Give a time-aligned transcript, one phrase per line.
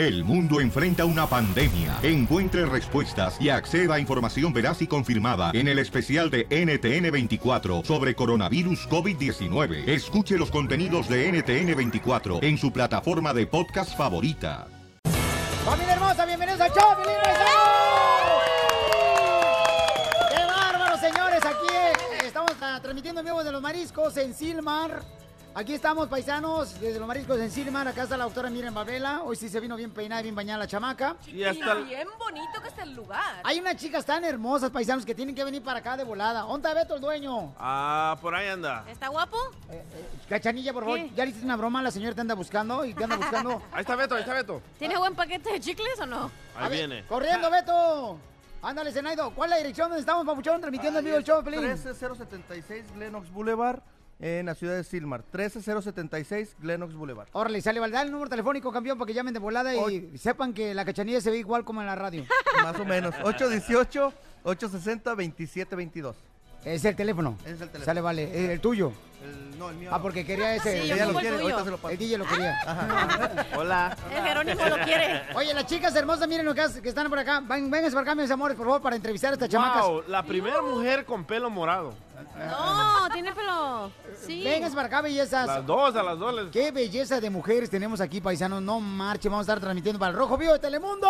[0.00, 1.98] El mundo enfrenta una pandemia.
[2.02, 8.14] Encuentre respuestas y acceda a información veraz y confirmada en el especial de NTN24 sobre
[8.14, 9.86] coronavirus COVID-19.
[9.86, 14.68] Escuche los contenidos de NTN24 en su plataforma de podcast favorita.
[15.66, 16.24] ¡Familia hermosa!
[16.24, 16.96] ¡Bienvenidos al show,
[20.30, 21.44] ¡Qué bárbaro, señores!
[21.44, 25.19] Aquí eh, estamos ah, transmitiendo en de los mariscos en Silmar.
[25.52, 27.86] Aquí estamos, paisanos, desde los mariscos en Silmar.
[27.88, 29.22] Acá está la doctora Miren Babela.
[29.24, 31.16] Hoy sí se vino bien peinada y bien bañada la chamaca.
[31.26, 33.40] Y hasta el- bien bonito que está el lugar.
[33.42, 36.42] Hay unas chicas tan hermosas, paisanos, que tienen que venir para acá de volada.
[36.42, 37.52] ¿Dónde está Beto, el dueño?
[37.58, 38.84] Ah, por ahí anda.
[38.88, 39.36] ¿Está guapo?
[40.28, 41.10] Cachanilla, por favor, ¿Qué?
[41.16, 41.82] ¿ya le hiciste una broma?
[41.82, 43.60] La señora te anda buscando y te anda buscando.
[43.72, 44.62] Ahí está Beto, ahí está Beto.
[44.78, 46.30] ¿Tiene buen paquete de chicles o no?
[46.56, 47.04] Ahí A ver, viene.
[47.08, 48.18] ¡Corriendo, Beto!
[48.62, 49.32] Ándale, Zenaido.
[49.32, 51.60] ¿Cuál es la dirección donde estamos, papuchón, transmitiendo en vivo el show, Pelín?
[51.60, 53.80] 13076 Glenox Boulevard
[54.20, 55.22] en la ciudad de Silmar.
[55.30, 57.28] 13076 Glenox Boulevard.
[57.32, 60.74] Órale, sale, vale, el número telefónico, campeón, para que llamen de volada y sepan que
[60.74, 62.24] la cachanilla se ve igual como en la radio.
[62.62, 63.14] Más o menos.
[63.22, 64.12] 818
[64.44, 66.16] 860 2722.
[66.64, 67.36] Es el teléfono.
[67.44, 67.84] Es el teléfono.
[67.84, 68.44] Sale, vale.
[68.44, 68.92] El, el tuyo.
[69.22, 69.90] El- no, el mío.
[69.92, 70.82] Ah, porque quería ese.
[70.82, 71.42] Sí, lo el quiere, tuyo.
[71.42, 71.90] ahorita se lo paso.
[71.90, 73.46] El DJ lo quería.
[73.56, 73.96] Hola.
[74.10, 75.22] El Jerónimo lo quiere.
[75.34, 77.40] Oye, las chicas hermosas, miren lo que, están por acá.
[77.40, 79.86] Ven, vénganse por acá, mis amores, por favor, para entrevistar a estas chamacas.
[79.86, 81.92] Wow, la primera mujer con pelo morado.
[82.38, 83.90] No, tiene pelo.
[84.26, 84.42] Sí.
[84.42, 85.46] Vénganse para acá, bellezas.
[85.46, 86.46] Las dos, a las dos les...
[86.50, 88.62] Qué belleza de mujeres tenemos aquí, paisanos.
[88.62, 91.08] No marche, vamos a estar transmitiendo para el Rojo Vivo de Telemundo.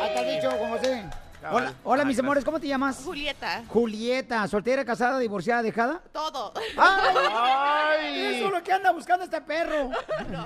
[0.00, 1.04] Ahí está el dicho, con José.
[1.50, 3.02] Hola, hola Ah, mis amores, ¿cómo te llamas?
[3.04, 3.64] Julieta.
[3.68, 6.00] Julieta, soltera, casada, divorciada, dejada.
[6.12, 6.52] Todo.
[6.76, 7.16] ¡Ay!
[7.32, 8.20] ¡Ay!
[8.36, 9.90] Eso es lo que anda buscando este perro.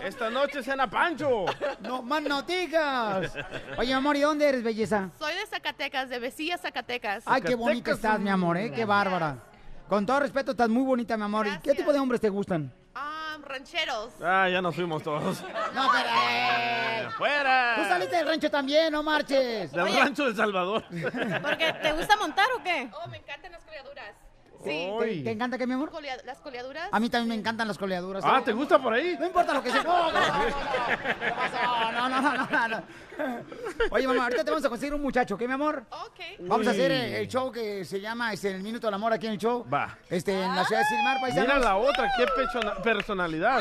[0.03, 1.44] Esta noche cena Pancho.
[1.80, 3.33] No, más noticias.
[3.77, 5.11] Oye, amor, ¿y dónde eres, belleza?
[5.19, 7.25] Soy de Zacatecas, de Vecilla, Zacatecas.
[7.27, 8.72] Ay, qué bonita estás, mi amor, ¿eh?
[8.72, 9.36] Qué bárbara.
[9.88, 11.47] Con todo respeto, estás muy bonita, mi amor.
[11.47, 12.72] ¿Y qué tipo de hombres te gustan?
[12.98, 14.14] Ah, rancheros.
[14.22, 15.42] Ah, ya nos fuimos todos.
[15.75, 16.08] No, pero...
[16.30, 17.75] eh, ¡Fuera!
[17.77, 19.70] Tú saliste del rancho también, no marches.
[19.70, 20.83] Del rancho de Salvador.
[21.42, 22.91] ¿Porque te gusta montar o qué?
[23.05, 24.14] Oh, me encantan las coleaduras.
[24.64, 25.21] Sí.
[25.22, 25.91] ¿Te encanta qué, mi amor?
[25.91, 26.88] Colea- las coleaduras.
[26.91, 28.25] A mí también me encantan las coleaduras.
[28.26, 29.15] Ah, ¿te gusta por ahí?
[29.21, 29.82] No importa lo que sea.
[29.84, 30.87] No, no, no, no, no.
[31.21, 31.92] ¿Qué pasó?
[31.92, 32.82] No, no, no, no, no.
[33.91, 35.84] Oye, mamá, ahorita te vamos a conseguir un muchacho, ¿qué, mi amor?
[35.91, 36.21] Ok.
[36.41, 39.27] Vamos a hacer el, el show que se llama este, El Minuto del Amor aquí
[39.27, 39.66] en el show.
[39.69, 39.97] Va.
[40.09, 41.47] Este, en la ciudad de Silmar, paisanos.
[41.47, 42.27] Mira la otra, qué
[42.82, 43.60] personalidad.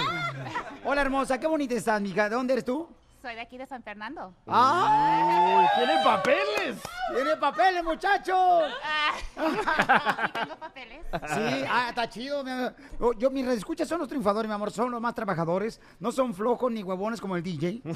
[0.84, 2.30] Hola, hermosa, qué bonita estás, mija.
[2.30, 2.90] ¿De dónde eres tú?
[3.22, 4.36] Soy de aquí de San Fernando.
[4.46, 5.68] ¡Ah!
[5.76, 6.78] Tiene papeles.
[7.14, 8.62] ¡Tiene papeles, muchacho!
[9.36, 11.06] Sí, tengo papeles.
[11.12, 12.44] Sí, ah, está chido.
[12.44, 12.76] mi amor.
[13.00, 14.72] Oh, Yo, mis escuchas son los triunfadores, mi amor.
[14.72, 15.80] Son los más trabajadores.
[16.00, 17.82] No son flojos ni huevones como el DJ.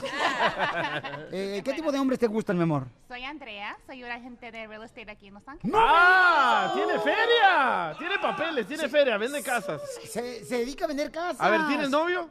[1.31, 2.87] Eh, ¿Qué tipo de hombres te gustan, mi amor?
[3.07, 5.75] Soy Andrea, soy una agente de real estate aquí en Los Ángeles.
[5.77, 6.71] ¡Ah!
[6.73, 7.95] ¡Tiene feria!
[7.97, 9.81] Tiene papeles, tiene feria, vende casas.
[10.05, 11.41] Se, se dedica a vender casas.
[11.41, 12.29] A ver, ¿tienes novio?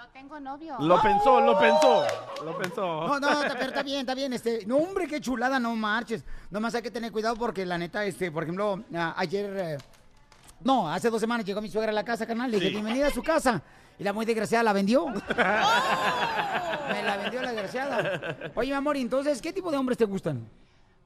[0.00, 0.76] No tengo novio.
[0.80, 2.04] Lo pensó, lo pensó.
[2.42, 3.06] Lo pensó.
[3.06, 4.32] No, no, está, pero está bien, está bien.
[4.32, 6.24] Este, no, hombre, qué chulada, no marches.
[6.50, 9.76] Nomás hay que tener cuidado porque la neta, este, por ejemplo, a- ayer, eh,
[10.64, 12.50] no, hace dos semanas llegó mi suegra a la casa, carnal.
[12.50, 12.74] Le dije, Sí.
[12.76, 13.62] bienvenida a su casa.
[13.98, 15.06] Y la muy desgraciada la vendió.
[15.08, 18.50] Me la vendió la desgraciada.
[18.54, 20.48] Oye, mi amor, ¿y entonces qué tipo de hombres te gustan?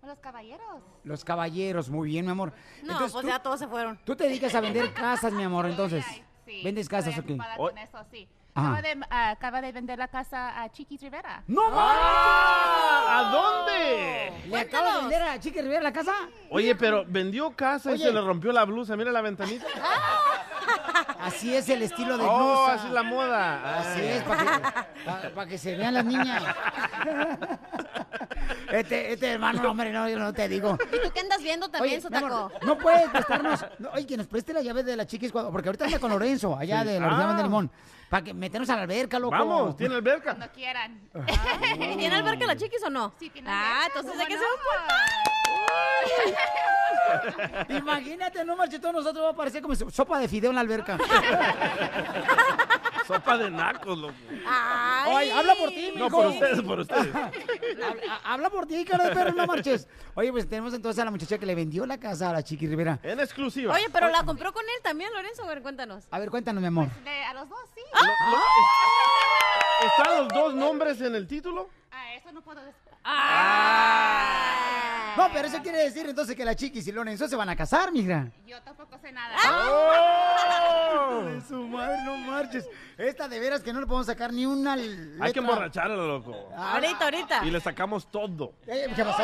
[0.07, 0.83] Los caballeros.
[1.03, 2.53] Los caballeros, muy bien, mi amor.
[2.85, 3.99] No, Entonces, pues tú, ya todos se fueron.
[4.05, 6.05] tú te dedicas a vender casas, mi amor, entonces.
[6.09, 7.37] Ay, sí, ¿Vendes casas o qué?
[7.59, 7.67] Oh.
[7.69, 8.29] con eso, sí.
[8.57, 11.43] Acaba de, ah, acaba de vender la casa a Chiquis Rivera.
[11.49, 13.05] ¡No ¡Ah!
[13.19, 14.33] ¿A dónde?
[14.49, 16.13] ¿Le acabo de vender a Chiqui Rivera la casa?
[16.51, 18.97] Oye, pero vendió casa y se le rompió la blusa.
[18.97, 19.67] Mira la ventanita.
[21.21, 22.75] Así es el estilo de Oh, blusa.
[22.75, 23.79] así es la moda.
[23.81, 24.13] Así Ah.
[24.15, 24.61] es, para que,
[25.05, 26.43] pa- pa' que se vean las niñas.
[28.71, 30.77] Este, este hermano, hombre, no, yo no te digo.
[30.93, 32.67] ¿Y tú qué andas viendo también, amor, Sotaco?
[32.67, 33.65] no puedes prestarnos.
[33.79, 36.57] no, oye, que nos preste la llave de la chiquis, porque ahorita anda con Lorenzo,
[36.57, 36.89] allá Sí.
[36.89, 37.35] de la Ah.
[37.37, 37.71] de Limón.
[38.11, 39.33] Para que meternos a la alberca, loco.
[39.33, 40.35] Vamos, tiene alberca.
[40.35, 41.09] Cuando quieran.
[41.75, 43.15] ¿Y ¿Tiene alberca la chiquis o no?
[43.19, 44.47] Sí, tiene Ah, alberca, entonces hay que ¿cómo
[47.67, 47.77] ser un?
[47.77, 50.99] Imagínate, no marches, todos nosotros va a parecer como sopa de fideo en la alberca.
[53.07, 54.15] Sopa de nacos, loco.
[54.47, 55.13] Ay.
[55.15, 56.17] Oye, habla por ti, No, mijo.
[56.17, 57.15] por ustedes, por ustedes.
[57.15, 59.87] Habla, habla por ti, cara de perro, no marches.
[60.15, 62.67] Oye, pues tenemos entonces a la muchacha que le vendió la casa a la Chiqui
[62.67, 62.99] Rivera.
[63.03, 63.75] En exclusiva.
[63.75, 65.45] Oye, pero la compró con él también, Lorenzo.
[65.45, 66.05] A ver, cuéntanos.
[66.11, 66.89] A ver, cuéntanos, mi amor.
[67.05, 67.81] De- a los dos, sí.
[69.87, 71.69] ¿Están los dos nombres en el título?
[71.91, 72.84] Ah, eso no puedo decir.
[75.17, 77.93] No, pero eso quiere decir entonces que la Chiquis y Lorenzo se van a casar,
[77.93, 78.29] mija.
[78.47, 79.37] Yo tampoco sé nada.
[79.71, 81.23] ¡Oh!
[81.25, 82.67] De su madre, no marches.
[82.99, 85.25] Esta de veras que no le podemos sacar ni una letra.
[85.25, 86.49] Hay que emborracharla, loco.
[86.57, 87.45] Ah, Ahorita, ahorita.
[87.47, 88.55] Y le sacamos todo.
[88.67, 89.23] eh, ¿Qué pasó?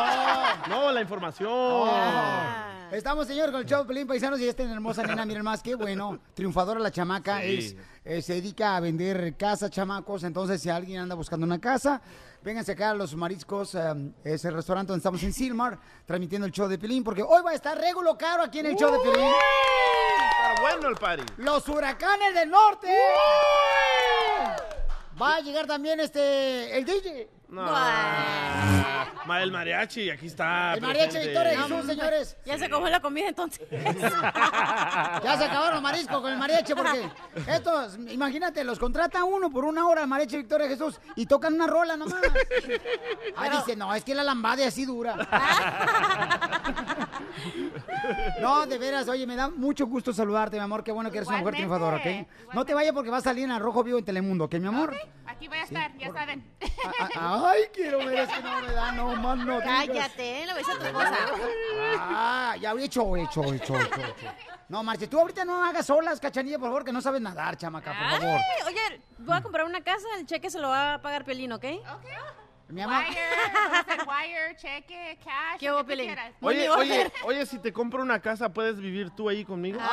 [0.69, 1.50] No, la información.
[1.53, 2.67] Ah.
[2.93, 6.19] Estamos, señor, con el show Pelín Paisanos y esta hermosa nena, miren más, qué bueno.
[6.35, 7.56] Triunfadora la chamaca, Sí.
[7.59, 10.23] es, eh, se dedica a vender casas, chamacos.
[10.25, 12.00] Entonces, si alguien anda buscando una casa,
[12.42, 16.52] vénganse acá a los mariscos, eh, es el restaurante donde estamos en Silmar, transmitiendo el
[16.52, 18.98] show de Pelín, porque hoy va a estar regulo caro aquí en el show de
[18.98, 19.26] Pelín.
[19.26, 21.25] Está bueno el party.
[21.38, 22.88] Los huracanes del norte.
[25.20, 27.39] Va a llegar también este, el DJ.
[27.50, 29.41] No.
[29.41, 30.75] El mariachi, aquí está.
[30.75, 31.29] El mariachi presente.
[31.29, 32.37] Victoria Jesús, señores.
[32.44, 33.67] Ya se comió la comida entonces.
[33.70, 37.08] Ya se acabaron los mariscos con el mariachi porque
[37.47, 41.67] estos, imagínate, los contrata uno por una hora el mariachi Victoria Jesús y tocan una
[41.67, 42.20] rola nomás.
[43.37, 45.14] Ah, dice, no, es que la lambada es así dura.
[48.40, 50.82] No, de veras, oye, me da mucho gusto saludarte, mi amor.
[50.82, 52.55] Qué bueno que eres una mujer triunfadora, ¿ok?
[52.55, 54.94] No te vayas porque vas a salir en Arrojo Vivo en Telemundo, ¿ok, mi amor?
[55.26, 56.44] Aquí voy a estar, ya saben.
[57.14, 59.61] Ay, quiero ver, es que no me da, no, más no.
[59.61, 61.17] Cállate, lo ves a tu esposa.
[61.99, 64.26] Ah, ya hecho, hecho, hecho, hecho, hecho.
[64.69, 67.93] No, Marce, tú ahorita no hagas solas, cachanilla, por favor, que no sabes nadar, chamaca,
[67.93, 68.38] por favor.
[68.38, 71.52] Ay, oye, voy a comprar una casa, el cheque se lo va a pagar Piolín,
[71.52, 71.64] ¿ok?
[72.70, 73.05] Mi amor.
[73.05, 73.19] Wire,
[74.06, 76.32] wire, cheque, cash, ¿Qué quieras.
[76.40, 79.81] Oye, oye, oye, si te compro una casa, ¿puedes vivir tú ahí conmigo?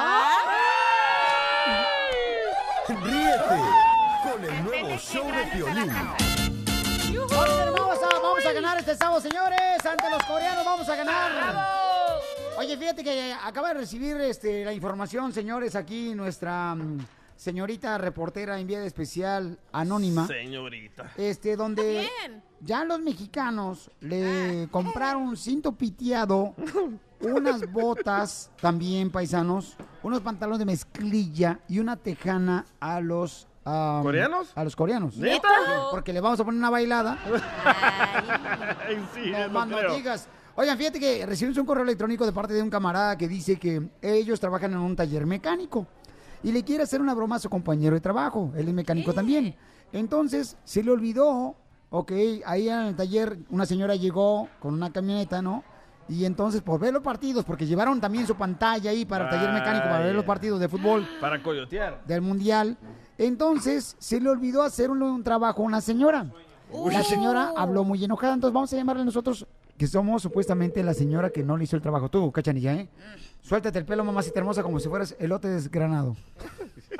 [2.87, 3.59] Ríete
[4.23, 5.43] con el nuevo Depende show de
[5.87, 6.15] casa.
[7.29, 9.85] Vamos, vamos a, vamos a ganar este sábado, señores.
[9.85, 11.57] Ante los coreanos vamos a ganar.
[12.57, 16.99] Oye, fíjate que acaba de recibir este, la información, señores, aquí nuestra mm,
[17.37, 20.27] señorita reportera enviada especial anónima.
[20.27, 21.11] Señorita.
[21.15, 22.43] Este, donde Bien.
[22.59, 26.55] ya los mexicanos le compraron un cinto piteado,
[27.21, 33.47] unas botas también, paisanos, unos pantalones de mezclilla y una tejana a los...
[33.63, 34.51] am, ¿Coreanos?
[34.55, 35.15] A los coreanos.
[35.17, 35.47] ¿Neta?
[35.91, 37.17] Porque le vamos a poner una bailada.
[38.85, 39.95] Ay, sí, No más no creo.
[39.95, 40.27] digas.
[40.55, 43.89] Oigan, fíjate que recibimos un correo electrónico de parte de un camarada que dice que
[44.01, 45.85] ellos trabajan en un taller mecánico
[46.47, 48.53] y le quiere hacer una broma a su compañero de trabajo.
[48.55, 49.53] Él es mecánico también.
[49.91, 51.55] Entonces, se le olvidó,
[51.89, 52.11] ok,
[52.45, 55.61] ahí en el taller una señora llegó con una camioneta, ¿no?
[56.07, 59.51] Y entonces, por ver los partidos, porque llevaron también su pantalla ahí para el taller
[59.53, 62.01] mecánico, para ver los partidos de fútbol Para coyotear.
[62.07, 62.77] del mundial.
[63.17, 66.31] Entonces se le olvidó hacer un, un trabajo a una señora.
[66.91, 69.47] La señora habló muy enojada, entonces vamos a llamarle nosotros
[69.77, 72.09] que somos supuestamente la señora que no le hizo el trabajo.
[72.09, 72.89] Tú, cachanilla, ¿eh?
[73.41, 76.15] Suéltate el pelo, mamacita hermosa, como si fueras elote desgranado.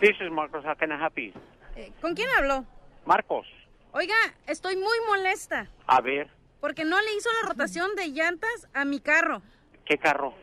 [0.00, 0.64] This is Marcos.
[0.64, 1.32] How can I help you?
[1.76, 2.64] Eh, ¿Con quién habló?
[3.06, 3.46] Marcos,
[3.92, 4.14] Oiga,
[4.46, 6.28] estoy muy molesta a ver,
[6.60, 9.40] porque no le hizo la rotación de llantas a mi carro.
[9.84, 10.34] ¿qué carro?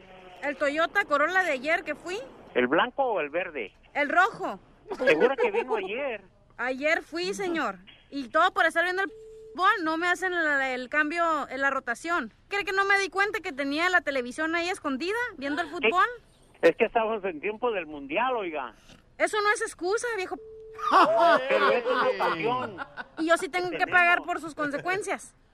[0.44, 2.18] El Toyota Corolla de ayer que fui,
[2.54, 3.74] ¿El blanco o el verde?
[3.94, 4.60] el rojo.
[4.98, 6.22] Segura que vino ayer.
[6.58, 7.78] Ayer fui, señor.
[8.10, 11.70] Y todo por estar viendo el fútbol, no me hacen el, el cambio en la
[11.70, 12.34] rotación.
[12.48, 16.06] ¿Cree que no me di cuenta que tenía la televisión ahí escondida viendo el fútbol?
[16.62, 18.74] Es que estamos en tiempo del mundial, oiga.
[19.18, 20.38] Eso no es excusa, viejo.
[21.50, 22.78] Pero es una ocasión.
[23.20, 25.36] Y yo sí tengo que pagar por sus consecuencias.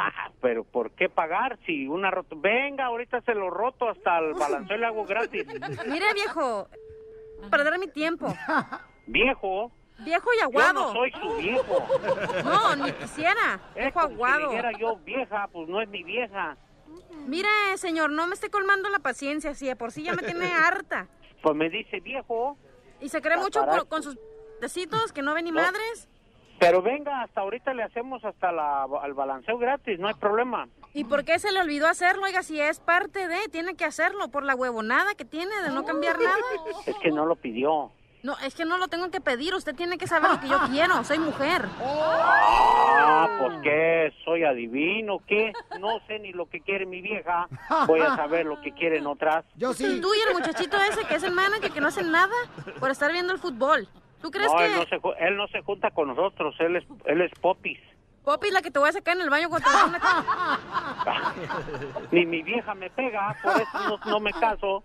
[0.00, 2.36] Ah, pero ¿por qué pagar si una roto?
[2.38, 5.44] Venga, ahorita se lo roto hasta el balanceo le hago gratis.
[5.88, 6.68] Mire, viejo,
[7.50, 8.26] perder mi tiempo.
[9.06, 10.72] Viejo, Viejo y yo aguado.
[10.74, 11.88] no soy su viejo.
[12.44, 13.60] No, ni quisiera.
[13.74, 14.50] Es Viejo si aguado.
[14.50, 16.56] dijera yo vieja, pues no es mi vieja.
[17.26, 20.52] Mire, señor, no me esté colmando la paciencia, si de por sí ya me tiene
[20.52, 21.08] harta.
[21.42, 22.56] Pues me dice viejo.
[23.00, 23.78] Y se cree mucho Caray.
[23.78, 24.16] por- con sus
[24.60, 25.60] tecitos que no ven ni No.
[25.62, 26.08] madres.
[26.58, 30.68] Pero venga, hasta ahorita le hacemos hasta la, el balanceo gratis, no hay problema.
[30.92, 32.24] ¿Y por qué se le olvidó hacerlo?
[32.24, 35.84] Oiga, si es parte de, tiene que hacerlo por la huevonada que tiene de no
[35.84, 36.36] cambiar nada.
[36.86, 37.92] Es que no lo pidió.
[38.20, 40.58] No, es que no lo tengo que pedir, usted tiene que saber lo que yo
[40.70, 41.66] quiero, soy mujer.
[41.80, 45.52] Ah, pues qué, soy adivino, ¿qué?
[45.78, 47.46] No sé ni lo que quiere mi vieja.
[47.86, 49.44] Voy a saber lo que quieren otras.
[49.54, 50.00] Yo sí.
[50.00, 52.34] Tú y el muchachito ese que es el manager que no hace nada
[52.80, 53.86] por estar viendo el fútbol.
[54.20, 56.76] ¿Tú crees No, que él no, se, ju- él no se junta con nosotros, él
[56.76, 57.78] es, él es popis.
[58.24, 59.86] Poppy es la que te voy a sacar en el baño cuando te vas a
[59.86, 61.34] una-
[62.10, 64.82] Ni mi vieja me pega, por eso no, no me caso.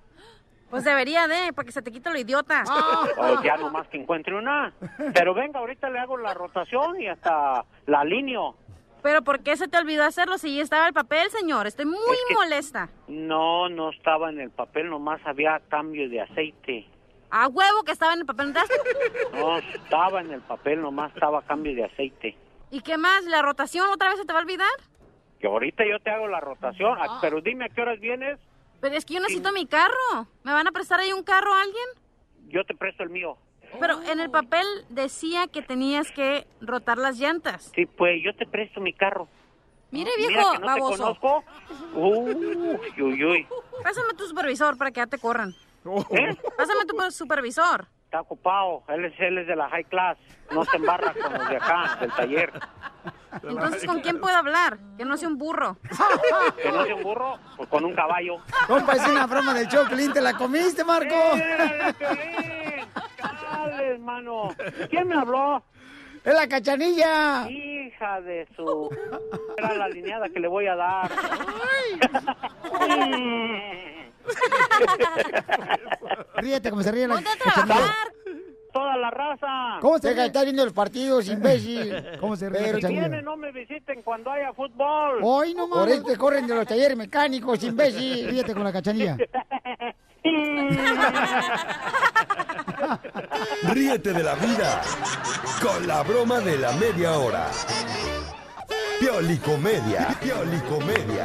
[0.70, 2.64] Pues debería de, para que se te quite lo idiota.
[3.18, 4.74] O ya nomás que encuentre una.
[5.14, 8.56] Pero venga, ahorita le hago la rotación y hasta la alineo.
[9.02, 11.68] Pero ¿por qué se te olvidó hacerlo si ya estaba el papel, señor?
[11.68, 12.90] Estoy muy Es que- molesta.
[13.10, 16.88] No, no estaba en el papel, nomás había cambio de aceite.
[17.36, 18.54] A huevo que estaba en el papel.
[18.54, 18.62] ¿no
[19.40, 22.38] No estaba en el papel, nomás estaba cambio de aceite.
[22.70, 23.24] ¿Y qué más?
[23.26, 24.68] ¿La rotación otra vez se te va a olvidar?
[25.40, 27.18] Que ahorita yo te hago la rotación, Ah.
[27.22, 28.40] pero dime a qué horas vienes,
[28.82, 30.28] Pero es que yo necesito mi carro.
[30.44, 31.86] ¿Me van a prestar ahí un carro a alguien?
[32.50, 33.36] yo te presto el mío.
[33.80, 37.72] Pero en el papel decía que tenías que rotar las llantas.
[37.74, 39.28] Sí, pues yo te presto mi carro.
[39.90, 40.92] Mire, Mira viejo que no baboso.
[40.92, 41.44] te conozco.
[41.96, 43.48] Uy, uy, uy.
[43.84, 45.56] Pásame tu supervisor para que ya te corran.
[45.86, 46.38] ¿Eh?
[46.58, 47.88] Pásame tu supervisor.
[48.06, 48.84] Está ocupado.
[48.90, 50.18] Él es, él es de la high class.
[50.52, 52.54] No se embarra con los de acá, del taller.
[53.42, 54.78] Entonces, ¿con quién puedo hablar?
[54.98, 55.78] Que no sea un burro.
[56.62, 58.38] Que no sea un burro, pues con un caballo.
[58.68, 61.16] Compa, es una broma del show, ¿te la comiste, Marco?
[63.52, 64.50] ¡Dale, hermano!
[64.90, 65.64] ¿Quién me habló?
[66.24, 67.50] ¡Es la cachanilla!
[67.50, 68.90] Hija de su...
[69.58, 71.12] Era la alineada que le voy a dar.
[76.38, 77.76] Ríete como se ríe la Ponte a cachanilla.
[77.76, 78.08] trabajar.
[78.74, 79.78] Toda la raza.
[79.82, 80.26] ¿Cómo se ríe?
[80.26, 81.94] Está viendo los partidos, imbécil.
[82.20, 85.20] ¿Cómo se ríe Pero si vienen, no me visiten cuando haya fútbol.
[85.22, 88.28] Hoy no mames, te corren de los talleres mecánicos, imbécil.
[88.30, 89.18] Ríete con la cachanilla.
[93.64, 94.82] Ríete de la vida
[95.62, 97.48] con la broma de la media hora.
[99.00, 101.24] Piolicomedia, Piolicomedia.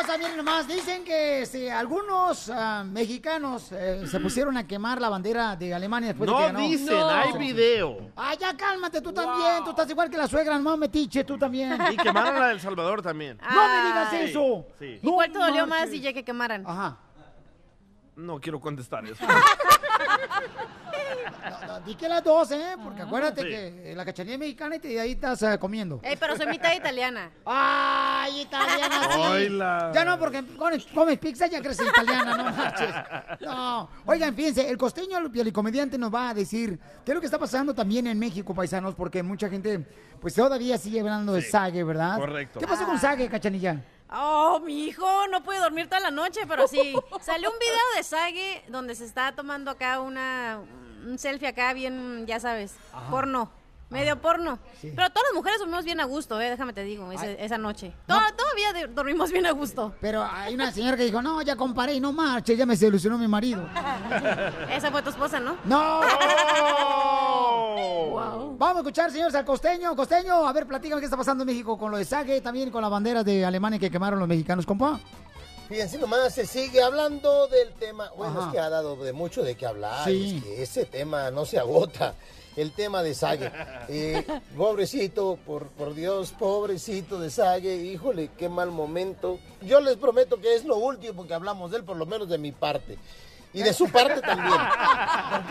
[0.00, 5.08] Hermosa, miren nomás, dicen que si algunos ah, mexicanos eh, se pusieron a quemar la
[5.08, 6.58] bandera de Alemania después de que No ganó.
[6.60, 8.10] dicen, hay video.
[8.16, 11.78] Ay, ya cálmate tú también, tú estás igual que la suegra, no metiche, tú también.
[11.92, 13.38] Y quemaron la del Salvador también.
[13.50, 14.66] No me digas eso.
[14.78, 14.98] Sí.
[15.02, 16.64] ¿Y cuál te dolió más, DJ, que quemaran?
[16.66, 16.96] Ajá.
[18.16, 19.24] No quiero contestar eso.
[21.50, 22.76] No, no, di que las dos, ¿eh?
[22.82, 23.48] Porque acuérdate Sí.
[23.48, 26.00] que la cachanilla es mexicana y te- ahí estás eh, comiendo.
[26.02, 27.30] Ey, pero soy mitad italiana.
[27.44, 29.58] Ay, italiana, sí.
[29.94, 32.94] Ya no, porque comes, comes pizza ya crees italiana, no marches.
[33.40, 33.88] No.
[34.06, 37.38] Oigan, fíjense, el costeño, el pielicomediante, nos va a decir qué es lo que está
[37.38, 39.84] pasando también en México, paisanos, porque mucha gente,
[40.20, 42.18] pues todavía sigue hablando de Sague, ¿verdad?
[42.18, 42.60] correcto.
[42.60, 43.82] ¿Qué pasó con Sague, cachanilla?
[44.12, 46.94] Oh, mi hijo, no puede dormir toda la noche, pero sí.
[47.20, 50.60] Salió un video de Sage donde se está tomando acá una
[51.06, 52.74] un selfie acá bien, ya sabes,
[53.10, 53.50] porno.
[53.90, 54.58] Medio porno.
[54.80, 57.92] Pero todas las mujeres dormimos bien a gusto, eh, déjame te digo, esa noche.
[58.06, 59.92] Toda- Todavía de- dormimos bien a gusto.
[60.00, 63.18] Pero hay una señora que dijo, no, ya comparé y no marches, ya me solucionó
[63.18, 63.62] mi marido.
[64.70, 65.56] Esa fue tu esposa, ¿no?
[65.64, 66.00] ¡No!
[68.12, 68.54] Oh.
[68.58, 69.94] Vamos a escuchar, señores, al costeño.
[69.96, 72.82] Costeño, a ver, platícame qué está pasando en México con lo de Sague, también con
[72.82, 74.98] la bandera de Alemania que quemaron los mexicanos, compa.
[75.68, 78.10] Fíjense nomás, se sigue hablando del tema.
[78.16, 78.46] Bueno, Ajá.
[78.48, 80.04] es que ha dado de mucho de qué hablar.
[80.04, 80.36] Sí.
[80.38, 82.14] Es que ese tema no se agota.
[82.56, 83.50] El tema de Sague.
[83.92, 84.24] Eh,
[84.56, 87.74] pobrecito, por, por Dios, pobrecito de Sague.
[87.76, 89.38] Híjole, qué mal momento.
[89.62, 92.38] Yo les prometo que es lo último que hablamos de él, por lo menos de
[92.38, 92.98] mi parte.
[93.52, 94.54] Y de su parte también.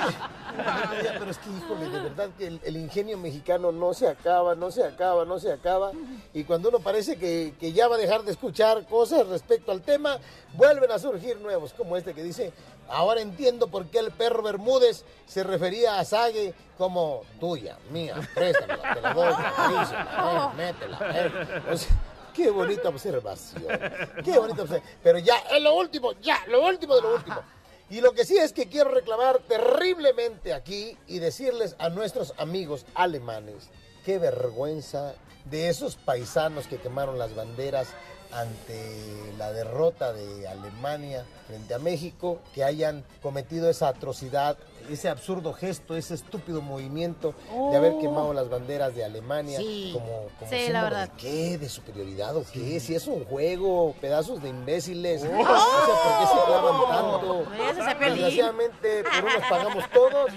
[0.56, 4.56] Porque- pero es que, híjole, de verdad que el, el ingenio mexicano no se acaba,
[4.56, 5.92] no se acaba, no se acaba.
[6.34, 9.82] Y cuando uno parece que, que ya va a dejar de escuchar cosas respecto al
[9.82, 10.18] tema,
[10.54, 12.52] vuelven a surgir nuevos, como este que dice,
[12.90, 18.94] ahora entiendo por qué el perro Bermúdez se refería a Sague como tuya, mía, préstamela,
[18.94, 21.00] te la doy, eh, métela.
[21.14, 21.78] eh".
[22.34, 23.64] Qué bonita observación.
[24.24, 24.98] Qué bonita observación.
[25.04, 27.42] Pero ya, es lo último, ya, lo último de lo último.
[27.90, 32.86] Y lo que sí es que quiero reclamar terriblemente aquí y decirles a nuestros amigos
[32.94, 33.70] alemanes,
[34.06, 35.16] qué vergüenza
[35.46, 37.88] de esos paisanos que quemaron las banderas
[38.32, 44.58] ante la derrota de Alemania frente a México, que hayan cometido esa atrocidad,
[44.90, 47.34] ese absurdo gesto, ese estúpido movimiento
[47.72, 49.92] de haber quemado las banderas de Alemania Sí.
[49.94, 51.10] como, como Sí, la verdad.
[51.10, 51.58] ¿De qué?
[51.58, 52.80] ¿De superioridad o qué?
[52.80, 55.24] Si es un juego, pedazos de imbéciles.
[55.24, 57.46] No sé por qué se clavan tanto.
[57.72, 58.16] Ese es el Piolín.
[58.16, 60.32] Desgraciadamente, por unos pagamos todos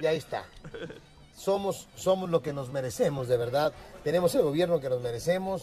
[0.00, 0.44] y ahí está.
[1.38, 3.72] Somos, somos lo que nos merecemos, de verdad.
[4.02, 5.62] Tenemos el gobierno que nos merecemos.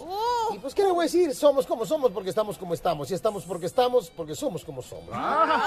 [0.54, 1.36] Y pues, ¿qué le voy a decir?
[1.36, 3.12] Somos como somos porque estamos como estamos.
[3.12, 5.10] Y estamos porque estamos porque somos como somos.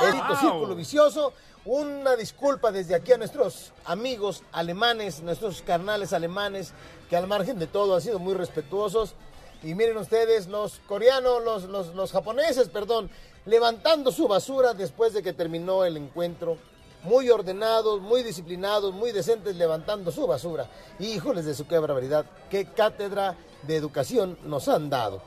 [0.08, 1.34] Edito círculo vicioso.
[1.66, 6.72] Una disculpa desde aquí a nuestros amigos alemanes, nuestros carnales alemanes,
[7.10, 9.14] que al margen de todo han sido muy respetuosos.
[9.62, 13.10] Y miren ustedes, los coreanos, los, los, los japoneses, perdón,
[13.44, 16.56] levantando su basura después de que terminó el encuentro.
[17.04, 20.68] Muy ordenados, muy disciplinados, muy decentes, levantando su basura.
[20.98, 25.22] Híjoles de su qué barbaridad, qué cátedra de educación nos han dado.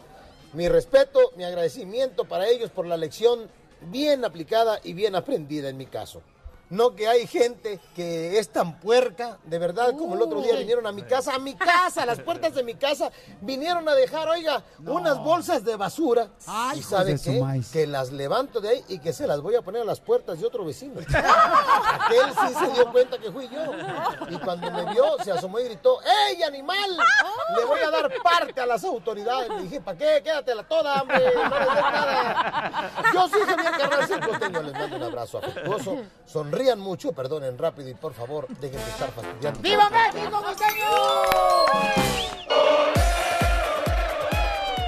[0.54, 3.50] Mi respeto, mi agradecimiento para ellos por la lección
[3.90, 6.22] bien aplicada y bien aprendida en mi caso.
[6.72, 10.88] No que hay gente que es tan puerca, de verdad, como el otro día vinieron
[10.88, 13.12] a mi casa, a mi casa, a las puertas de mi casa,
[13.42, 16.30] vinieron a dejar, oiga, unas bolsas de basura.
[16.48, 17.42] Ay, ¿Y sabe qué?
[17.42, 17.70] maíz.
[17.72, 20.40] Que las levanto de ahí y que se las voy a poner a las puertas
[20.40, 21.02] de otro vecino.
[21.02, 23.60] Aquel sí se dio cuenta que fui yo.
[24.30, 26.00] Y cuando me vio, se asomó y gritó,
[26.30, 26.98] ¡Ey, animal!
[27.58, 29.50] Le voy a dar parte a las autoridades.
[29.50, 30.22] Le dije, ¿para qué?
[30.24, 31.20] Quédatela toda, hombre.
[31.36, 32.92] No les nada.
[33.14, 34.62] Yo soy Javier Carranza, el costeño.
[34.62, 35.98] Les mando un abrazo afectuoso.
[36.26, 39.60] Sonríe rían mucho, perdonen rápido y por favor, dejen de estar fastidiando.
[39.62, 40.90] ¡Viva México, costeño!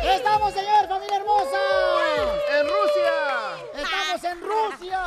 [0.04, 1.60] ¡Estamos, señor, familia hermosa!
[2.60, 3.23] ¡En Rusia!
[3.84, 5.00] ¡Estamos en Rusia!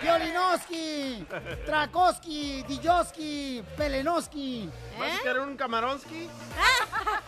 [0.00, 1.26] Piolinoski,
[1.64, 6.28] Trakoski, Dijoski, Pelenoski, ¿Vas a querer un camaronski?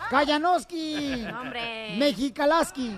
[0.09, 1.95] Kayanoski, Hombre.
[1.97, 2.95] Mexicalaski.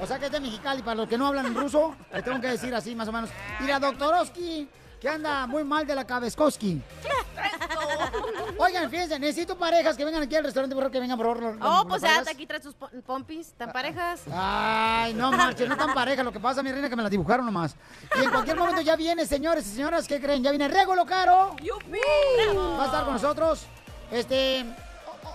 [0.00, 2.48] O sea que es de Mexicali, para los que no hablan ruso, le tengo que
[2.48, 3.30] decir así más o menos.
[3.60, 4.68] Mira, Doktoroski,
[5.00, 6.82] que anda muy mal de la cabezkoski.
[8.58, 11.56] Oigan, fíjense, necesito parejas que vengan aquí al restaurante, por favor, que vengan por favor.
[11.60, 12.24] Oh, las pues parejas.
[12.26, 14.22] ya, aquí traes tus po- pompis, tan parejas.
[14.32, 16.22] Ay, no marches, no tan pareja.
[16.22, 17.74] Lo que pasa, mi reina, que me la dibujaron nomás.
[18.20, 20.42] Y en cualquier momento ya viene, señores y señoras, ¿qué creen?
[20.42, 21.56] Ya viene Regulo Caro.
[22.78, 23.66] Va a estar con nosotros.
[24.10, 24.64] Este.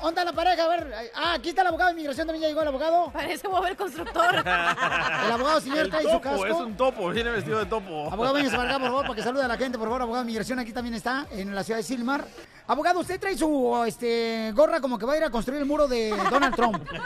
[0.01, 0.63] ¿Dónde está la pareja?
[0.65, 0.93] A ver.
[1.15, 2.27] Ah, aquí está el abogado de inmigración.
[2.27, 3.09] También ya llegó el abogado.
[3.11, 4.35] Parece el constructor.
[4.45, 6.45] El abogado, señor, El trae su topo, casco.
[6.45, 8.11] es un topo, viene vestido de topo.
[8.11, 10.01] Abogado, acá, por favor, para que salude a la gente, por favor.
[10.03, 12.25] Abogado de inmigración aquí también está, en la ciudad de Silmar.
[12.69, 15.87] Abogado, usted trae su este, gorra como que va a ir a construir el muro
[15.87, 16.85] de Donald Trump.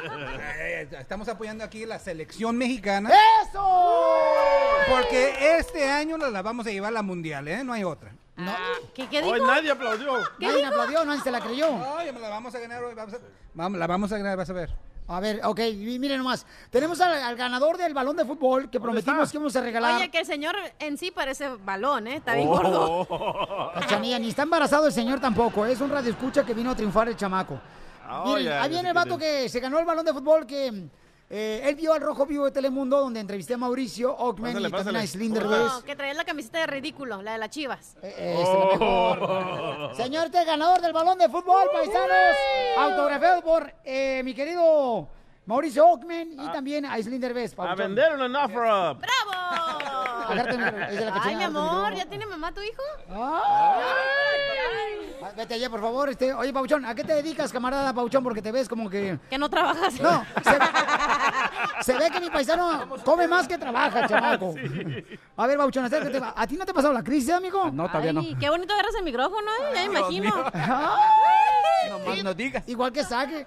[0.63, 3.09] Eh, Estamos apoyando aquí la selección mexicana.
[3.43, 3.63] ¡Eso!
[4.89, 7.63] Porque este año la, la vamos a llevar a la mundial, ¿eh?
[7.63, 8.11] No hay otra.
[8.35, 8.51] No,
[8.95, 9.45] ¿Qué, qué Hoy dijo?
[9.47, 10.13] nadie aplaudió.
[10.39, 11.67] nadie aplaudió, nadie se la creyó.
[11.95, 12.95] Oye, la vamos a ganar hoy.
[12.95, 13.19] Vamos a-
[13.53, 14.69] vamos- la vamos a ganar, vas a ver.
[15.11, 15.59] A ver, ok,
[15.99, 16.45] miren nomás.
[16.69, 19.31] Tenemos al, al ganador del balón de fútbol que prometimos está?
[19.31, 19.95] que íbamos a regalar.
[19.95, 22.15] Oye, que el señor en sí parece balón, ¿eh?
[22.15, 23.07] Está bien gordo.
[23.11, 23.71] Oh.
[23.73, 25.65] Cachanilla, ni está embarazado el señor tampoco.
[25.65, 27.59] Es un radio escucha que vino a triunfar el chamaco.
[28.07, 30.89] Ah, Miren, ya, ahí viene el vato que se ganó el balón de fútbol que
[31.33, 34.71] eh, él vio al Rojo Vivo de Telemundo donde entrevisté a Mauricio Ockman Pásale, y
[34.71, 35.07] también a.
[35.07, 37.95] Slinder No, que traía la camiseta de ridículo, la de las chivas.
[38.01, 39.95] Eh, la mejor.
[39.95, 42.35] Señor, este ganador del balón de fútbol, paisanos.
[42.77, 45.07] Autografiado por eh, mi querido
[45.45, 47.59] Mauricio Ockman y también a Slinder Best.
[47.59, 48.93] A vender una Nafra.
[48.93, 49.31] ¡Bravo!
[51.23, 51.93] Ay, mi amor.
[51.95, 52.81] ¿ya tiene mamá tu hijo?
[53.09, 53.81] Ah,
[55.35, 56.09] Vete allá, por favor.
[56.09, 58.23] Este, oye, Pauchón, ¿a qué te dedicas, camarada Pauchón?
[58.23, 59.17] Porque te ves como que...
[59.29, 59.99] Que no trabajas.
[59.99, 60.49] No, se
[61.81, 64.53] se ve que mi paisano come más que trabaja, chamaco.
[65.37, 66.19] A ver, Pauchón, acércate.
[66.35, 67.71] ¿A ti no te ha pasado la crisis, amigo?
[67.71, 68.21] No, todavía no.
[68.39, 69.71] Qué bonito agarras el micrófono, ¿eh?
[69.73, 70.33] Ya me imagino.
[72.07, 72.63] Ay, no digas.
[72.67, 73.45] igual que Sague.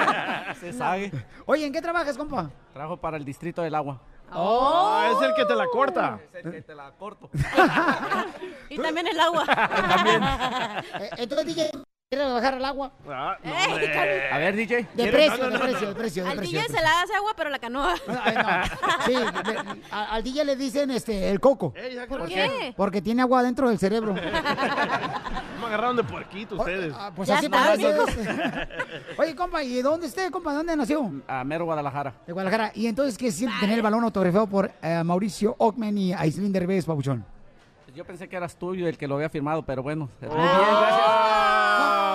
[0.60, 1.10] Se sabe.
[1.46, 2.50] Oye, ¿en qué trabajas, compa?
[2.72, 4.00] Trabajo para el distrito del agua.
[4.30, 6.18] Ah, es el que te la corta.
[6.34, 7.30] Es el que te la corto.
[8.68, 9.44] Y también el agua.
[11.00, 11.70] Eh, entonces, DJ,
[12.14, 12.92] ¿quieres bajar el agua?
[13.08, 14.30] Ah, no, hombre.
[14.32, 14.86] A ver, DJ.
[14.94, 15.88] De precio, No, no, de precio, no.
[15.88, 16.60] de precio, de Al precio.
[16.60, 17.94] DJ se la hace agua, pero la canoa.
[18.24, 19.04] Ay, no.
[19.06, 21.72] Sí, de- a- al DJ le dicen este, el coco.
[22.08, 22.72] ¿Por qué?
[22.76, 24.14] Porque tiene agua dentro del cerebro.
[25.60, 26.92] Me agarraron de puerquito ustedes.
[26.96, 28.68] Ah, pues Ya así está, parece.
[29.18, 30.52] Oye, compa, ¿y dónde esté, compa?
[30.52, 31.10] ¿Dónde nació?
[31.26, 32.12] A Mero, Guadalajara.
[32.26, 32.70] De Guadalajara.
[32.74, 36.84] ¿Y entonces qué siente tener el balón autografiado por eh, Mauricio Ockman y Aislinn Derbez,
[36.84, 37.24] Pabuchón?
[37.94, 40.08] Yo pensé que eras tuyo el que lo había firmado, pero bueno.
[40.20, 41.63] Muy bien, gracias.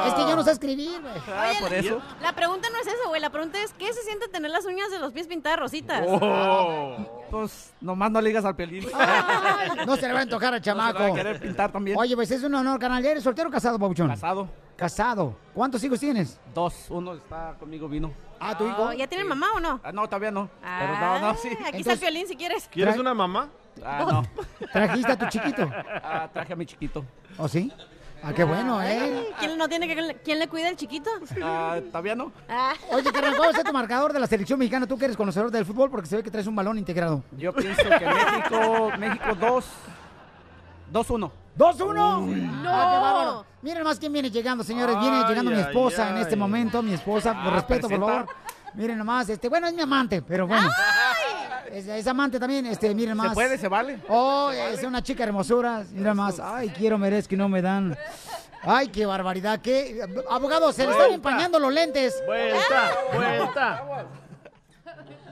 [0.01, 1.13] No, es que yo no sé escribir, güey.
[1.27, 2.01] Ah, Oye, por eso.
[2.21, 3.21] La pregunta no es eso, güey.
[3.21, 6.03] La pregunta es, ¿qué se siente tener las uñas de los pies pintadas rositas?
[6.07, 7.23] Oh.
[7.29, 8.85] Pues nomás no le digas al pelín.
[8.95, 11.03] Ay, no se le va a antojar al Se va chamaco.
[11.03, 11.97] a querer pintar también.
[11.97, 13.05] Oye, pues es un honor, canal.
[13.05, 14.07] ¿Eres soltero o casado, Pabuchón?
[14.09, 14.47] Casado.
[14.75, 15.35] Casado.
[15.53, 16.39] ¿Cuántos hijos tienes?
[16.53, 16.85] Dos.
[16.89, 18.11] Uno está conmigo, vino.
[18.39, 18.83] Ah, tu hijo.
[18.89, 19.79] Oh, ¿Ya tienen mamá o no?
[19.83, 20.49] Ah, no, todavía no.
[20.61, 21.49] Pero no, no, sí.
[21.51, 22.69] Ah, Aquí está el Entonces- violín si quieres.
[22.71, 23.49] ¿Quieres una mamá?
[23.85, 24.23] Ah, no.
[24.73, 25.69] ¿Trajiste a tu chiquito?
[26.03, 27.05] Ah, traje a mi chiquito.
[27.37, 27.71] ¿O sí?
[28.21, 28.99] Ah, qué bueno, ¿eh?
[29.01, 31.09] Ay, ¿Quién no tiene que quién le cuida el chiquito?
[31.41, 32.31] Ah, todavía no.
[32.49, 32.73] Ah.
[32.91, 34.85] Oye, carnal, ¿cuál es tu marcador de la selección mexicana?
[34.87, 37.23] Tú que eres conocedor del fútbol porque se ve que traes un balón integrado.
[37.37, 39.65] Yo pienso que México, México 2,
[40.91, 41.31] 2-1.
[41.57, 41.93] ¡2-1!
[41.93, 42.69] No.
[42.69, 43.45] Ah, qué bárbaro.
[43.61, 44.97] Miren más quién viene llegando, señores.
[44.99, 46.21] Viene Ay, llegando mi ay, esposa en ay.
[46.21, 46.81] este momento.
[46.81, 48.05] Mi esposa, por Ah, respeto, por presenta.
[48.25, 48.35] favor.
[48.75, 50.69] Miren nomás, este, bueno, es mi amante, pero bueno.
[51.71, 53.29] Es, es amante también, este, miren más.
[53.29, 53.57] ¿Se puede?
[53.57, 53.99] ¿Se vale?
[54.07, 55.83] Oh, es una chica hermosura.
[55.91, 56.39] Mira más.
[56.39, 57.97] Ay, quiero, merezco y no me dan.
[58.63, 59.59] Ay, qué barbaridad.
[59.61, 60.01] ¿Qué?
[60.29, 62.21] Abogado, se le están empañando los lentes.
[62.25, 64.05] Vuelta, vuelta.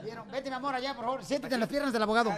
[0.02, 0.30] ¿Vieron?
[0.30, 1.24] Vete, mi amor, allá, por favor.
[1.24, 2.30] Siéntate en las piernas del abogado.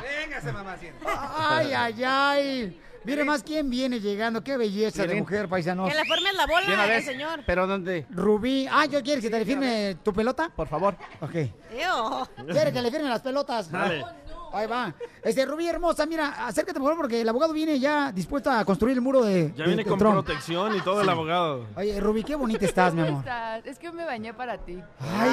[0.00, 0.76] Véngase, mamá.
[0.78, 1.12] siéntate.
[1.38, 2.80] Ay, ay, ay.
[3.04, 4.42] Mire más quién viene llegando.
[4.42, 5.88] Qué belleza de mujer, paisanos.
[5.88, 7.04] Que la De una bola vez.
[7.04, 7.40] señor.
[7.46, 8.06] ¿Pero dónde?
[8.10, 8.66] Rubí.
[8.70, 10.50] Ah, ¿yo quieres que te le firme tu pelota?
[10.54, 10.96] Por favor.
[11.20, 11.34] Ok.
[11.72, 12.28] Eo.
[12.50, 13.70] ¿Quiere que le firme las pelotas?
[13.70, 14.04] Dale.
[14.52, 14.94] Ahí va.
[15.22, 18.94] Este, Rubí hermosa, mira, acércate por favor porque el abogado viene ya dispuesto a construir
[18.96, 20.14] el muro de, Ya de- viene de con Trump.
[20.24, 21.66] protección y todo el abogado.
[21.76, 23.24] Oye, Rubí, qué bonita estás, mi ¿Cómo amor.
[23.28, 23.66] estás?
[23.66, 24.78] Es que me bañé para ti.
[25.00, 25.30] Ay,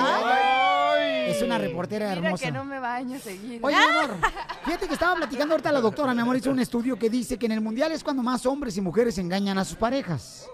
[0.97, 1.31] Ay.
[1.31, 2.45] es una reportera Mira hermosa.
[2.45, 3.65] que no me baño seguido.
[3.65, 4.15] Oye, mi amor,
[4.65, 7.45] fíjate que estaba platicando ahorita la doctora, mi amor, hizo un estudio que dice que
[7.45, 10.49] en el mundial es cuando más hombres y mujeres engañan a sus parejas.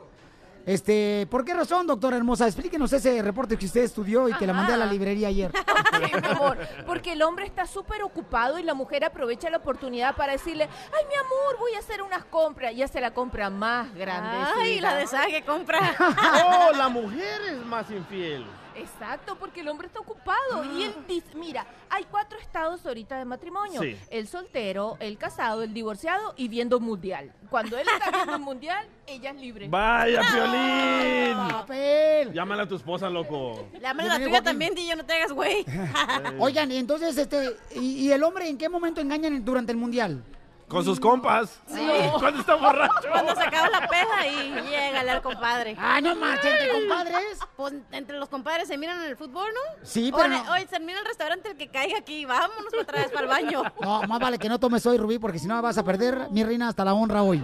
[0.66, 2.46] Este, ¿por qué razón, doctora hermosa?
[2.46, 4.94] Explíquenos ese reporte que usted estudió y que la mandé a la Ajá.
[4.94, 5.52] librería ayer.
[5.92, 10.16] Sí, mi amor, porque el hombre está súper ocupado y la mujer aprovecha la oportunidad
[10.16, 12.74] para decirle, ay, mi amor, voy a hacer unas compras.
[12.74, 14.38] Y hace la compra más grande.
[14.58, 15.80] Ay, la de Sague compra.
[16.00, 18.46] Oh, la mujer es más infiel.
[18.82, 20.64] Exacto, porque el hombre está ocupado.
[20.76, 23.82] Y él dice, mira, hay cuatro estados ahorita de matrimonio.
[23.82, 23.98] Sí.
[24.10, 27.32] El soltero, el casado, el divorciado y viendo mundial.
[27.50, 29.68] Cuando él está viendo el mundial, ella es libre.
[29.70, 31.38] Vaya, Piolín.
[31.52, 32.34] ¡Papel!
[32.34, 33.68] Llámale a tu esposa, loco.
[33.82, 35.66] Llámale a la tuya también, DJ, no te hagas güey.
[36.40, 40.24] Oigan, y entonces, este, y, y el hombre en qué momento engañan durante el mundial?
[40.72, 41.60] Con sus compas.
[41.68, 41.86] Sí.
[42.20, 43.10] Cuando está borracho.
[43.12, 45.76] Cuando se acaba la peza y llega al compadre.
[45.78, 47.40] Ah, no marchen, ¿entre compadres?
[47.58, 49.86] Pues entre los compadres se miran en el fútbol, ¿no?
[49.86, 50.52] Sí, pero el- no.
[50.54, 52.24] Oye, se mira el restaurante el que caiga aquí.
[52.24, 53.64] Vámonos otra vez para el baño.
[53.82, 56.42] No, más vale que no tomes hoy, Rubí, porque si no vas a perder, mi
[56.46, 57.44] reina, hasta la honra hoy.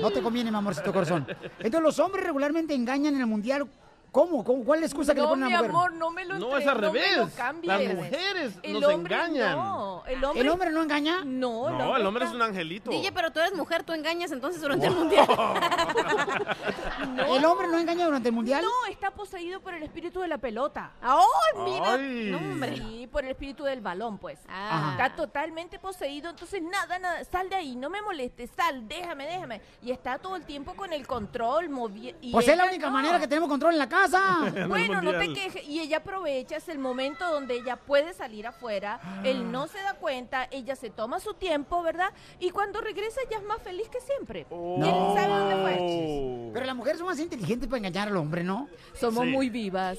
[0.00, 1.26] No te conviene, mi amorcito corazón.
[1.58, 3.68] Entonces, los hombres regularmente engañan en el mundial.
[4.12, 4.44] ¿Cómo?
[4.44, 4.62] ¿Cómo?
[4.62, 5.70] ¿Cuál es la excusa que le No, ponen a mi la mujer?
[5.70, 7.34] amor, no me lo No, es al no me lo revés.
[7.62, 9.56] Las mujeres El nos hombre engañan.
[9.56, 11.24] No, el hombre, ¿El hombre no engaña?
[11.24, 12.90] No, No, el hombre es un angelito.
[12.90, 15.26] DJ, pero tú eres mujer, tú engañas entonces durante el mundial.
[17.26, 18.62] ¿El hombre no engaña durante el mundial?
[18.62, 20.92] No, está poseído por el espíritu de la pelota.
[21.00, 21.94] ¡Ay, mira!
[21.94, 22.28] Ay.
[22.32, 22.76] No, hombre.
[22.76, 24.38] Sí, por el espíritu del balón, pues.
[24.46, 24.90] Ah.
[24.92, 29.62] Está totalmente poseído, entonces nada, nada, sal de ahí, no me molestes, sal, déjame, déjame.
[29.82, 32.20] Y está todo el tiempo con el control, moviendo.
[32.32, 34.01] Pues es la única manera que tenemos control en la casa.
[34.68, 35.68] Bueno, no te quejes.
[35.68, 39.94] Y ella aprovecha, es el momento donde ella puede salir afuera, él no se da
[39.94, 42.10] cuenta, ella se toma su tiempo, ¿verdad?
[42.40, 44.46] Y cuando regresa ya es más feliz que siempre.
[44.48, 46.50] ¿Quién sabe dónde fue?
[46.54, 48.68] Pero las mujeres son más inteligentes para engañar al hombre, ¿no?
[48.98, 49.30] Somos Sí.
[49.30, 49.98] muy vivas.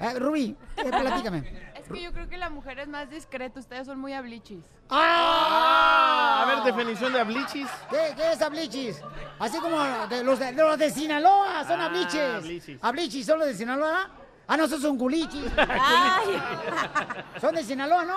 [0.00, 1.66] Eh, Rubí, eh, platícame.
[1.86, 4.64] Es que yo creo que la mujer es más discreta, ustedes son muy ablichis.
[4.90, 7.68] Ah, a ver, definición de ablichis.
[7.88, 9.00] ¿Qué, qué es ablichis?
[9.38, 12.34] Así como de los de, los de Sinaloa, son Ah, abliches.
[12.34, 12.78] ablichis.
[12.82, 14.10] ¿Ablichis son los de Sinaloa?
[14.48, 15.44] Ah, no, esos son culichis.
[15.56, 16.40] Ay.
[17.40, 18.14] Son de Sinaloa, ¿no?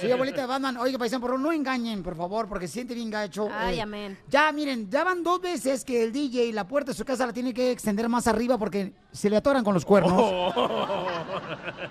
[0.00, 0.10] Sí.
[0.10, 0.76] abuelita de Batman.
[0.78, 3.48] Oiga, paisano, por favor, no engañen, por favor, porque se siente bien gacho.
[3.52, 4.18] Ay, Eh, amén.
[4.28, 7.32] Ya, miren, ya van dos veces que el DJ la puerta de su casa la
[7.32, 10.12] tiene que extender más arriba porque se le atoran con los cuernos.
[10.18, 11.06] Oh.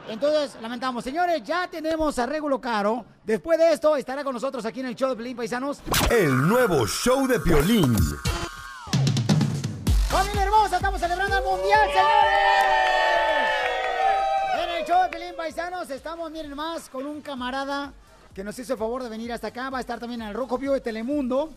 [0.09, 1.03] Entonces, lamentamos.
[1.03, 3.05] Señores, ya tenemos a Regulo Caro.
[3.23, 5.79] Después de esto, estará con nosotros aquí en el show de Pelín Paisanos.
[6.09, 7.95] El nuevo show de Piolín.
[10.09, 10.75] ¡Familia hermosa!
[10.77, 12.74] ¡Estamos celebrando el Mundial, señores!
[15.15, 17.93] Pelín Paisanos estamos, miren más, con un camarada
[18.33, 19.69] que nos hizo el favor de venir hasta acá.
[19.69, 21.53] Va a estar también en el Rojo Vivo de Telemundo.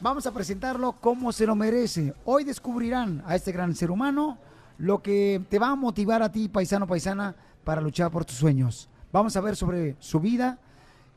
[0.00, 2.14] Vamos a presentarlo como se lo merece.
[2.24, 4.38] Hoy descubrirán a este gran ser humano
[4.78, 8.88] lo que te va a motivar a ti, paisano, paisana, para luchar por tus sueños.
[9.12, 10.58] Vamos a ver sobre su vida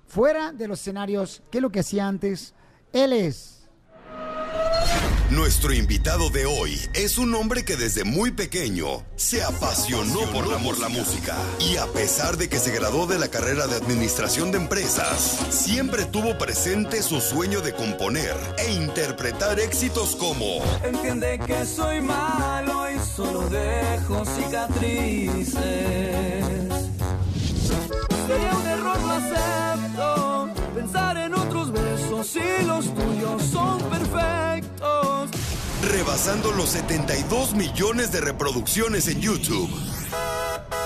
[0.06, 2.54] fuera de los escenarios, qué es lo que hacía antes.
[2.92, 3.55] Él es...
[5.30, 10.58] Nuestro invitado de hoy es un hombre que desde muy pequeño se apasionó por la,
[10.60, 11.36] por la música.
[11.60, 16.06] Y a pesar de que se graduó de la carrera de administración de empresas, siempre
[16.06, 23.00] tuvo presente su sueño de componer e interpretar éxitos como Entiende que soy malo y
[23.00, 25.56] solo dejo cicatrices.
[28.28, 30.50] Sería un error, lo acepto.
[30.76, 34.65] Pensar en otros besos y los tuyos son perfectos.
[35.86, 39.70] Rebasando los 72 millones de reproducciones en YouTube.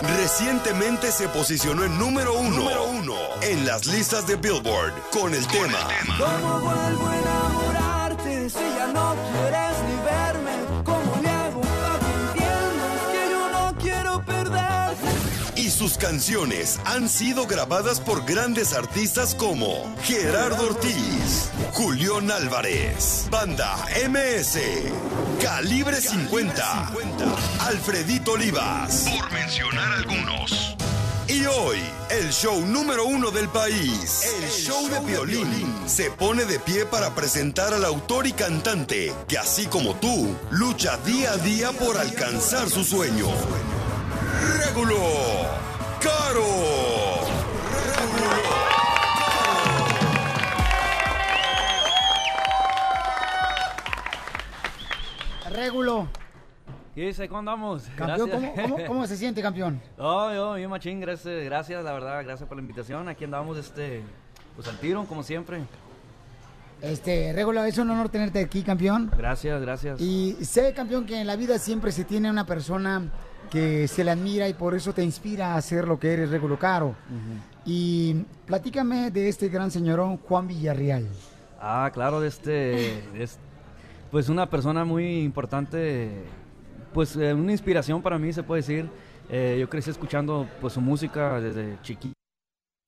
[0.01, 3.15] Recientemente se posicionó en número uno, número uno.
[3.41, 7.68] en las listas de Billboard con el tema ¿Cómo vuelvo
[15.79, 23.77] sus canciones han sido grabadas por grandes artistas como Gerardo Ortiz, Julián Álvarez, Banda
[24.09, 24.59] MS,
[25.41, 26.91] Calibre 50,
[27.61, 30.75] Alfredito Olivas, por mencionar algunos.
[31.29, 36.59] Y hoy, el show número uno del país, el, show, de violín, se pone de
[36.59, 41.71] pie para presentar al autor y cantante que así como tú, lucha día a día
[41.71, 43.27] por alcanzar su sueño.
[44.65, 44.95] Régulo
[46.01, 46.69] Caro.
[55.51, 56.07] Régulo.
[56.95, 57.27] ¿Qué dice?
[57.27, 57.83] ¿Cómo andamos?
[57.95, 58.71] Campeón, ¿cómo, Gracias.
[58.71, 59.81] cómo, cómo se siente, campeón?
[59.97, 63.07] Oh, yo, yo, machín, gracias, gracias, la verdad, gracias por la invitación.
[63.07, 64.01] Aquí andamos, este,
[64.55, 65.61] pues al tiro, como siempre.
[66.81, 69.11] Este, Régulo, es un honor tenerte aquí, campeón.
[69.17, 69.99] Gracias, gracias.
[69.99, 73.09] Y sé, campeón, que en la vida siempre se tiene una persona
[73.49, 76.57] que se le admira y por eso te inspira a hacer lo que eres, Régulo
[76.57, 76.95] Caro.
[77.65, 81.07] Y platícame de este gran señorón, Juan Villarreal.
[81.59, 83.37] Ah, claro, de este, es,
[84.11, 86.23] pues una persona muy importante
[86.93, 88.89] pues eh, una inspiración para mí, se puede decir.
[89.29, 92.15] Eh, yo crecí escuchando pues su música desde chiquito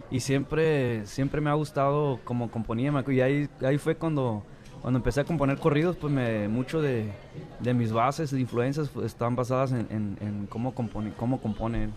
[0.10, 2.92] y siempre, siempre me ha gustado como componía.
[3.08, 4.44] Y ahí, ahí fue cuando,
[4.82, 7.12] cuando empecé a componer corridos, pues me, mucho de,
[7.60, 11.86] de mis bases, de influencias, pues, están basadas en, en- en cómo, compone, cómo compone
[11.86, 11.90] él.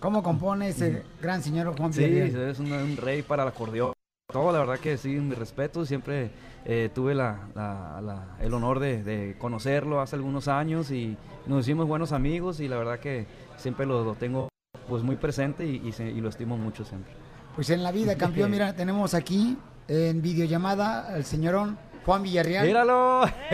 [0.00, 3.92] ¿Cómo compone ese gran señor Juan Sí, es un, un rey para el acordeón.
[4.30, 5.86] Todo, la verdad que sí, mi respeto.
[5.86, 6.30] Siempre
[6.66, 11.64] eh, tuve la, la- la- el honor de, de conocerlo hace algunos años y nos
[11.66, 14.48] hicimos buenos amigos y la verdad que siempre lo, lo tengo
[14.88, 17.12] pues muy presente y, y se- y lo estimo mucho siempre.
[17.54, 19.56] Pues en la vida, campeón, mira, tenemos aquí
[19.88, 22.66] en videollamada al señorón Juan Villarreal.
[22.66, 23.22] ¡Míralo!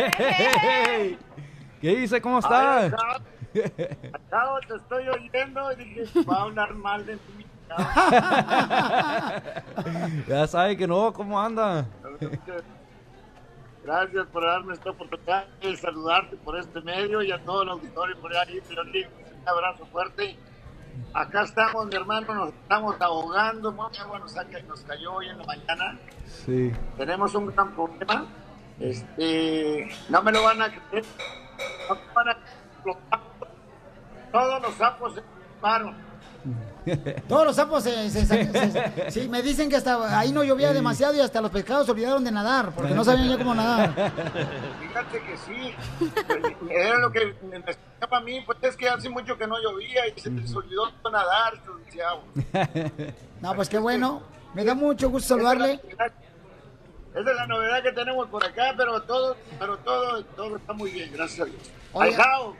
[1.80, 2.20] ¿Qué dice?
[2.20, 2.78] ¿Cómo está?
[2.80, 2.92] Ay,
[4.12, 7.46] Acabo, te estoy oyendo y dije, va a hablar mal de mí.
[10.28, 11.86] ya sabe que no, ¿cómo anda?
[13.84, 18.20] Gracias por darme esta oportunidad de saludarte por este medio y a todo el auditorio
[18.20, 18.60] por ahí.
[18.60, 20.36] Un abrazo fuerte.
[21.14, 23.72] Acá estamos, mi hermano, nos estamos ahogando.
[23.72, 25.98] Mucha agua nos, saca- nos cayó hoy en la mañana.
[26.26, 26.72] Sí.
[26.98, 28.26] Tenemos un gran problema.
[28.80, 31.04] Este, no me lo van a creer.
[31.88, 33.20] No me van a explotar.
[34.32, 35.96] Todos los sapos se disparon.
[37.28, 40.72] Todos los sapos se, se- se- se- sí, me dicen que hasta ahí no llovía
[40.72, 43.92] demasiado y hasta los pescados se olvidaron de nadar porque no sabían ya cómo nadar.
[44.80, 45.74] Fíjate que sí.
[46.70, 50.08] Era lo que me explicaba a mí, pues es que hace mucho que no llovía
[50.08, 51.54] y se les olvidó nadar.
[53.42, 54.22] No, pues qué bueno.
[54.54, 55.80] Me da mucho gusto saludarle.
[57.14, 60.90] Esa es la novedad que tenemos por acá, pero todo, pero todo, todo está muy
[60.92, 61.70] bien, gracias a Dios.
[61.94, 62.54] Ahijao,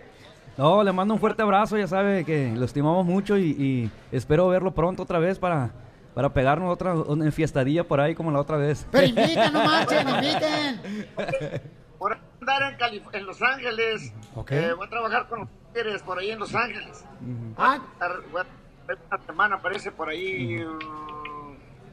[0.57, 4.49] No, le mando un fuerte abrazo, ya sabe que lo estimamos mucho y, y espero
[4.49, 5.71] verlo pronto otra vez para,
[6.15, 8.87] para pegarnos otra una fiestadilla por ahí como la otra vez.
[8.91, 11.71] Pero inviten, no marchen, inviten.
[11.99, 14.51] por andar en, Calif- en Los Ángeles, Ok.
[14.51, 17.05] eh, voy a trabajar con los tigres por ahí en Los Ángeles.
[17.57, 18.47] Ah, Estar- voy a-
[19.15, 20.61] Una semana aparece por ahí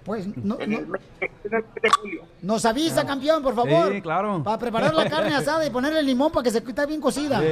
[0.07, 2.23] pues no, en no- el mes en el mes de julio.
[2.41, 3.91] nos avisa, campeón, por favor.
[3.93, 4.41] Sí, claro.
[4.43, 7.39] Para preparar la carne asada y ponerle limón para que se esté bien cocida.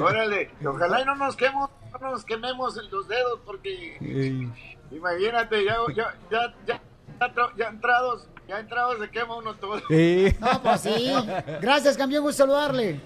[0.00, 4.48] Órale, ojalá y no nos quememos, no nos quememos en los dedos porque
[4.90, 6.80] imagínate, ya, ya, ya, ya,
[7.20, 9.76] ya, tra- ya entrados, ya entrados se quema uno todo.
[9.76, 11.12] No, pues sí.
[11.60, 13.00] Gracias, campeón, gusto saludarle.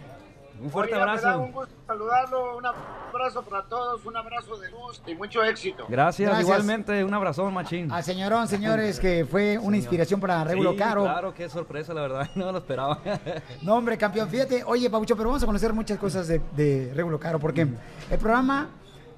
[0.63, 1.41] Un fuerte Oiga, me da abrazo.
[1.43, 5.87] un gusto saludarlo, un abrazo para todos, un abrazo de luz y mucho éxito.
[5.89, 6.49] Gracias, Gracias.
[6.49, 7.91] igualmente, un abrazón, machín.
[7.91, 11.03] Al señorón, señores, que fue una inspiración para Regulo Sí, Caro.
[11.03, 13.01] Claro, qué sorpresa, la verdad, no me lo esperaba.
[13.63, 14.63] No, hombre, campeón, fíjate.
[14.65, 17.63] Oye, Pabucho, pero vamos a conocer muchas cosas de, de Regulo Caro, porque
[18.11, 18.69] el programa,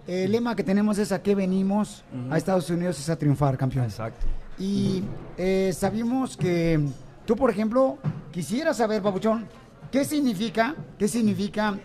[0.07, 3.85] el lema que tenemos es a qué venimos a Estados Unidos es a triunfar, campeón.
[3.85, 4.27] Exacto.
[4.59, 5.03] Y
[5.37, 6.81] eh, sabemos que
[7.27, 7.99] tú, por ejemplo,
[8.33, 9.47] quisieras saber, Pabuchón,
[9.95, 11.79] ¿qué significa, qué significa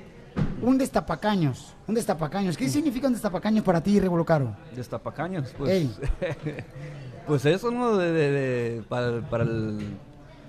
[0.64, 1.76] un destapacaños?
[1.86, 2.58] Un destapacaños.
[2.58, 4.56] ¿Qué significa un destapacaños para ti, Regulo Caro?
[4.76, 5.70] Destapacaños, pues.
[5.72, 5.96] Ey.
[7.28, 7.98] pues eso, ¿no?
[7.98, 9.96] De, de- de- para, para el.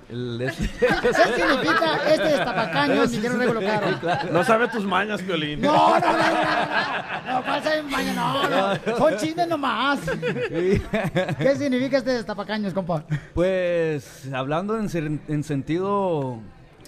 [0.09, 4.31] el- este- ¿Qué significa este destapacaños, mi querido Regulo Caro?
[4.33, 5.61] No sabe tus mañas, Piolín.
[5.61, 8.15] No, no, no, no, no, ¿cuál sabe maña?
[8.15, 10.01] No, no, son chismes nomás.
[10.09, 13.05] ¿Qué significa este destapacaños, compa?
[13.35, 16.41] Pues hablando en, en sentido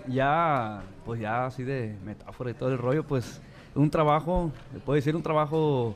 [0.08, 3.40] ya, pues ya así de metáfora y todo el rollo, pues
[3.74, 5.94] un trabajo, le puedo decir un trabajo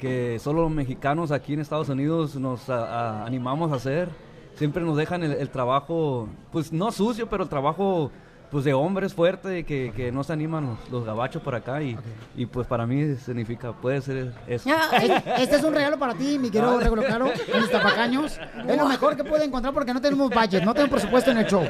[0.00, 4.08] que solo los mexicanos aquí en Estados Unidos nos a- a- animamos a hacer.
[4.56, 8.10] Siempre nos dejan el, el trabajo, pues no sucio, pero el trabajo
[8.50, 11.96] pues de hombres fuerte que, que no se animan los, los gabachos por acá y,
[12.36, 14.68] y pues para mí significa, puede ser eso.
[14.92, 18.38] Este este es un regalo para ti, mi querido Regulo Caro, un destapacaños.
[18.68, 21.46] Es lo mejor que puede encontrar porque no tenemos budget, no tenemos presupuesto en el
[21.46, 21.64] show.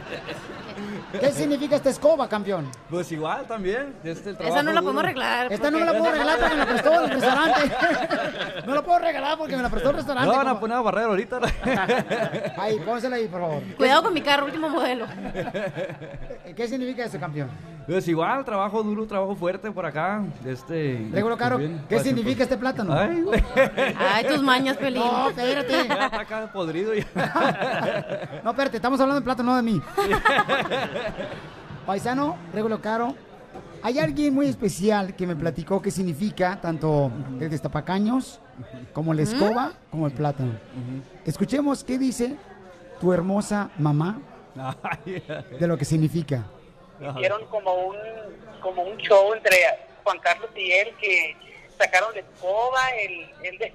[1.20, 2.68] ¿Qué significa esta escoba, campeón?
[2.88, 3.94] Pues igual también.
[4.03, 4.92] Este, el Esa no la duro.
[4.92, 5.53] podemos arreglar.
[5.53, 7.61] Esta no me la puedo regalar porque me la prestó el restaurante.
[8.66, 10.31] No la puedo regalar porque me la prestó el restaurante.
[10.31, 11.40] No van a poner a barrer ahorita.
[12.59, 13.62] Ahí, pónsela ahí, por favor.
[13.77, 15.07] Cuidado con mi carro, último modelo.
[16.57, 17.48] ¿Qué significa eso, campeón?
[17.87, 20.22] Pues igual, trabajo duro, trabajo fuerte por acá.
[20.46, 22.94] Este, Regulo Caro, bien, ¿qué significa este plátano?
[22.94, 25.03] Ay, tus mañas, Pelín.
[25.03, 25.88] No, espérate.
[25.88, 28.40] Ya está acá podrido ya.
[28.44, 29.83] No, espérate, estamos hablando de plátano, no de mí.
[31.86, 33.14] Paisano, Regulo Caro,
[33.82, 37.10] hay alguien muy especial que me platicó qué significa tanto
[37.40, 38.40] el destapacaños
[38.92, 40.52] como la escoba como el plátano.
[41.26, 42.36] Escuchemos qué dice
[43.00, 44.20] tu hermosa mamá
[45.58, 46.44] de lo que significa.
[47.16, 47.96] hicieron como un
[48.60, 49.56] como un show entre
[50.04, 51.36] Juan Carlos y él que
[51.76, 53.74] sacaron la escoba, el, el, de-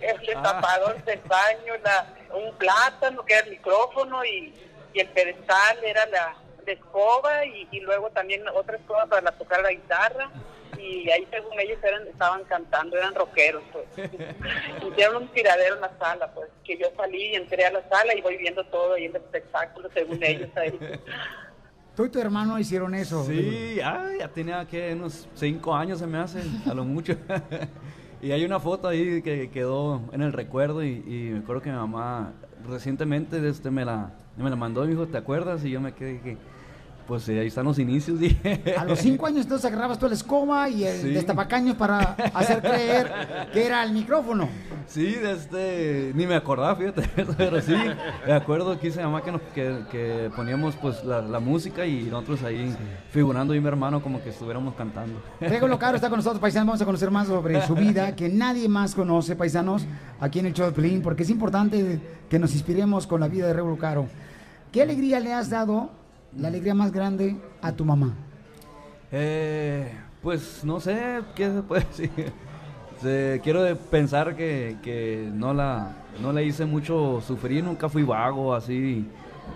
[0.00, 4.52] el destapador del baño, la, un plátano que era el micrófono y,
[4.92, 6.34] y el pedestal era la,
[6.66, 10.30] de escoba y, y luego también otra escoba para tocar la guitarra
[10.78, 13.62] y ahí según ellos eran, estaban cantando, eran rockeros.
[13.72, 13.86] Pues.
[14.90, 18.14] Hicieron un tiradero en la sala, pues, que yo salí y entré a la sala
[18.14, 20.78] y voy viendo todo ahí en el espectáculo según ellos ahí.
[21.94, 23.24] Tú y tu hermano hicieron eso.
[23.24, 27.14] Sí, ah, ya tenía que unos cinco años se me hace, a lo mucho.
[28.20, 31.70] y hay una foto ahí que quedó en el recuerdo y, y me acuerdo que
[31.70, 32.34] mi mamá
[32.68, 35.64] recientemente este, me, la, me la mandó y me dijo, ¿te acuerdas?
[35.64, 36.36] Y yo me quedé que,
[37.06, 38.18] pues eh, ahí están los inicios.
[38.20, 38.74] Dije.
[38.76, 41.08] A los cinco años entonces agarrabas tú la escoba y el Sí.
[41.10, 41.98] destapacaños para
[42.34, 43.12] hacer creer
[43.52, 44.48] que era el micrófono.
[44.86, 47.02] Sí, este, ni me acordaba, fíjate,
[47.36, 47.74] pero sí,
[48.24, 52.04] me acuerdo que hice mamá que, nos, que, que poníamos pues la, la música y
[52.04, 52.72] nosotros ahí
[53.10, 55.20] figurando y mi hermano como que estuviéramos cantando.
[55.40, 56.66] Regulo Caro está con nosotros, paisanos.
[56.68, 59.84] Vamos a conocer más sobre su vida que nadie más conoce, paisanos,
[60.20, 63.46] aquí en el show de Pelín, porque es importante que nos inspiremos con la vida
[63.48, 64.06] de Regulo Caro.
[64.70, 65.90] ¿Qué alegría le has dado,
[66.38, 68.14] la alegría más grande, a tu mamá?
[69.12, 69.90] Eh,
[70.22, 72.10] pues no sé qué se puede decir.
[73.00, 78.54] Se- quiero pensar que, que no la no le hice mucho sufrir, nunca fui vago
[78.54, 79.06] así.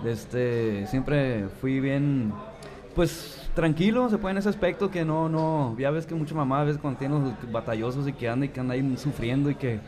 [0.05, 2.33] Este, siempre fui bien
[2.95, 6.63] pues tranquilo, se puede en ese aspecto que no no, ya ves que mucha mamá
[6.63, 9.81] a cuando tiene los batallosos y que anda y que anda ahí sufriendo y que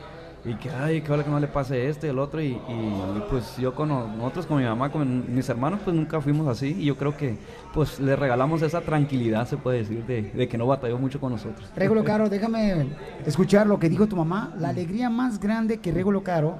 [0.44, 3.22] y que ay, que ahora que no le pase este y el otro y, y,
[3.30, 6.76] pues yo con no- nosotros con mi mamá, con mis hermanos pues nunca fuimos así
[6.80, 7.36] y yo creo que
[7.72, 11.30] pues le regalamos esa tranquilidad se puede decir de, de que no batalló mucho con
[11.32, 11.70] nosotros.
[11.76, 12.88] Regulo Caro, déjame
[13.24, 14.52] escuchar lo que dijo tu mamá.
[14.58, 16.58] La alegría más grande que Regulo Caro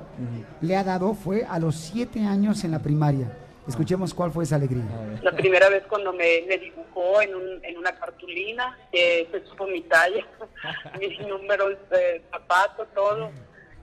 [0.61, 3.37] le ha dado fue a los siete años en la primaria.
[3.67, 4.83] Escuchemos cuál fue esa alegría.
[5.23, 9.67] La primera vez cuando me, me dibujó en, un, en una cartulina, que se supo
[9.69, 10.25] mi talla,
[11.01, 13.31] mis números de zapato, todo,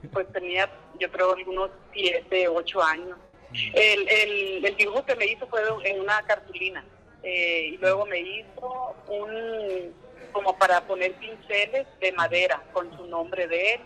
[0.08, 3.16] pues tenía yo creo algunos siete, ocho años.
[3.52, 6.84] El, el, el dibujo que me hizo fue en una cartulina
[7.22, 9.94] eh, y luego me hizo un
[10.32, 13.80] como para poner pinceles de madera con su nombre de él,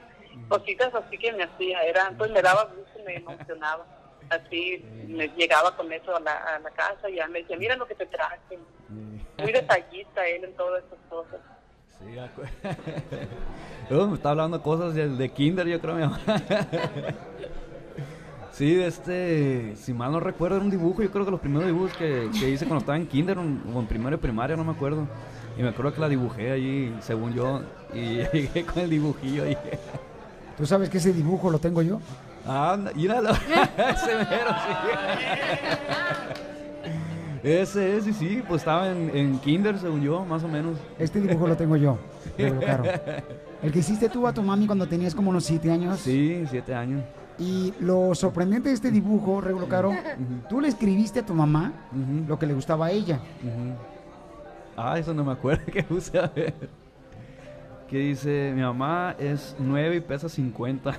[0.48, 3.86] cositas así que me hacía, era, pues me daba gusto, me emocionaba.
[4.30, 7.76] Así me llegaba con eso a la, a la casa y ya me decía, mira
[7.76, 8.58] lo que te traje.
[9.38, 11.40] Muy detallista él en todas estas cosas.
[12.04, 16.18] Sí, me está hablando cosas de, de kinder, yo creo, mi mamá.
[18.52, 21.92] Sí, este, si mal no recuerdo, era un dibujo, yo creo que los primeros dibujos
[21.96, 24.70] que, que hice cuando estaba en kinder un- o en primero de primaria, no me
[24.70, 25.08] acuerdo.
[25.58, 27.62] Y me acuerdo que la dibujé allí, según yo,
[27.92, 29.58] y llegué con el dibujillo ahí.
[30.56, 31.98] ¿Tú sabes que ese dibujo lo tengo yo?
[32.46, 33.30] Ah, míralo.
[33.32, 36.40] Ese mero, sí.
[37.44, 40.78] Ese es, sí, sí, pues estaba en, en kinder, según yo, más o menos.
[40.98, 41.98] Este dibujo lo tengo yo,
[42.64, 42.84] Caro.
[43.62, 46.00] El que hiciste tú a tu mami cuando tenías como unos siete años.
[46.00, 47.02] Sí, siete años.
[47.38, 49.92] Y lo sorprendente de este dibujo, Regulo Caro,
[50.48, 51.72] tú le escribiste a tu mamá
[52.26, 53.20] lo que le gustaba a ella.
[54.74, 56.54] Ah, eso no me acuerdo que puse a ver.
[57.94, 60.98] Que dice, mi mamá es 9 y pesa 50.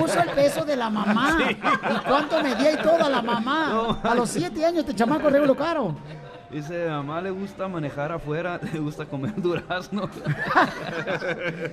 [0.00, 1.36] Puso el peso de la mamá.
[1.38, 1.54] Sí.
[1.54, 4.00] ¿Y cuánto medía y toda la mamá?
[4.02, 5.94] a los siete años te chamaco Regulo Caro.
[6.50, 10.08] Dice, mi mamá le gusta manejar afuera, le gusta comer durazno.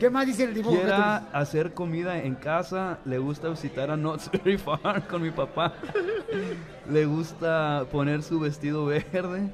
[0.02, 0.76] ¿Qué más dice el dibujo?
[0.76, 5.72] Quiera hacer comida en casa, le gusta visitar a Knott's Berry Farm con mi papá.
[6.90, 9.50] Le gusta poner su vestido verde.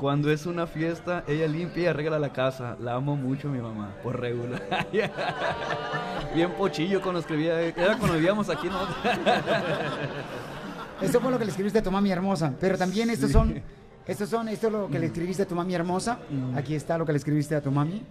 [0.00, 2.74] Cuando es una fiesta, ella limpia y arregla la casa.
[2.80, 4.62] La amo mucho mi mamá, por regular.
[6.34, 8.80] Bien pochillo cuando escribía, era cuando vivíamos aquí, ¿no?
[11.02, 12.54] Esto fue lo que le escribiste a tu mami hermosa.
[12.58, 13.32] Pero también estos Sí.
[13.34, 13.60] son,
[14.06, 16.18] estos son, esto es lo que le escribiste a tu mami hermosa.
[16.56, 18.02] Aquí está lo que le escribiste a tu mami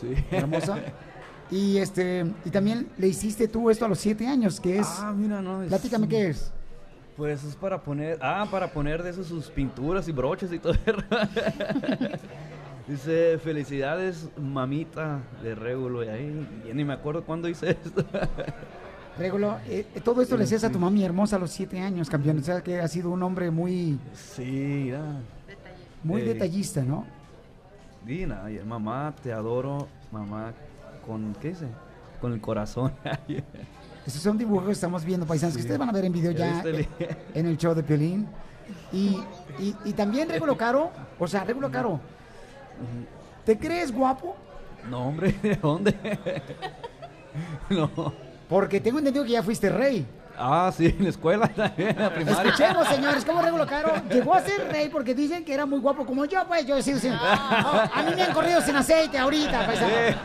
[0.00, 0.14] Sí.
[0.32, 0.78] hermosa.
[1.50, 4.86] Y este, y también le hiciste tú esto a los siete años, que es.
[5.00, 5.62] Ah, mira, no.
[5.62, 6.52] es- Platícame qué es.
[7.18, 10.74] Pues es para poner, ah, para poner de esos sus pinturas y broches y todo.
[12.86, 16.04] Dice, felicidades, mamita de Régulo.
[16.04, 18.04] Y ahí, ya ni me acuerdo cuándo hice esto.
[19.18, 22.08] Regulo, eh, eh, todo esto le hacías a tu mami hermosa a los siete años,
[22.08, 22.38] campeón.
[22.38, 24.92] O sea que ha sido un hombre muy, Sí,
[26.04, 27.04] muy Eh, detallista, ¿no?
[28.06, 30.52] Dina, y mamá, te adoro, mamá,
[31.04, 31.66] con, ¿qué dice?
[32.20, 32.92] Con el corazón.
[34.08, 36.62] Estos son dibujos que estamos viendo, paisanos, que ustedes van a ver en video Ya
[36.64, 36.88] eh,
[37.34, 38.26] en el show de Piolín.
[38.90, 39.18] Y,
[39.58, 42.00] y, y también, Regulo Caro, o sea, Regulo Caro,
[43.44, 44.34] ¿te crees guapo?
[44.88, 45.94] no, hombre, ¿de dónde?
[47.68, 47.90] no.
[48.48, 50.06] Porque tengo entendido que ya fuiste rey.
[50.38, 52.42] Ah, sí, en la escuela también, en la primaria.
[52.52, 56.06] Escuchemos, señores, cómo Regulo Caro llegó a ser rey porque dicen que era muy guapo
[56.06, 57.08] como yo, pues yo sí, sí.
[57.12, 57.88] Ah.
[57.92, 60.16] No, a mí me han corrido sin aceite ahorita, paisanos.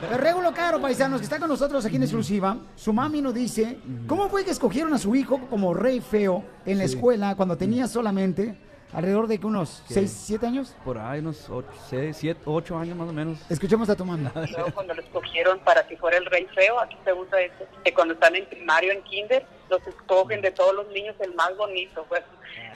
[0.00, 3.78] Pero Regulo Caro, paisanos, que está con nosotros aquí en exclusiva, su mami nos dice,
[4.06, 6.94] ¿cómo fue que escogieron a su hijo como rey feo en la Sí.
[6.94, 8.58] escuela cuando tenía solamente
[8.92, 9.94] ¿Alrededor de que unos ¿Qué?
[9.94, 10.76] 6, 7 años?
[10.84, 11.50] Por ahí unos
[11.88, 13.38] 7, 8 años más o menos.
[13.50, 14.28] Escuchemos a tu mami.
[14.52, 17.92] Luego cuando lo escogieron para que fuera el rey feo, aquí se usa eso, que
[17.92, 22.04] cuando están en primario, en kinder, los escogen de todos los niños el más bonito,
[22.08, 22.22] pues.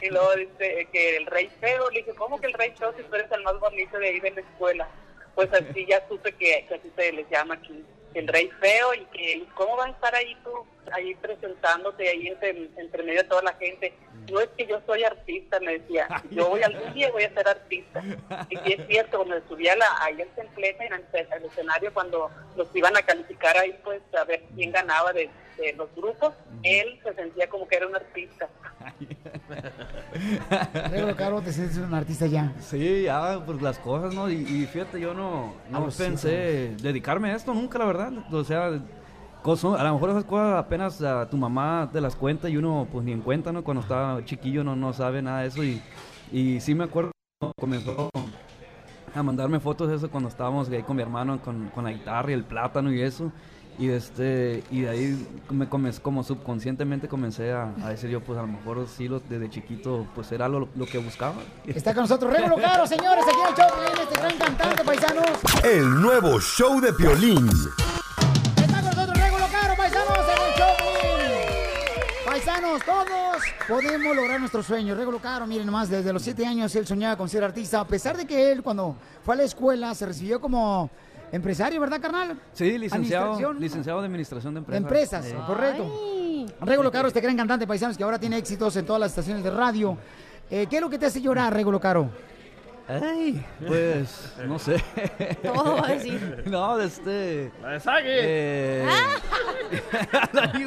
[0.00, 3.02] Y luego dice que el rey feo, le dije, ¿cómo que el rey feo si
[3.02, 4.88] tú eres el más bonito de ahí de la escuela?
[5.34, 7.84] Pues así ya supe que, que así se les llama aquí,
[8.14, 10.50] el rey feo y que cómo va a estar ahí tú,
[10.92, 13.92] ahí presentándote ahí entre, entre medio de toda la gente.
[14.30, 17.48] No es que yo soy artista, me decía, yo voy algún día voy a ser
[17.48, 18.02] artista.
[18.50, 22.30] Y sí es cierto, cuando subía la, ahí al templete, en el, al escenario, cuando
[22.56, 25.30] los iban a calificar ahí, pues a ver quién ganaba de,
[25.62, 26.32] de los grupos,
[26.62, 28.48] él se sentía como que era un artista.
[30.90, 32.52] Luego, Caro, te sientes un artista ya.
[32.60, 34.30] Sí, ya, pues las cosas, ¿no?
[34.30, 38.12] Y, y fíjate, yo no, no A los pensé dedicarme a esto nunca, la verdad.
[38.32, 38.70] O sea,
[39.42, 42.86] cosas- a lo mejor esas cosas apenas a tu mamá te las cuenta y uno
[42.90, 43.62] pues ni en cuenta, ¿no?
[43.64, 45.80] Cuando estaba chiquillo no, no sabe nada de eso y,
[46.32, 47.10] y sí me acuerdo
[47.60, 48.10] comenzó
[49.14, 52.30] a mandarme fotos de eso cuando estábamos ahí con mi hermano con, con la guitarra
[52.30, 53.30] y el plátano y eso.
[53.78, 58.36] Y este y de ahí me comencé, como subconscientemente comencé a, a decir yo pues
[58.36, 61.36] a lo mejor sí lo, desde chiquito pues era lo, lo que buscaba.
[61.64, 65.38] Está con nosotros Regulo Caro, señores, aquí en el show, de este gran cantante, paisanos.
[65.62, 67.48] El nuevo show de Piolín.
[68.56, 70.74] Está con nosotros Regulo Caro, paisanos, en el show.
[71.00, 72.26] Piolín.
[72.26, 74.98] Paisanos, todos podemos lograr nuestros sueños.
[74.98, 78.16] Regulo Caro, miren nomás, desde los siete años él soñaba con ser artista, a pesar
[78.16, 80.90] de que él cuando fue a la escuela se recibió como
[81.32, 82.38] empresario, ¿verdad, carnal?
[82.52, 85.24] Sí, licenciado, licenciado de administración de De empresas.
[85.26, 86.46] empresas, Eh, correcto.
[86.62, 89.50] Regulo Caro, este gran cantante paisanos que ahora tiene éxitos en todas las estaciones de
[89.50, 89.96] radio.
[90.50, 92.08] Eh, ¿Qué es lo que te hace llorar, Regulo Caro?
[92.88, 94.82] Ay, pues, no sé.
[95.42, 96.42] Todo va a decir.
[96.46, 97.52] No, de este...
[97.60, 98.18] La de Sague.
[98.22, 98.86] eh,
[100.32, 100.66] Ay,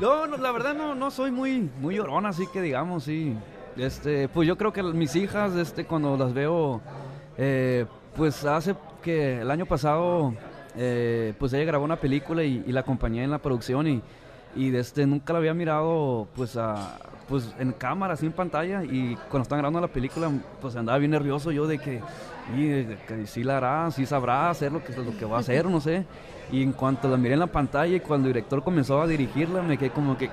[0.00, 3.36] no, no, la verdad no, no soy muy, muy llorón, así que digamos, sí.
[3.76, 6.80] Este, pues yo creo que mis hijas, este, cuando las veo,
[7.36, 7.86] eh,
[8.16, 10.34] pues hace que el año pasado,
[10.76, 14.02] eh, pues ella grabó una película y, la acompañé en la producción y,
[14.56, 16.98] y de este, nunca la había mirado, pues, a,
[17.28, 21.10] pues en cámara, así en pantalla y cuando están grabando la película, pues andaba bien
[21.10, 22.00] nervioso yo de que,
[22.56, 25.80] y, sí la hará, sí sabrá hacer lo que, lo que va a hacer, no
[25.80, 26.04] sé.
[26.52, 29.62] Y en cuanto la miré en la pantalla y cuando el director comenzó a dirigirla,
[29.62, 30.28] me quedé como que,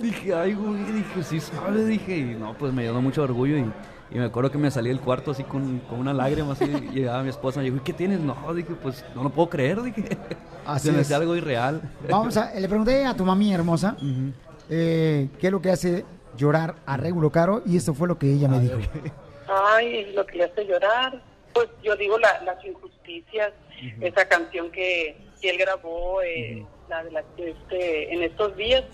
[0.00, 3.64] dije, ay, güey, dije, sí sabe, dije, y no, pues me llenó mucho orgullo y,
[4.14, 6.94] y me acuerdo que me salí del cuarto así con, con una lágrima así, y
[6.94, 8.20] llegaba mi esposa y me dijo, ¿qué tienes?
[8.20, 10.04] No, dije, pues no lo puedo creer, dije.
[10.66, 11.82] Así Se me hacía algo irreal.
[12.08, 13.96] Vamos a, le pregunté a tu mami hermosa
[14.70, 16.04] eh, qué es lo que hace
[16.36, 18.78] llorar a Regulo Caro y esto fue lo que ella me dijo.
[19.48, 21.20] Ay, lo que le hace llorar.
[21.52, 23.52] Pues yo digo la- las injusticias,
[24.00, 28.84] esa canción que, que él grabó eh, la de la, este, en estos días,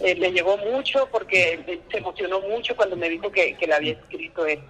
[0.00, 3.76] eh, le llegó mucho porque eh, se emocionó mucho cuando me dijo que, que la
[3.76, 4.60] había escrito él.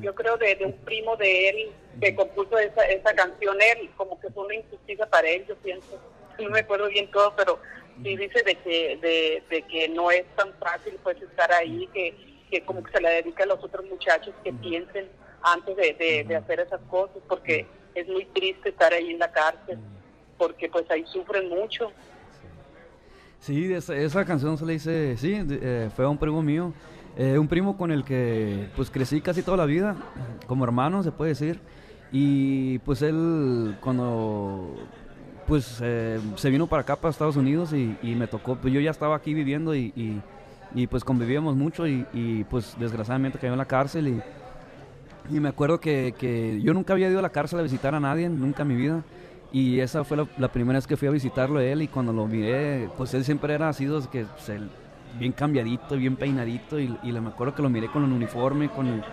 [0.00, 1.70] Yo creo de, de un primo de él
[2.00, 6.00] que compuso esa, esa canción, él, como que fue una injusticia para él, yo pienso.
[6.38, 7.58] No me acuerdo bien todo, pero
[8.02, 12.14] sí dice de que, de, de que no es tan fácil pues estar ahí, que,
[12.50, 15.08] que como que se le dedica a los otros muchachos que piensen
[15.42, 19.32] antes de, de, de hacer esas cosas, porque es muy triste estar ahí en la
[19.32, 19.78] cárcel,
[20.38, 21.92] porque pues ahí sufren mucho.
[23.46, 26.72] Sí, esa, canción se le dice, sí, eh, fue a un primo mío,
[27.16, 29.94] eh, un primo con el que pues crecí casi toda la vida,
[30.48, 31.60] como hermano se puede decir,
[32.10, 34.74] y pues él cuando
[35.46, 38.90] pues eh, se vino para acá, para Estados Unidos y, me tocó, pues yo ya
[38.90, 40.20] estaba aquí viviendo y, y-
[40.74, 44.20] y, pues convivíamos mucho y, pues desgraciadamente cayó en la cárcel.
[45.30, 48.00] Y me acuerdo que, que yo nunca había ido a la cárcel a visitar a
[48.00, 49.04] nadie, nunca en mi vida.
[49.52, 52.90] Y esa fue la, primera vez que fui a visitarlo él y cuando lo miré,
[52.96, 54.68] pues él siempre era así, que pues, él,
[55.18, 58.86] bien cambiadito, bien peinadito y, y me acuerdo que lo miré con el uniforme, con
[58.86, 59.04] el,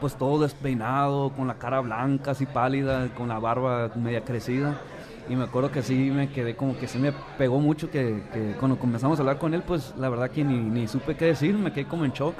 [0.00, 4.80] pues todo despeinado, con la cara blanca, así pálida, con la barba media crecida.
[5.28, 8.56] Y me acuerdo que sí me quedé como que sí me pegó mucho que, que
[8.58, 11.54] cuando comenzamos a hablar con él, pues la verdad que ni, ni supe qué decir,
[11.56, 12.34] me quedé como en shock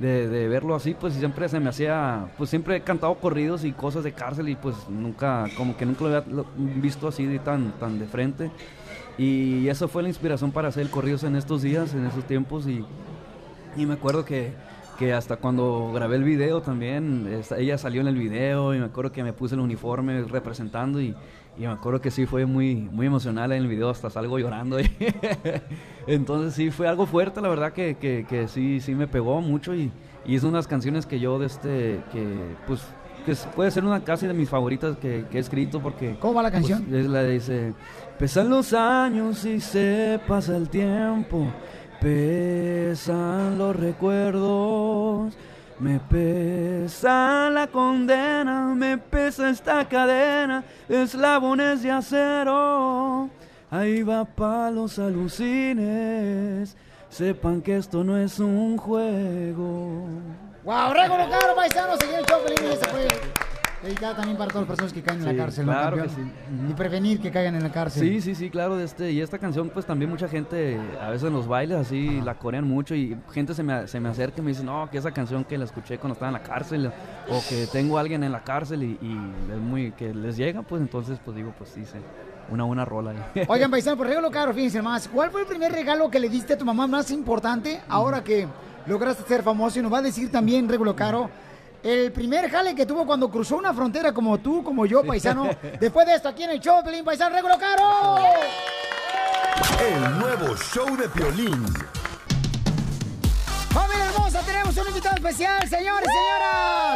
[0.00, 3.72] de, de verlo así, pues siempre se me hacía, pues siempre he cantado corridos y
[3.72, 7.98] cosas de cárcel y pues nunca, como que nunca lo había visto así tan, tan
[7.98, 8.50] de frente.
[9.18, 12.84] Y eso fue la inspiración para hacer corridos en estos días, en esos tiempos y,
[13.76, 14.52] y me acuerdo que,
[14.98, 19.12] que hasta cuando grabé el video también, ella salió en el video y me acuerdo
[19.12, 21.14] que me puse el uniforme representando y,
[21.56, 24.78] y me acuerdo que sí fue muy, muy emocional en el video, hasta salgo llorando.
[26.06, 29.74] Entonces sí fue algo fuerte, la verdad que, que, que sí, sí me pegó mucho
[29.74, 29.92] y,
[30.24, 32.82] y es unas canciones que yo de este, que pues
[33.24, 36.16] que puede ser una casi de mis favoritas que, que he escrito porque...
[36.18, 36.94] ¿Cómo va la pues, canción?
[36.94, 37.74] es la de dice,
[38.18, 41.46] pesan los años y se pasa el tiempo,
[42.00, 45.34] pesan los recuerdos,
[45.82, 53.28] me pesa la condena, me pesa esta cadena de eslabones de acero.
[53.68, 56.76] Ahí va pa' los alucines,
[57.08, 60.06] sepan que esto no es un juego.
[60.62, 60.92] ¡Wow!
[60.92, 61.56] Récord caro,
[62.28, 63.08] show, Pelín, y se fue
[63.82, 66.02] dedicada también para todas las personas que caen en Sí, la cárcel, ¿no, claro que
[66.02, 66.32] campeón?
[66.70, 68.02] Y prevenir que caigan en la cárcel.
[68.02, 71.34] Sí, sí, sí, claro, este, y esta canción pues también mucha gente a veces en
[71.34, 74.50] los bailes así la corean mucho y gente se me, se me acerca y me
[74.50, 76.92] dice, no, que esa canción que la escuché cuando estaba en la cárcel
[77.28, 80.62] o que tengo a alguien en la cárcel y, y es muy, que les llega,
[80.62, 81.98] pues entonces pues digo, pues sí, sí,
[82.50, 83.44] una buena rola ahí.
[83.48, 85.08] Oigan, paisano, por regalo caro, fíjense más.
[85.08, 88.46] ¿Cuál fue el primer regalo que le diste a tu mamá más importante ahora que
[88.86, 89.78] lograste ser famoso?
[89.78, 91.30] Y nos va a decir también, Regulo Caro,
[91.82, 95.48] el primer jale que tuvo cuando cruzó una frontera como tú, como yo, paisano.
[95.80, 98.16] Después de esto, aquí en el show, Pelín Paisano, Regulo Caro.
[99.80, 101.66] El nuevo show de Piolín.
[103.70, 104.40] ¡Familia hermosa!
[104.40, 106.91] Tenemos un invitado especial, señores y señoras.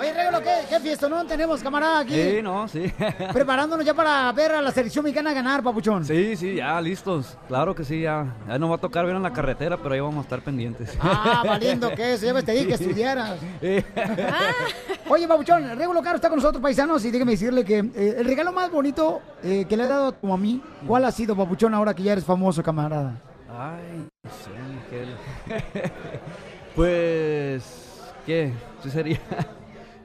[0.00, 2.14] Oye, Regulo, ¿qué, qué fiesta no tenemos, camarada, aquí?
[2.14, 2.90] Sí, no, sí.
[3.34, 6.06] Preparándonos ya para ver a la selección mexicana ganar, papuchón.
[6.06, 7.36] Sí, sí, ya listos.
[7.48, 8.34] Claro que sí, ya.
[8.48, 10.96] Ya nos va a tocar ver en la carretera, pero ahí vamos a estar pendientes.
[11.02, 12.84] Ah, valiendo que eso, ya ves, te dije que Sí.
[12.84, 13.38] estudiaras.
[15.10, 18.52] Oye, Papuchón, Regulo Caro está con nosotros, paisanos, y déjame decirle que eh, el regalo
[18.52, 21.92] más bonito eh, que le ha dado a tu mami, ¿cuál ha sido, Papuchón, ahora
[21.92, 23.20] que ya eres famoso, camarada?
[23.50, 24.50] Ay, no sé,
[25.68, 25.90] qué-
[26.74, 28.54] Pues, ¿qué?
[28.82, 29.20] ¿Qué sería?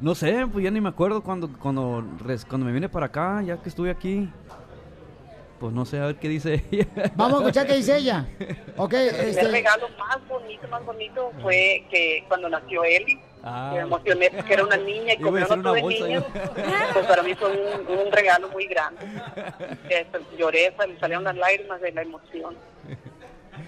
[0.01, 3.41] No sé, pues ya ni me acuerdo cuando, cuando, res- cuando me vine para acá,
[3.41, 4.29] ya que estuve aquí.
[5.59, 6.85] Pues no sé, a ver qué dice ella.
[7.15, 8.27] Vamos a escuchar qué dice ella.
[8.75, 9.47] Ok, El este...
[9.47, 13.69] regalo más bonito, más bonito fue que cuando nació Eli, Ah.
[13.75, 17.35] me emocioné porque era una niña y como yo no tuve niños, pues para mí
[17.35, 19.01] fue un, un regalo muy grande.
[19.87, 22.55] Este, lloré, me salieron las lágrimas de la emoción.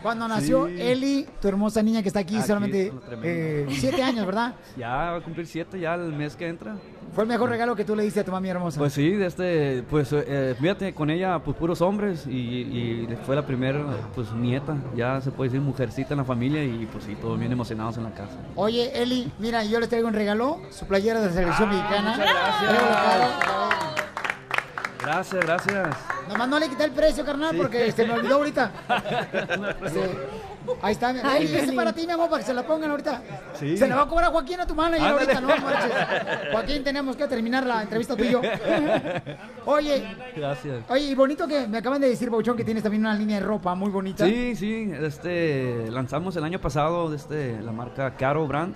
[0.02, 0.82] Cuando nació Sí.
[0.82, 2.92] Eli, tu hermosa niña que está aquí, Aquí, solamente
[3.24, 4.54] eh, siete años, ¿verdad?
[4.78, 6.76] Ya va a cumplir siete ya el mes que entra.
[7.14, 8.80] Fue el mejor regalo que tú le diste a tu mami hermosa.
[8.80, 13.36] Pues sí, de este, pues eh, fíjate, con ella pues puros hombres y, y fue
[13.36, 13.82] la primera
[14.14, 17.52] pues nieta, ya se puede decir mujercita en la familia y pues sí, todos bien
[17.52, 18.38] emocionados en la casa.
[18.56, 22.12] Oye, Eli, mira, yo les traigo un regalo, su playera de la selección mexicana.
[22.18, 23.78] muchas gracias.
[25.00, 25.98] Gracias, gracias.
[26.28, 27.58] Nomás no le quité el precio, carnal, Sí.
[27.58, 28.72] porque se me olvidó ahorita.
[29.88, 30.00] Sí.
[30.82, 33.22] Ahí está, Ay, ese es para ti, mi amor, para que se la pongan ahorita.
[33.54, 33.78] Sí.
[33.78, 35.92] Se le va a cobrar a Joaquín a tu mano y ahorita no marches.
[36.52, 38.42] Joaquín, tenemos que terminar la entrevista tú y yo.
[39.66, 40.04] Oye,
[40.36, 40.84] Gracias.
[40.90, 43.46] oye, y bonito que me acaban de decir, Bauchón, que tienes también una línea de
[43.46, 44.26] ropa muy bonita.
[44.26, 48.76] Sí, sí, este, lanzamos el año pasado este, la marca Caro Brand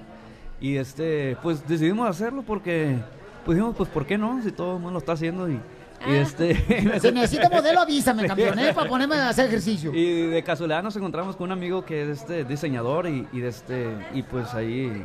[0.61, 2.97] y este, pues decidimos hacerlo porque,
[3.43, 4.41] pues dijimos, pues ¿por qué no?
[4.41, 5.59] Si todo el mundo lo está haciendo y,
[6.07, 6.55] y este...
[7.01, 8.73] Si necesita modelo, avísame, campeón, ¿eh?
[8.73, 9.93] Para ponerme a hacer ejercicio.
[9.93, 13.47] Y de casualidad nos encontramos con un amigo que es este diseñador y, y de
[13.47, 15.03] este y pues ahí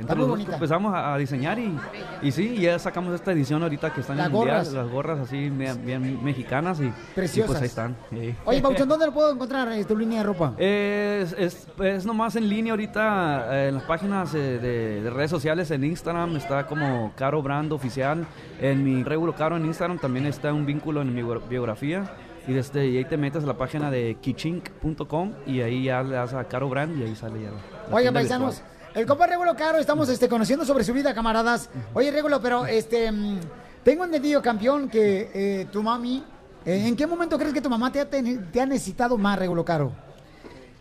[0.00, 1.76] entre los dos empezamos a, a diseñar y,
[2.22, 4.72] y sí, ya sacamos esta edición ahorita que están Las en el mundial, gorras.
[4.72, 7.46] las gorras así bien, bien mexicanas y, y Preciosas.
[7.50, 7.96] pues ahí están.
[8.10, 8.34] sí.
[8.44, 10.54] Oye, Bauchón, ¿dónde lo puedo encontrar eh, tu línea de ropa?
[10.58, 15.30] Es, es, es nomás en línea ahorita eh, en las páginas eh, de, de redes
[15.30, 18.26] sociales, en Instagram está como Caro Brand Oficial,
[18.60, 22.10] en mi Regulo Caro en Instagram también está un vínculo en mi bio- biografía
[22.46, 26.14] y, desde, y ahí te metes a la página de kichink.com y ahí ya le
[26.14, 27.50] das a Caro Brand y ahí sale ya.
[27.50, 28.77] la- la Oigan, paisanos, virtual.
[28.94, 31.70] El compa Regulo Caro, estamos este, conociendo sobre su vida, camaradas.
[31.94, 33.40] Oye, Regulo, pero este, mm,
[33.82, 36.24] tengo entendido, campeón, que eh, tu mami,
[36.64, 39.64] eh, ¿en qué momento crees que tu mamá te ha, te ha necesitado más, Regulo
[39.64, 39.92] Caro?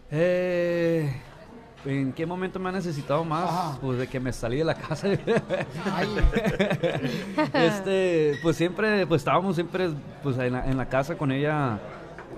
[0.09, 1.11] Eh,
[1.85, 3.77] ¿En qué momento me ha necesitado más?
[3.79, 5.07] Pues de que me salí de la casa.
[7.53, 9.91] este, pues siempre, pues estábamos siempre
[10.23, 11.79] pues en la, en la casa con ella.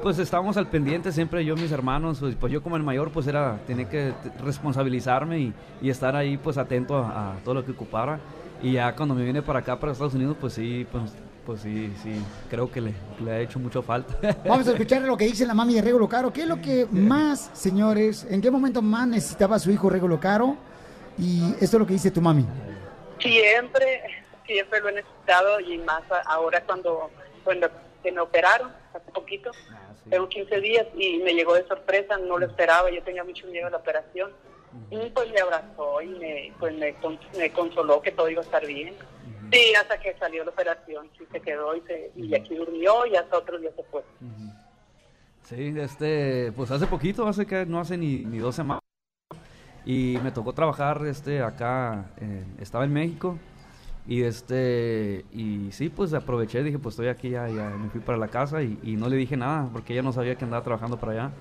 [0.01, 3.11] Pues estábamos al pendiente siempre yo y mis hermanos, pues, pues yo como el mayor
[3.11, 7.65] pues era, tenía que responsabilizarme y, y estar ahí pues atento a, a todo lo
[7.65, 8.19] que ocupara.
[8.61, 11.11] Y ya cuando me vine para acá, para Estados Unidos, pues sí, pues,
[11.45, 12.93] pues sí, sí, creo que le,
[13.23, 14.15] le ha hecho mucho falta.
[14.45, 16.31] Vamos a escuchar lo que dice la mami de Regulo Caro.
[16.31, 20.19] ¿Qué es lo que más, señores, en qué momento más necesitaba a su hijo Regulo
[20.19, 20.55] Caro?
[21.17, 22.45] Y esto es lo que dice tu mami.
[23.19, 24.01] Siempre,
[24.45, 27.09] siempre lo he necesitado y más ahora cuando,
[27.43, 27.67] cuando
[28.01, 29.51] que me operaron hace poquito,
[30.09, 33.67] tengo 15 días y me llegó de sorpresa, no lo esperaba, yo tenía mucho miedo
[33.67, 34.31] a la operación.
[34.91, 36.95] Y pues me abrazó y me, pues me,
[37.37, 38.93] me consoló que todo iba a estar bien.
[39.51, 43.15] Sí, hasta que salió la operación, sí se quedó y, se, y aquí durmió y
[43.15, 44.03] hasta otro día se fue.
[45.43, 48.83] Sí, este, pues hace poquito, hace que no hace ni, ni dos semanas.
[49.85, 53.39] Y me tocó trabajar este acá, eh, estaba en México
[54.07, 58.17] Y este, y sí, pues aproveché, dije, pues estoy aquí, ya, ya me fui para
[58.17, 61.11] la casa y, no le dije nada porque ella no sabía que andaba trabajando para
[61.11, 61.31] allá.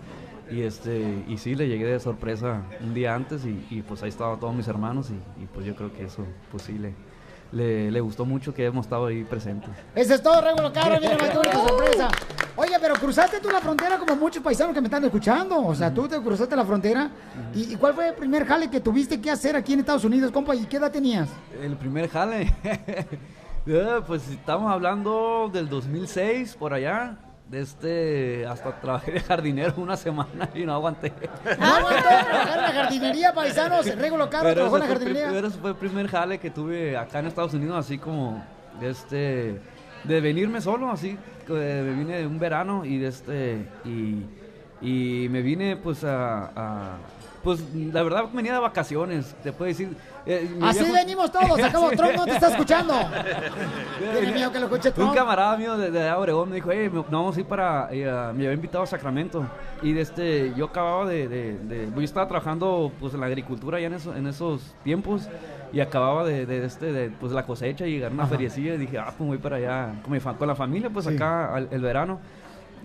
[0.51, 4.09] Y este, y sí, le llegué de sorpresa un día antes y, y, pues ahí
[4.09, 6.95] estaban todos mis hermanos y, y, pues yo creo que eso, pues sí, le,
[7.53, 9.71] le, le gustó mucho que hemos estado ahí presentes.
[9.95, 12.09] Eso es todo, Regulo Caro, mira, más qué sorpresa.
[12.57, 15.65] Oye, pero cruzaste tú la frontera como muchos paisanos que me están escuchando.
[15.65, 17.09] O sea, tú te cruzaste la frontera.
[17.55, 20.33] ¿Y, y cuál fue el primer jale que tuviste que hacer aquí en Estados Unidos,
[20.33, 20.57] compa?
[20.57, 21.29] ¿Y qué edad tenías?
[21.63, 22.53] El primer jale.
[23.67, 27.17] Eh, pues estamos hablando del 2006, por allá.
[27.49, 31.13] De este, hasta trabajé de jardinero una semana y no aguanté.
[31.59, 33.87] No aguantó trabajar en la jardinería, paisanos.
[33.97, 35.29] Regulo Caro trabajó en la jardinería.
[35.33, 38.45] pero ese fue el primer jale que tuve acá en Estados Unidos, así como
[38.81, 39.61] de este,
[40.05, 41.17] de venirme solo, así,
[41.49, 44.25] me vine de un verano y de este, y,
[44.83, 46.97] y me vine pues a, a-
[47.43, 49.97] pues la verdad venía de vacaciones, te puedo decir.
[50.27, 51.59] eh, Así viejo- venimos todos.
[51.63, 52.95] Acabo, Trump no te está escuchando.
[54.13, 55.15] Tiene miedo que lo escuche Un Trump.
[55.15, 58.05] camarada mío de, de Obregón me dijo, hey, me- no vamos a ir para, eh,
[58.35, 59.47] me había invitado a Sacramento.
[59.83, 63.79] Y de este, yo acababa de, de- de- yo estaba trabajando pues en la agricultura
[63.81, 65.29] ya en, eso- en esos tiempos
[65.73, 68.31] y acababa de, de este, de, pues la cosecha y llegar a una Ajá.
[68.33, 71.15] feriecilla y dije, ah, pues voy para allá con, mi con la familia, pues Sí.
[71.15, 72.21] acá al- el verano.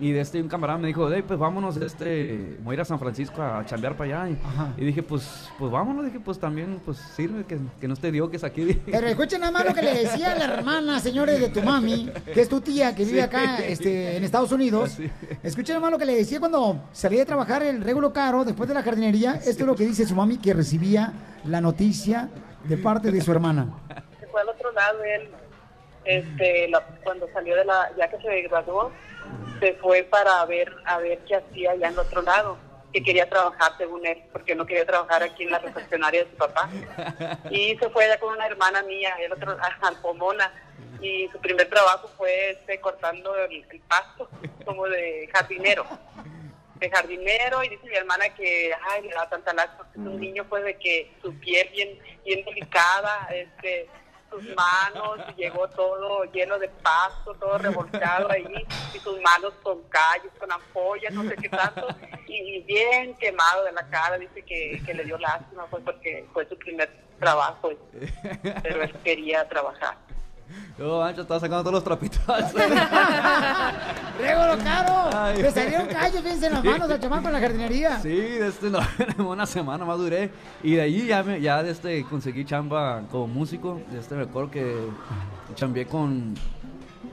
[0.00, 2.80] Y de este, un camarada me dijo, hey, pues vámonos, de este, voy a ir
[2.80, 4.36] a San Francisco a chambear para allá.
[4.76, 8.10] Y, y dije, pues, pues vámonos, dije, pues también, pues sirve que, que no esté
[8.10, 8.80] Dios que es aquí.
[8.90, 12.40] Pero escuchen nada más lo que le decía la hermana, señores, de tu mami, que
[12.40, 13.24] es tu tía, que vive Sí.
[13.24, 14.90] acá este, en Estados Unidos.
[14.92, 15.10] Sí.
[15.42, 18.68] Escuchen nada más lo que le decía cuando salía de trabajar el regulo caro después
[18.68, 19.34] de la jardinería.
[19.34, 21.12] Esto es lo que dice su mami, que recibía
[21.44, 22.28] la noticia
[22.64, 23.68] de parte de su hermana.
[24.20, 25.28] se fue al otro lado él
[26.04, 28.90] este la- cuando salió de la ya que se graduó
[29.60, 32.58] se fue para ver a ver qué hacía allá en el otro lado
[32.92, 36.36] que quería trabajar según él porque no quería trabajar aquí en la refaccionaria de su
[36.36, 36.70] papá.
[37.50, 40.52] Y se fue allá con una hermana mía el otro al Pomona
[41.00, 44.28] y su primer trabajo fue este cortando el, pasto
[44.64, 45.86] como de jardinero
[46.76, 50.44] de jardinero y dice mi hermana que ay le da tanta lástima es un niño
[50.48, 53.88] pues de que su piel bien bien delicada este
[54.34, 59.82] sus manos y llegó todo lleno de pasto todo revolcado ahí y sus manos con
[59.84, 61.86] callos con ampollas no sé qué tanto
[62.26, 66.48] y, bien quemado de la cara dice que, que le dio lástima pues porque fue
[66.48, 67.70] su primer trabajo
[68.62, 69.96] pero él quería trabajar
[70.78, 72.20] Yo, Ancho, estaba sacando todos los trapitos.
[74.20, 75.10] ¡Regulo caro!
[75.16, 75.42] Ay.
[75.42, 77.98] Le salieron callos, fíjense en las manos al chamaco en la jardinería.
[78.00, 78.80] Sí, de este, no,
[79.28, 80.30] una semana más duré.
[80.62, 83.80] Y de ahí ya, me, ya de este, conseguí chamba como músico.
[83.90, 84.74] De este, me acuerdo que
[85.54, 86.34] chambeé con,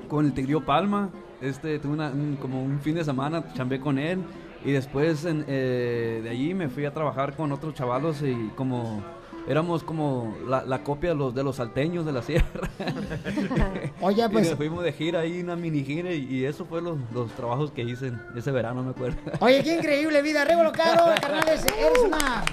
[0.08, 1.10] con el Tigrillo Palma.
[1.42, 4.24] Este, tuve una- un- como un fin de semana, chambeé con él.
[4.64, 9.02] Y después en, eh, de allí me fui a trabajar con otros chavalos y como...
[9.48, 12.46] Éramos como la, la copia de los, de los salteños de la sierra.
[14.02, 16.82] Oye, pues- Y nos fuimos de gira ahí, una mini gira, y, y eso fue
[16.82, 19.18] los, los trabajos que hice ese verano, me acuerdo.
[19.40, 20.46] Oye, qué increíble vida.
[20.46, 22.44] Regulo caro, carnales, eres una...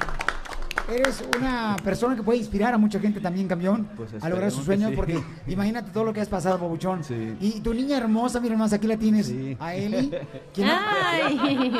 [0.90, 4.64] Eres una persona que puede inspirar a mucha gente también, campeón, Pues a lograr sus
[4.64, 4.96] sueños, sí.
[4.96, 7.02] porque imagínate todo lo que has pasado, Bobuchón.
[7.40, 9.30] Y tu niña hermosa, miren más, aquí la tienes,
[9.60, 10.10] a Eli,
[10.54, 10.80] quien ha-
[11.26, 11.76] Ay.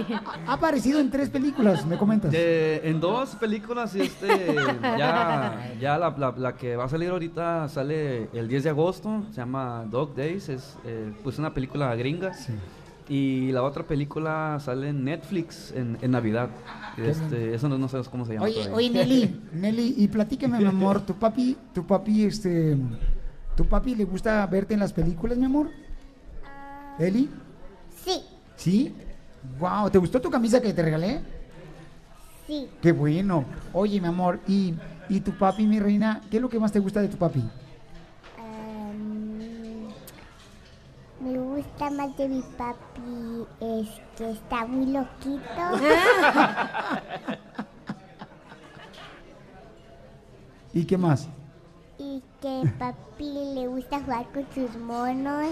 [0.47, 2.31] ha aparecido en tres películas, me comentas.
[2.35, 4.29] Eh, en dos películas, este,
[4.83, 9.25] ya, ya la, la- la que va a salir ahorita sale el 10 de agosto,
[9.31, 12.33] se llama Dog Days, es eh, pues una película gringa.
[13.09, 16.51] Y la otra película sale en Netflix en, en Navidad.
[16.99, 18.45] Este, eso no, no sabes cómo se llama.
[18.47, 18.77] Oye, todavía.
[18.77, 22.77] oye, Nelly, Nelly, y platícame, mi amor, tu papi, tu papi, este,
[23.57, 25.71] tu papi le gusta verte en las películas, mi amor?
[26.99, 27.31] ¿Eli?
[28.05, 28.21] Sí,
[28.57, 28.95] ¿Sí?
[29.59, 31.21] Wow, ¿te gustó tu camisa que te regalé?
[32.47, 32.67] sí.
[32.83, 33.45] Qué bueno.
[33.73, 34.75] Oye, mi amor, y,
[35.09, 37.43] y tu papi, mi reina, ¿qué es lo que más te gusta de tu papi?
[41.21, 45.43] Me gusta más de mi papi, es que está muy loquito.
[50.73, 51.29] ¿Y qué más?
[51.99, 55.49] y que papi le gusta jugar con sus monos.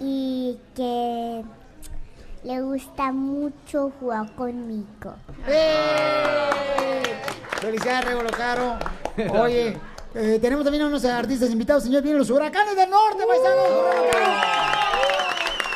[0.00, 1.42] Y que
[2.44, 5.14] le gusta mucho jugar conmigo.
[5.48, 7.02] ¡Eh!
[7.60, 8.76] Felicidades, Regolo Caro.
[9.42, 9.76] Oye,
[10.16, 12.02] eh, tenemos también a unos artistas invitados, señor.
[12.02, 13.66] Vienen los huracanes del norte, paisanos.
[14.12, 14.76] Caro.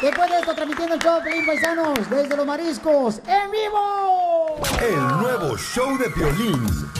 [0.01, 4.57] Después de esto, transmitiendo el show de paisanos, desde los mariscos, en vivo.
[4.81, 7.00] El nuevo show de Piolín.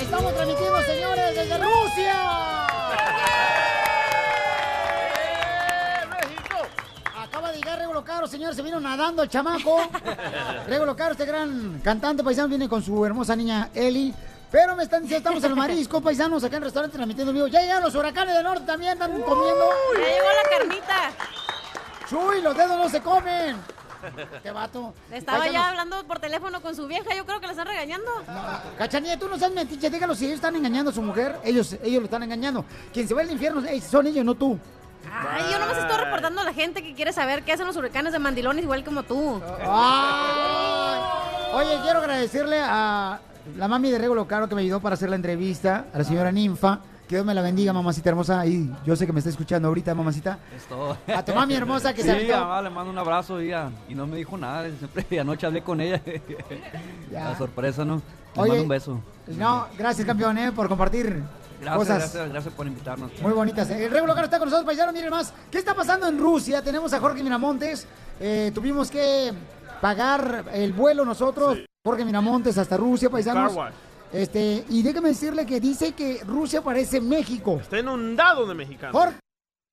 [0.00, 2.14] Estamos transmitiendo, señores, desde Rusia.
[7.20, 9.90] Acaba de llegar Regulo Caro, señores, se vino nadando el chamaco.
[10.68, 14.14] Regulo Caro, este gran cantante paisano, viene con su hermosa niña Eli.
[14.52, 17.36] Pero me están diciendo, estamos en los mariscos, paisanos, acá en el restaurante transmitiendo en
[17.38, 17.48] vivo.
[17.48, 19.68] Ya llegaron los huracanes del norte también, están comiendo.
[19.94, 21.10] Ya llegó la carnita.
[22.08, 23.79] Chuy, los dedos no se comen.
[24.42, 24.94] Qué vato.
[25.12, 28.10] Estaba ya hablando por teléfono con su vieja, yo creo que la están regañando.
[28.78, 32.00] Cachanilla, tú no seas metiche, dígalo si ellos están engañando a su mujer, ellos, ellos
[32.00, 32.64] lo están engañando.
[32.92, 34.58] Quien se va al infierno son ellos, no tú.
[35.10, 38.12] Ay, yo nomás estoy reportando a la gente que quiere saber qué hacen los huracanes
[38.12, 39.40] de mandilones igual como tú.
[39.66, 41.00] Ay.
[41.52, 43.20] Oye, quiero agradecerle a
[43.56, 46.30] la mami de Regulo Caro que me ayudó para hacer la entrevista, a la señora
[46.30, 46.80] Ninfa.
[47.10, 48.46] Que Dios me la bendiga, mamacita hermosa.
[48.46, 50.38] Y yo sé que me está escuchando ahorita, mamacita.
[50.56, 50.96] Es todo.
[51.12, 53.52] A tu mami hermosa que sí, se mamá, le mando un abrazo y,
[53.88, 54.70] y no me dijo nada.
[54.78, 56.00] Siempre anoche hablé con ella.
[57.10, 57.96] La sorpresa, ¿no?
[57.96, 59.00] Le Oye, mando un beso.
[59.26, 61.20] No, gracias, campeón, eh, por compartir
[61.60, 63.10] Gracias, cosas gracias, gracias por invitarnos.
[63.20, 63.68] muy bonitas.
[63.70, 64.94] El Regulo Caro está con nosotros, paisanos.
[64.94, 65.34] Miren más.
[65.50, 66.62] ¿Qué está pasando en Rusia?
[66.62, 67.88] Tenemos a Jorge Miramontes.
[68.20, 69.32] Eh, tuvimos que
[69.80, 71.58] pagar el vuelo nosotros.
[71.84, 73.52] Jorge Miramontes hasta Rusia, paisanos.
[73.52, 73.74] Car wash.
[74.12, 77.58] Este, y déjame decirle que dice que Rusia parece México.
[77.60, 78.96] Está inundado de mexicanos.
[78.96, 79.18] Jorge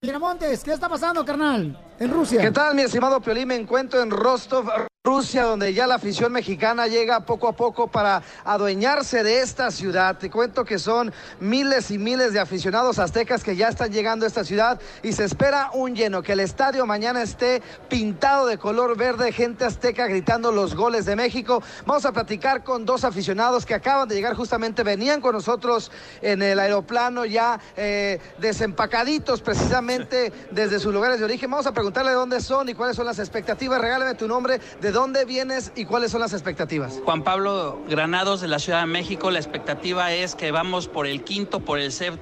[0.03, 1.75] Miramontes, ¿qué está pasando, carnal?
[1.99, 2.39] En Rusia.
[2.39, 3.47] ¿Qué tal, mi estimado Piolín?
[3.47, 4.69] Me encuentro en Rostov,
[5.07, 10.17] Rusia, donde ya la afición mexicana llega poco a poco para adueñarse de esta ciudad.
[10.17, 14.27] Te cuento que son miles y miles de aficionados aztecas que ya están llegando a
[14.27, 18.97] esta ciudad y se espera un lleno, que el estadio mañana esté pintado de color
[18.97, 21.63] verde, gente azteca gritando los goles de México.
[21.85, 25.89] Vamos a platicar con dos aficionados que acaban de llegar justamente, venían con nosotros
[26.21, 31.49] en el aeroplano ya eh, desempacaditos precisamente desde sus lugares de origen.
[31.49, 33.79] Vamos a preguntarle de dónde son y cuáles son las expectativas.
[33.79, 36.99] Regálame tu nombre, de dónde vienes y cuáles son las expectativas.
[37.05, 41.23] Juan Pablo Granados de la Ciudad de México, la expectativa es que vamos por el
[41.23, 42.19] quinto, por el, sep-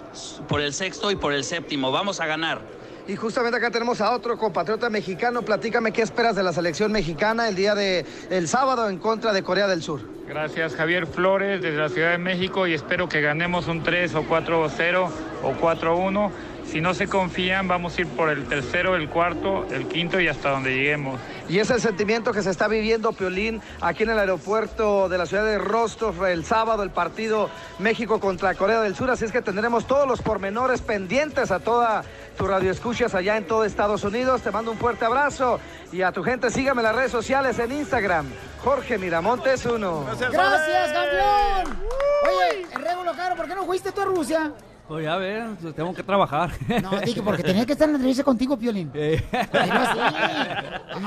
[0.47, 1.91] por el sexto y por el séptimo.
[1.91, 2.61] Vamos a ganar.
[3.07, 5.41] Y justamente acá tenemos a otro compatriota mexicano.
[5.41, 9.41] Platícame qué esperas de la selección mexicana el día de el sábado en contra de
[9.41, 10.01] Corea del Sur.
[10.27, 14.23] Gracias Javier Flores desde la Ciudad de México y espero que ganemos un 3 o
[14.23, 15.09] 4-0
[15.43, 16.31] o 4-1.
[16.71, 20.27] Si no se confían, vamos a ir por el tercero, el cuarto, el quinto y
[20.27, 21.19] hasta donde lleguemos.
[21.47, 25.25] Y es el sentimiento que se está viviendo, Piolín, aquí en el aeropuerto de la
[25.25, 27.49] ciudad de Rostov el sábado, el partido
[27.79, 29.11] México contra Corea del Sur.
[29.11, 32.03] Así es que tendremos todos los pormenores pendientes a toda
[32.37, 34.41] tu radio escuchas allá en todo Estados Unidos.
[34.41, 35.59] Te mando un fuerte abrazo
[35.91, 38.25] y a tu gente sígame en las redes sociales en Instagram.
[38.63, 40.05] Jorge Miramontes uno.
[40.19, 41.79] Gracias, campeón.
[42.23, 44.51] Oye, Regulo Caro, ¿por qué no fuiste tú a Rusia?
[44.87, 46.51] Pues ya ver, tengo que trabajar.
[46.83, 48.91] No, dije, porque tenía que estar en la entrevista contigo, Piolín.
[48.93, 49.23] Eh.
[49.31, 49.99] Dilo así.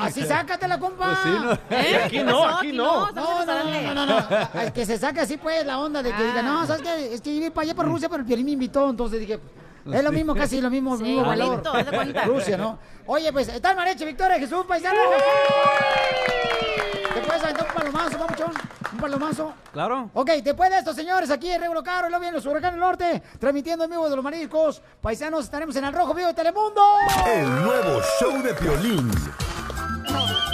[0.00, 1.06] Así sácatela, compa.
[1.06, 1.52] Pues sí, no.
[1.76, 2.02] ¿Eh?
[2.04, 3.10] Aquí no, aquí no.
[3.12, 4.60] No, no, no, no, no, no.
[4.62, 7.14] Es que se saque así, pues, la onda de que diga, no, ¿sabes qué?
[7.14, 9.38] Es que iba para allá, para Rusia, pero el Piolín me invitó, entonces dije...
[9.92, 11.62] Es lo mismo, casi lo mismo, Sí, mismo valor.
[11.62, 12.24] cuenta.
[12.24, 12.78] Rusia, ¿no?
[13.06, 14.98] Oye, pues, está el Mareche, Victoria, Jesús, paisano.
[17.14, 18.52] ¿Te puedes aventar un palomazo, papuchón?
[18.92, 19.52] ¿Un palomazo?
[19.72, 20.10] Claro.
[20.14, 23.22] Ok, después de esto, señores, aquí en Regulo Caro, y luego vienen los Huracanes Norte,
[23.38, 24.82] transmitiendo en vivo de los mariscos.
[25.00, 26.82] Paisanos, estaremos en el Rojo Vivo de Telemundo.
[27.26, 29.08] El nuevo show de Piolín.
[29.08, 30.47] ¡México!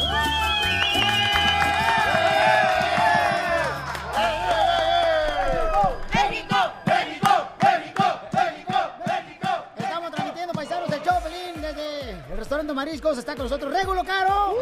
[12.75, 13.19] El Mariscos.
[13.19, 14.55] Está con nosotros Regulo Caro.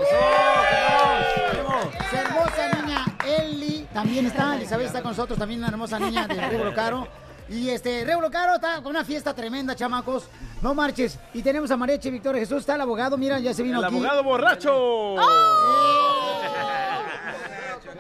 [2.10, 4.56] Su hermosa niña Eli también está.
[4.56, 7.08] Elizabeth está con nosotros, también una hermosa niña de Regulo Caro.
[7.48, 10.28] Y este, Regulo Caro está con una fiesta tremenda, chamacos.
[10.60, 11.18] No marches.
[11.34, 13.94] Y tenemos a Mareche Victoria Jesús, está el abogado, mira, ya se vino El aquí.
[13.96, 14.72] abogado borracho.
[14.74, 15.18] ¡Oh!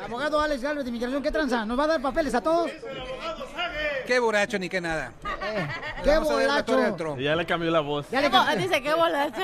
[0.04, 1.64] Abogado Alex Galvez de Inmigración, ¿qué tranza?
[1.64, 2.70] ¿Nos va a dar papeles a todos?
[4.06, 5.12] Qué borracho ni qué nada.
[6.02, 7.16] ¡Qué ver la bolacho!
[7.18, 8.06] ya le cambió la voz.
[8.10, 8.44] Ya le ¿Cómo?
[8.44, 8.66] cambié.
[8.66, 9.42] Dice que bolacho.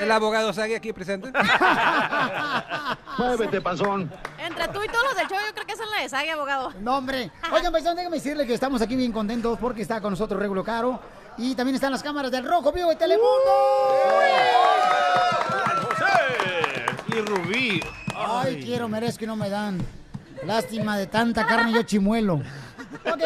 [0.00, 1.30] El abogado Sague aquí presente.
[3.18, 4.10] Muévete, panzón.
[4.38, 6.30] Entre tú y todos los del show, yo creo que esa es la de Sague,
[6.30, 6.72] abogado.
[6.80, 7.30] No, hombre.
[7.52, 11.00] Oigan, paisano, déjame decirle que estamos aquí bien contentos porque está con nosotros Regulo Caro.
[11.36, 13.28] Y también están las cámaras del Rojo Vivo de Telemundo.
[17.18, 17.80] Y Rubí.
[18.14, 19.78] Ay, quiero, merezco y no me dan.
[20.44, 22.34] Lástima de tanta carne yo chimuelo.
[23.04, 23.22] Ok,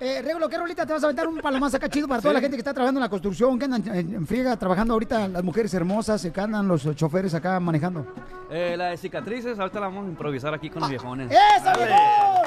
[0.00, 2.34] eh, Regulo, ¿qué rolita te vas a aventar un palomazo acá chido para toda Sí.
[2.34, 5.28] la gente que está trabajando en la construcción, que andan en, en friega trabajando ahorita,
[5.28, 8.06] las mujeres hermosas, que andan los choferes acá manejando?
[8.50, 11.30] Eh, la de cicatrices, ahorita la vamos a improvisar aquí con los viejones.
[11.32, 12.42] ¡Eso, viejo!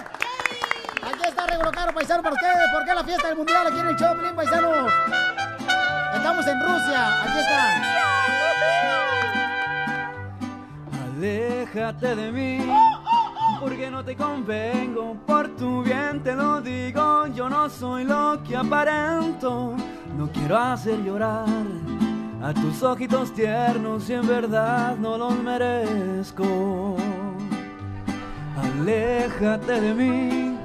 [1.02, 2.56] Aquí está Regulo Caro, paisano, para ustedes.
[2.74, 4.92] ¿Por qué la fiesta del mundial aquí en el Choplin, paisanos?
[6.16, 7.82] Estamos en Rusia, aquí está.
[11.16, 12.58] Aléjate de mí,
[13.62, 15.16] porque no te convengo.
[15.26, 19.76] Por tu bien te lo digo, yo no soy lo que aparento.
[20.18, 21.46] No quiero hacer llorar
[22.44, 26.98] a tus ojitos tiernos y en verdad no los merezco.
[28.62, 30.58] Aléjate de mí.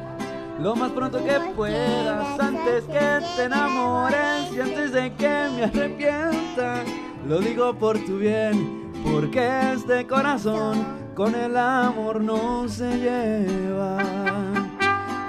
[0.61, 6.83] Lo más pronto que puedas, antes que te enamores y antes de que me arrepienta.
[7.29, 10.85] Lo digo por tu bien, porque este corazón
[11.15, 13.99] con el amor no se lleva.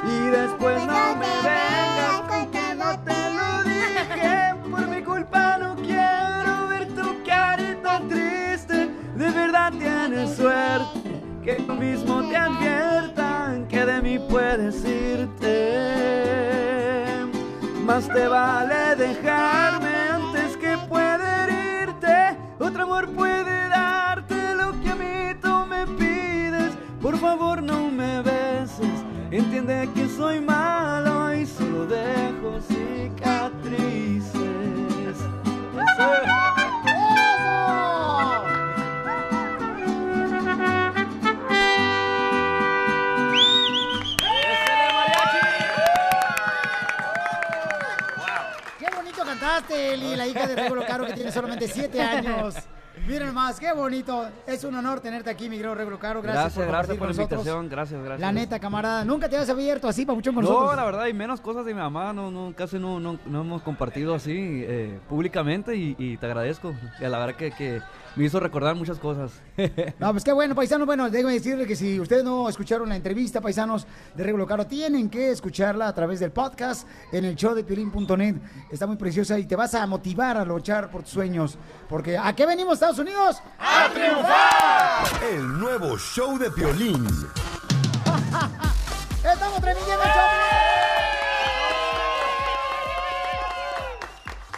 [0.04, 4.56] Y después no me vengas con que no te lo dije.
[4.70, 8.90] Por mi culpa no quiero ver tu carita triste.
[9.16, 16.12] De verdad tienes suerte que tú mismo te adviertan que de mí puedes irte.
[17.86, 22.38] Más te vale dejarme antes que pueda herirte.
[22.60, 23.51] Otro amor puede
[27.22, 28.98] favor no me beses.
[29.30, 34.32] Entiende que soy malo y solo dejo cicatrices.
[48.80, 52.56] ¡Qué bonito cantaste, Eli, la hija de Regulo Caro, que tiene solamente 7 años!
[53.08, 54.28] Miren más, qué bonito.
[54.46, 56.22] Es un honor tenerte aquí, mi querido Regulo Caro.
[56.22, 57.40] Gracias, Gracias, por gracias por la nosotros.
[57.40, 58.20] invitación, gracias, gracias.
[58.20, 60.76] La neta, camarada, nunca te habías abierto así, papuchón, con No, nosotros.
[60.76, 63.64] la verdad, y menos cosas de mi mamá, no, no, casi no, no, no hemos
[63.64, 66.74] compartido así eh, públicamente y, y te agradezco.
[67.00, 67.82] Y la verdad que, que
[68.16, 69.42] me hizo recordar muchas cosas.
[70.00, 70.86] No, pues qué bueno, paisanos.
[70.86, 73.86] Bueno, déjenme decirle que si ustedes no escucharon la entrevista, paisanos
[74.16, 78.36] de Regulo Caro, tienen que escucharla a través del podcast en el show de Piolín.net.
[78.72, 81.58] Está muy preciosa y te vas a motivar a luchar por tus sueños.
[81.88, 83.38] Porque ¿a qué venimos, Estados Unidos?
[83.60, 85.24] ¡A triunfar!
[85.32, 87.06] El nuevo show de Piolín.
[89.24, 90.30] Estamos el show.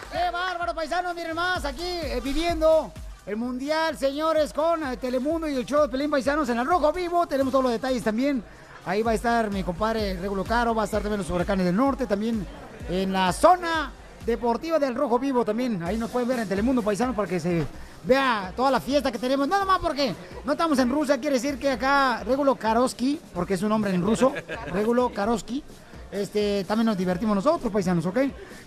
[0.09, 1.13] ¡Qué bárbaro, paisanos!
[1.13, 2.93] Miren más, aquí eh, viviendo
[3.25, 6.93] el Mundial, señores, con eh, Telemundo y el show de Pelín Paisanos en el Rojo
[6.93, 7.27] Vivo.
[7.27, 8.41] Tenemos todos los detalles también.
[8.85, 11.75] Ahí va a estar mi compadre Regulo Caro, va a estar también los huracanes del
[11.75, 12.47] norte, también
[12.87, 13.91] en la zona
[14.25, 15.83] deportiva del Rojo Vivo también.
[15.83, 17.67] Ahí nos pueden ver en Telemundo Paisanos para que se
[18.05, 19.47] vea toda la fiesta que tenemos.
[19.47, 20.13] Nada más porque
[20.45, 24.01] no estamos en Rusia, quiere decir que acá Regulo Karoski, porque es un nombre en
[24.01, 24.33] ruso,
[24.71, 25.63] Regulo Karoski,
[26.11, 28.19] este, también nos divertimos nosotros, paisanos, ¿ok?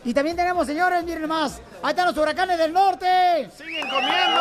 [0.05, 3.49] Y también tenemos, señores, miren más, ahí están los huracanes del norte.
[3.57, 4.41] ¡Siguen comiendo!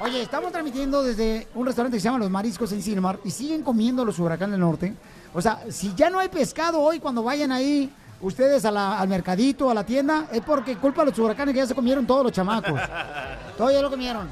[0.00, 3.62] Oye, estamos transmitiendo desde un restaurante que se llama Los Mariscos en Silmar y siguen
[3.62, 4.94] comiendo los huracanes del norte.
[5.32, 7.90] O sea, si ya no hay pescado hoy cuando vayan ahí
[8.26, 11.60] ustedes a la- al mercadito, a la tienda, es porque culpa de los huracanes que
[11.60, 12.80] ya se comieron todos los chamacos.
[13.58, 14.28] Todos ya lo comieron.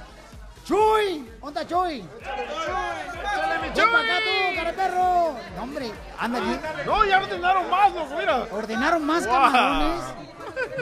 [0.64, 1.28] ¡Chuy!
[1.40, 2.01] ¿Dónde está Chuy?
[2.01, 5.34] ¡Ven para acá tú, cara de perro!
[5.57, 6.61] No, hombre, anda bien.
[6.86, 8.47] No, ya ordenaron más, loco, mira.
[8.53, 9.32] Ordenaron más Wow.
[9.34, 10.03] camarones.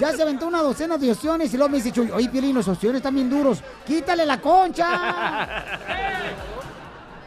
[0.01, 2.69] Ya se aventó una docena de opciones y luego me dice Chuy, oye, Piolín, los
[2.69, 3.63] opciones están bien duros.
[3.87, 5.43] ¡Quítale la concha!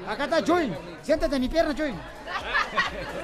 [0.07, 0.71] Acá está Chuy.
[1.01, 1.93] Siéntate en mi pierna, Chuy.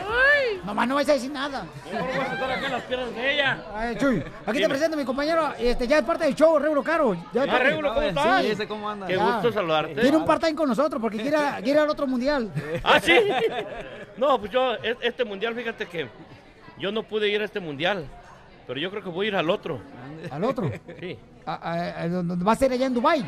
[0.65, 1.65] Mamá, no vais a decir nada.
[1.91, 3.63] Vamos a estar acá en las piernas de ella.
[3.73, 6.83] Ay, Chuy, aquí te presento a mi compañero, este, ya es parte del show, Regulo
[6.83, 7.15] Caro.
[7.33, 8.41] Ya Ah, Regulo, ¿cómo estás?
[8.41, 8.45] Sí.
[8.47, 9.07] Sí, ese, ¿cómo anda?
[9.07, 9.23] Qué Ya.
[9.25, 9.95] gusto saludarte.
[9.95, 12.51] Tiene un part-time con nosotros porque quiere, quiere ir al otro mundial.
[12.83, 13.15] ¿Ah, sí?
[14.17, 16.07] No, pues yo, es- este mundial, fíjate que
[16.77, 18.05] yo no pude ir a este mundial,
[18.67, 19.79] pero yo creo que voy a ir al otro.
[20.29, 20.69] ¿Al otro?
[20.99, 21.17] Sí.
[21.45, 23.25] A- a- a- ¿dónde ¿Va a ser allá en Dubai?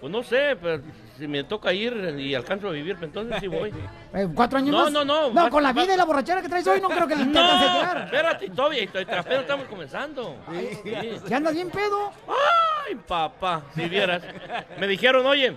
[0.00, 0.80] Pues no sé, pero
[1.18, 3.72] si me toca ir y alcanzo a vivir, pues entonces sí voy.
[4.14, 4.92] Eh, ¿Cuatro años No, más?
[4.92, 7.06] no, no, No, más- con la vida y la borrachera que traes hoy no creo
[7.06, 8.04] que te No, llegar.
[8.06, 10.36] espérate, todavía, apenas estamos comenzando.
[10.50, 10.90] Sí.
[11.28, 12.10] ¿Ya andas bien pedo?
[12.26, 14.22] Ay, papá, si vieras.
[14.80, 15.54] Me dijeron, oye,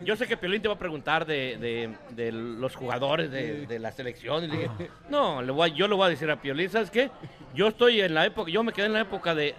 [0.00, 3.78] yo sé que Piolín te va a preguntar de, de- de los jugadores de, de
[3.78, 4.44] la selección.
[4.44, 6.90] Y le dije, no, le voy a- yo le voy a decir a Piolín, ¿sabes
[6.90, 7.10] qué?
[7.54, 9.54] Yo estoy en la época, yo me quedé en la época de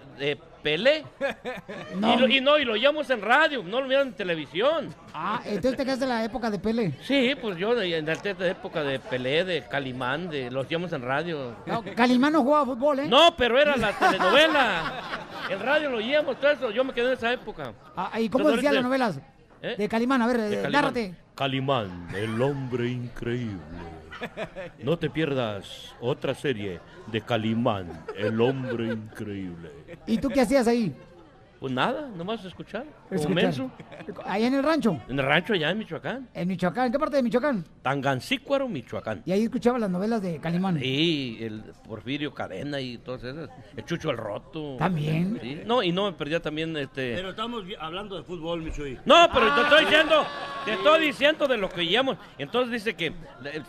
[0.66, 1.04] Pelé.
[1.96, 2.12] No.
[2.12, 4.92] Y, lo- y no, y lo oíamos en radio, no lo vieron en televisión.
[5.14, 6.92] Ah, entonces te quedaste en la época de Pele.
[7.02, 10.92] Sí, pues yo de- en la de época de Pelé, de Calimán, de los oíamos
[10.92, 11.56] en radio.
[11.66, 13.08] No, Calimán no jugaba fútbol, ¿eh?
[13.08, 14.92] No, pero era la telenovela.
[15.48, 16.70] En radio lo oíamos, todo eso.
[16.72, 17.72] Yo me quedé en esa época.
[17.96, 19.20] Ah, ¿Y cómo decían las novelas?
[19.62, 19.76] ¿Eh?
[19.78, 21.16] De Calimán, a ver, De eh, Calimán.
[21.36, 23.60] Calimán, el hombre increíble.
[24.82, 29.70] No te pierdas otra serie de Calimán, el hombre increíble.
[30.06, 30.94] ¿Y tú qué hacías ahí?
[31.58, 32.84] Pues nada, nomás escuchar.
[33.10, 33.54] Escuchar.
[34.26, 35.00] Ahí en el rancho.
[35.08, 36.28] En el rancho allá en Michoacán.
[36.34, 36.86] En Michoacán.
[36.86, 37.64] ¿En qué parte de Michoacán?
[37.82, 39.22] Tangancícuaro, Michoacán.
[39.24, 40.78] Y ahí escuchaba las novelas de Calimán.
[40.78, 43.48] Sí, el Porfirio Cadena y todas esas.
[43.74, 44.76] El Chucho el Roto.
[44.78, 45.38] También.
[45.42, 45.62] Sí.
[45.64, 47.14] No, y no me perdía también este.
[47.14, 48.98] Pero estamos hablando de fútbol, Michoy.
[49.06, 50.26] No, pero te estoy diciendo,
[50.66, 52.18] te estoy diciendo de lo que llevamos.
[52.38, 53.14] Entonces dice que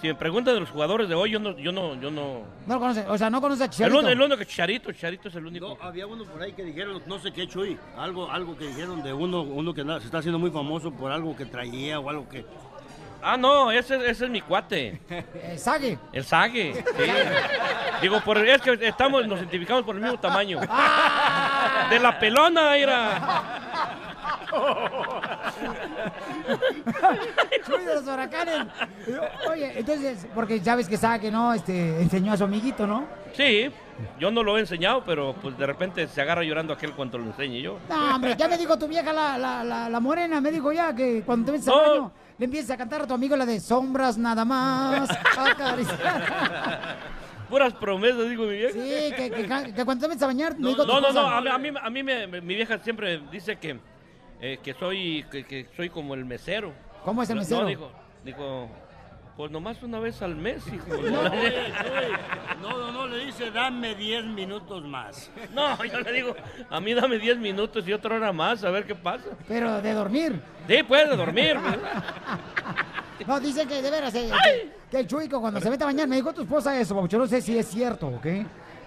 [0.01, 2.43] si me preguntan de los jugadores de hoy, yo no, yo no, yo no.
[2.67, 3.97] No lo conoce, o sea, no conoce a El, Chicharito.
[3.99, 5.69] único- el único que Chicharito, Chicharito es el único.
[5.69, 9.01] No, había uno por ahí que dijeron, no sé qué, Chuy, algo, algo que dijeron
[9.03, 12.29] de uno, uno que se está haciendo muy famoso por algo que traía o algo
[12.29, 12.45] que...
[13.21, 15.01] Ah, no, ese, ese es mi cuate.
[15.09, 15.97] Eh, Sague.
[16.13, 16.73] El Sague.
[16.75, 17.11] sí.
[18.01, 20.59] Digo, por, es que estamos, nos identificamos por el mismo tamaño.
[20.59, 23.43] De la pelona era.
[27.67, 28.67] De los huracanes.
[29.49, 31.53] Oye, entonces, porque sabes que Sague, ¿no?
[31.53, 33.05] Este, enseñó a su amiguito, ¿no?
[33.33, 33.71] Sí,
[34.19, 37.25] yo no lo he enseñado, pero pues de repente se agarra llorando aquel cuando lo
[37.25, 37.79] enseñe yo.
[37.89, 40.93] No, hombre, ya me dijo tu vieja, la, la, la, la morena, me dijo ya
[40.95, 41.81] que cuando te metes al No.
[41.91, 45.09] baño, le empiezas a cantar a tu amigo la de sombras nada más.
[47.49, 48.73] Puras promesas, digo mi vieja.
[48.73, 49.31] Sí, que,
[49.73, 51.57] que, cuando te metes a bañar, me dijo tu No, no, no, a mí, a
[51.57, 53.79] mí, a mí me- me- mi vieja siempre dice que,
[54.41, 56.73] eh, que soy que, que soy como el mesero.
[57.05, 57.61] ¿Cómo es el No, mesero?
[57.61, 57.91] No, digo,
[58.25, 58.69] digo,
[59.37, 60.87] pues nomás una vez al mes, hijo.
[60.87, 62.17] No, oye, oye,
[62.59, 65.29] no, no, no, le dice, dame 10 minutos más.
[65.53, 66.35] No, yo le digo,
[66.71, 69.29] a mí dame 10 minutos y otra hora más, a ver qué pasa.
[69.47, 70.41] Pero de dormir.
[70.67, 71.55] Sí, puedes dormir.
[71.61, 73.27] pues.
[73.27, 76.07] No, dicen que de veras, eh, que, que el Chuico cuando se mete a bañar,
[76.07, 78.25] me dijo tu esposa eso, Pabucho, no sé si es cierto, ¿ok?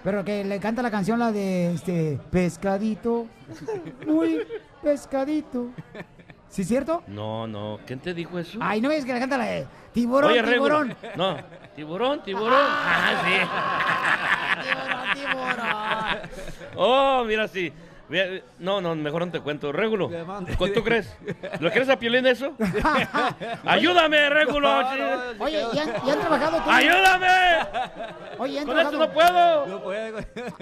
[0.03, 3.27] Pero que le canta la canción la de este pescadito,
[4.05, 4.45] muy
[4.81, 5.69] pescadito.
[6.51, 7.01] ¿Sí es cierto?
[7.07, 8.59] No, no, ¿quién te dijo eso?
[8.61, 10.97] Ay, no ves que le canta la de tiburón, Oye, Regulo, tiburón.
[11.15, 11.37] No,
[11.75, 12.53] tiburón, tiburón.
[12.53, 13.31] Ah, sí.
[16.75, 17.71] Oh, mira, sí.
[18.59, 19.71] No, no, mejor no te cuento.
[19.71, 20.09] Régulo,
[20.57, 21.15] ¿cu- ¿tú crees?
[21.59, 22.53] ¿Lo quieres a Piolín eso?
[23.65, 24.69] ¡Ayúdame, Régulo!
[25.39, 26.69] Oye, ¿y han, y han trabajado tú?
[26.69, 27.27] ¡Ayúdame!
[28.37, 29.67] Oye, ¿han Con esto trabajado?
[29.67, 30.17] no puedo.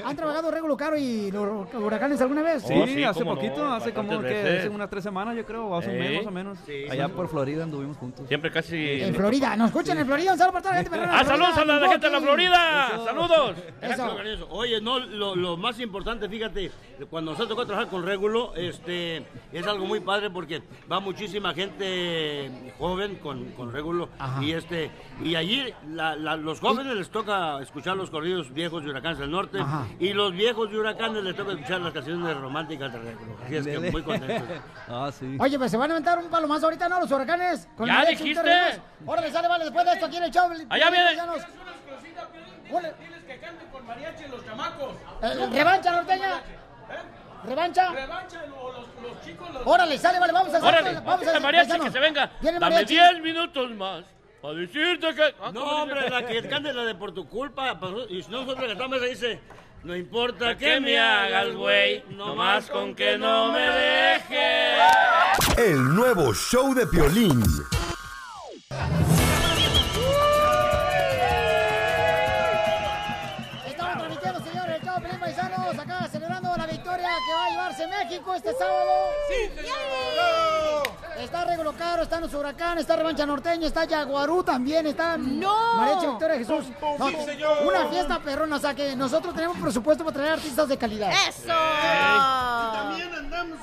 [0.05, 2.63] ¿Han trabajado Regulo Caro y los huracanes alguna vez?
[2.63, 5.77] Sí, Oh, sí, hace poquito, hace como que hace unas tres semanas, yo creo, o
[5.77, 6.57] hace un mes más o menos.
[6.65, 7.13] Sí, Allá sí.
[7.15, 8.27] por Florida anduvimos juntos.
[8.27, 9.01] Siempre casi.
[9.01, 11.65] En Florida, nos escuchan en Florida, un saludo para toda la gente ¡Ah, saludos a
[11.65, 12.21] la gente de la.
[12.21, 12.87] Florida!
[12.93, 13.05] Eso.
[13.05, 13.55] ¡Saludos!
[13.81, 14.47] Eso.
[14.51, 16.71] Oye, no, lo, lo más importante, fíjate,
[17.09, 20.61] cuando nos ha tocado trabajar con Régulo, este, es algo muy padre porque
[20.91, 24.09] va muchísima gente joven con, con Régulo
[24.41, 24.91] y este,
[25.23, 29.31] y allí la- la- los jóvenes les toca escuchar los corridos viejos de Huracanes del
[29.31, 29.87] Norte Ajá.
[29.99, 33.37] y los viejos de Huracanes les toca escuchar las canciones románticas de Régulo.
[33.45, 34.57] Así es que muy contentos.
[34.91, 35.37] Ah, sí.
[35.39, 36.99] Oye, pues se van a aventar un palo más ahorita, ¿no?
[36.99, 37.67] Los huracanes.
[37.77, 38.81] Con ¡Ya mariachi, dijiste!
[39.05, 40.49] Órale, sale, vale, después de esto aquí en el show.
[40.67, 41.05] Allá viene.
[41.05, 41.41] Paisanos.
[42.71, 42.93] Órale.
[45.21, 46.41] Eh, ¿Revancha norteña?
[47.45, 47.91] ¿Revancha?
[49.65, 50.69] Órale, sale, vale, vamos a hacer.
[50.69, 50.93] ¡Órale!
[50.99, 52.31] vamos a hacer, mariachi que se venga!
[52.41, 52.95] Viene Dame mariachi.
[52.95, 54.03] 10 minutos más
[54.41, 55.35] para decirte que...
[55.41, 58.41] Ah, No, hombre, la que cante la de por tu culpa, pues, y si no
[58.41, 59.39] nosotros cantamos, ella dice,
[59.83, 64.79] no importa Que que me hagas, güey, nomás con que no me dejes.
[65.57, 67.43] El nuevo show de Piolín.
[78.29, 78.91] México este sábado.
[79.27, 79.51] ¡Sí,
[81.19, 85.75] Está Regulo Caro, están los huracanes, está Revancha Norteña, está Yaguarú también, está ¡No!
[85.75, 86.65] Mariachi Victoria Jesús.
[86.97, 87.57] No, Sí, señor.
[87.67, 91.11] Una fiesta perrona, o sea que nosotros tenemos presupuesto para traer artistas de calidad.
[91.27, 91.51] ¡Eso!
[92.73, 93.59] también andamos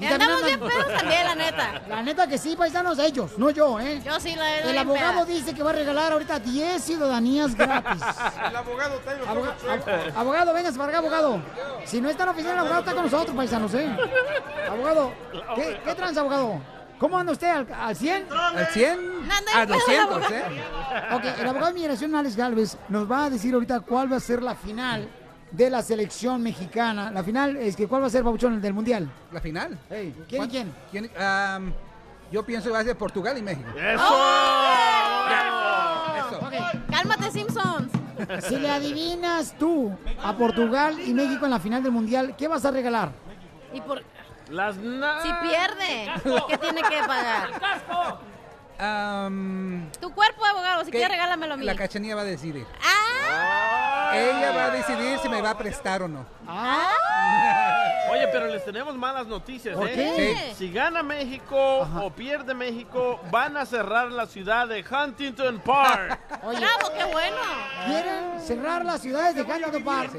[0.00, 1.82] Y andamos bien pedos también, la neta.
[1.88, 4.00] La neta que sí, paisanos, ellos, no yo, ¿eh?
[4.04, 5.34] Yo sí la he El abogado peda.
[5.36, 8.02] dice que va a regalar ahorita 10 ciudadanías gratis.
[8.50, 9.86] El abogado Taylor Aboga- Swift.
[9.88, 11.42] ab- abogado, vengas para acá, abogado.
[11.84, 13.88] Si no está en la oficina, el abogado está con nosotros, paisanos, ¿eh?
[14.70, 15.12] Abogado,
[15.54, 16.60] ¿qué, qué trans, abogado?
[16.98, 17.48] ¿Cómo anda usted?
[17.48, 18.26] ¿Al, al 100?
[18.30, 18.98] ¿Al 100?
[19.54, 20.42] A 200, ¿eh?
[21.12, 24.20] Ok, el abogado de migración, Alex Galvez, nos va a decir ahorita cuál va a
[24.20, 25.08] ser la final
[25.50, 27.10] de la selección mexicana.
[27.10, 29.10] La final es que cuál va a ser, Pabuchón, del Mundial.
[29.32, 29.78] ¿La final?
[29.88, 30.74] Hey, ¿Quién y ¿Cuán- quién?
[30.90, 31.10] ¿Quién?
[31.20, 31.72] Am,
[32.32, 33.68] Yo pienso que va a ser Portugal y México.
[36.90, 37.90] Cálmate, Simpsons.
[38.48, 39.90] Si le adivinas tú
[40.22, 43.10] a Portugal y México en la final del Mundial, ¿qué vas a regalar?
[43.72, 44.02] ¿Y por
[44.50, 46.10] Las na- si pierde?
[46.48, 47.50] ¿Qué tiene que pagar?
[50.00, 51.64] Tu cuerpo, abogado, si quieres regálamelo a mí.
[51.64, 52.66] La cachanilla va a decidir.
[52.82, 54.12] ¡Ah!
[54.14, 56.26] Ella va a decidir si me va a prestar o no.
[58.10, 59.94] Oye, pero les tenemos malas noticias, ¿Por ¿eh?
[59.94, 60.36] qué?
[60.36, 60.54] Sí.
[60.56, 66.18] Si gana México o pierde México, van a cerrar la ciudad de Huntington Park.
[66.42, 67.36] ¡Bravo, qué bueno!
[67.86, 70.12] Quieren cerrar las ciudades de Huntington Park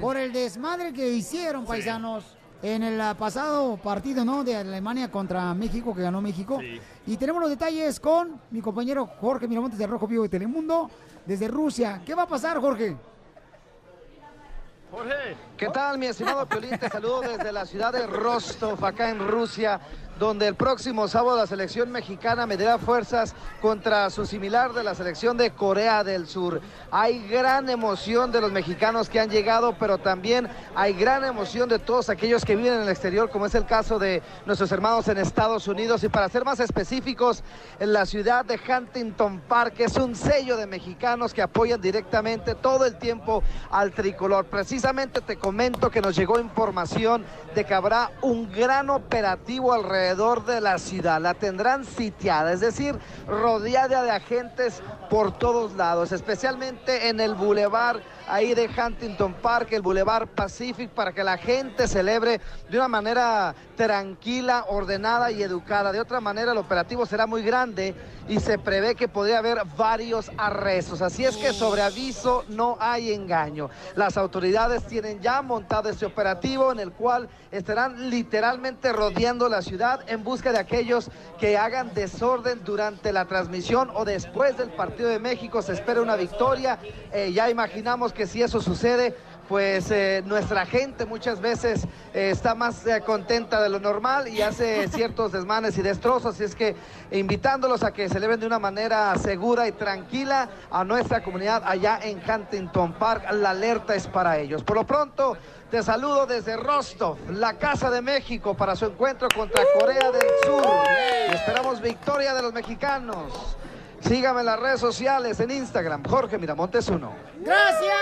[0.00, 2.24] por el desmadre que hicieron, paisanos,
[2.62, 4.44] en el pasado partido, ¿no?
[4.44, 6.58] De Alemania contra México, que ganó México.
[7.06, 10.90] Y tenemos los detalles con mi compañero Jorge Miramontes de Rojo Vivo de Telemundo,
[11.24, 12.02] desde Rusia.
[12.04, 12.96] ¿Qué va a pasar, Jorge?
[14.90, 15.36] Jorge.
[15.60, 16.78] ¿Qué tal, mi estimado Piolín?
[16.78, 19.78] Te saludo desde la ciudad de Rostov, acá en Rusia,
[20.18, 25.38] donde el próximo sábado la selección mexicana medirá fuerzas contra su similar de la selección
[25.38, 26.60] de Corea del Sur.
[26.90, 31.78] Hay gran emoción de los mexicanos que han llegado, pero también hay gran emoción de
[31.78, 35.16] todos aquellos que viven en el exterior, como es el caso de nuestros hermanos en
[35.16, 36.04] Estados Unidos.
[36.04, 37.42] Y para ser más específicos,
[37.78, 42.84] en la ciudad de Huntington Park es un sello de mexicanos que apoyan directamente todo
[42.84, 44.44] el tiempo al tricolor.
[44.44, 47.24] Precisamente te comento que nos llegó información
[47.56, 51.20] de que habrá un gran operativo alrededor de la ciudad.
[51.20, 52.96] La tendrán sitiada, es decir,
[53.26, 54.80] rodeada de agentes
[55.10, 61.12] por todos lados, especialmente en el bulevar ahí de Huntington Park, el Boulevard Pacific, para
[61.12, 62.40] que la gente celebre
[62.70, 65.90] de una manera tranquila, ordenada y educada.
[65.90, 67.94] De otra manera, el operativo será muy grande
[68.28, 71.02] y se prevé que podría haber varios arrestos.
[71.02, 73.68] Así es que sobre aviso no hay engaño.
[73.96, 80.00] Las autoridades tienen ya montado este operativo en el cual estarán literalmente rodeando la ciudad
[80.08, 85.18] en busca de aquellos que hagan desorden durante la transmisión o después del partido de
[85.18, 85.62] México.
[85.62, 86.78] Se espera una victoria.
[87.12, 89.16] Eh, ya imaginamos que si eso sucede,
[89.50, 91.82] pues eh, nuestra gente muchas veces
[92.14, 96.36] eh, está más eh, contenta de lo normal y hace ciertos desmanes y destrozos.
[96.36, 96.76] Así es que
[97.10, 102.22] invitándolos a que celebren de una manera segura y tranquila a nuestra comunidad allá en
[102.24, 103.24] Huntington Park.
[103.32, 104.62] La alerta es para ellos.
[104.62, 105.36] Por lo pronto,
[105.68, 110.64] te saludo desde Rostov, la Casa de México, para su encuentro contra Corea del Sur.
[111.28, 113.56] Y esperamos victoria de los mexicanos.
[114.00, 117.12] Sígame en las redes sociales, en Instagram, Jorge Miramontes 1.
[117.40, 117.92] ¡Gracias!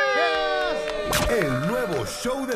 [1.29, 2.55] El nuevo show de.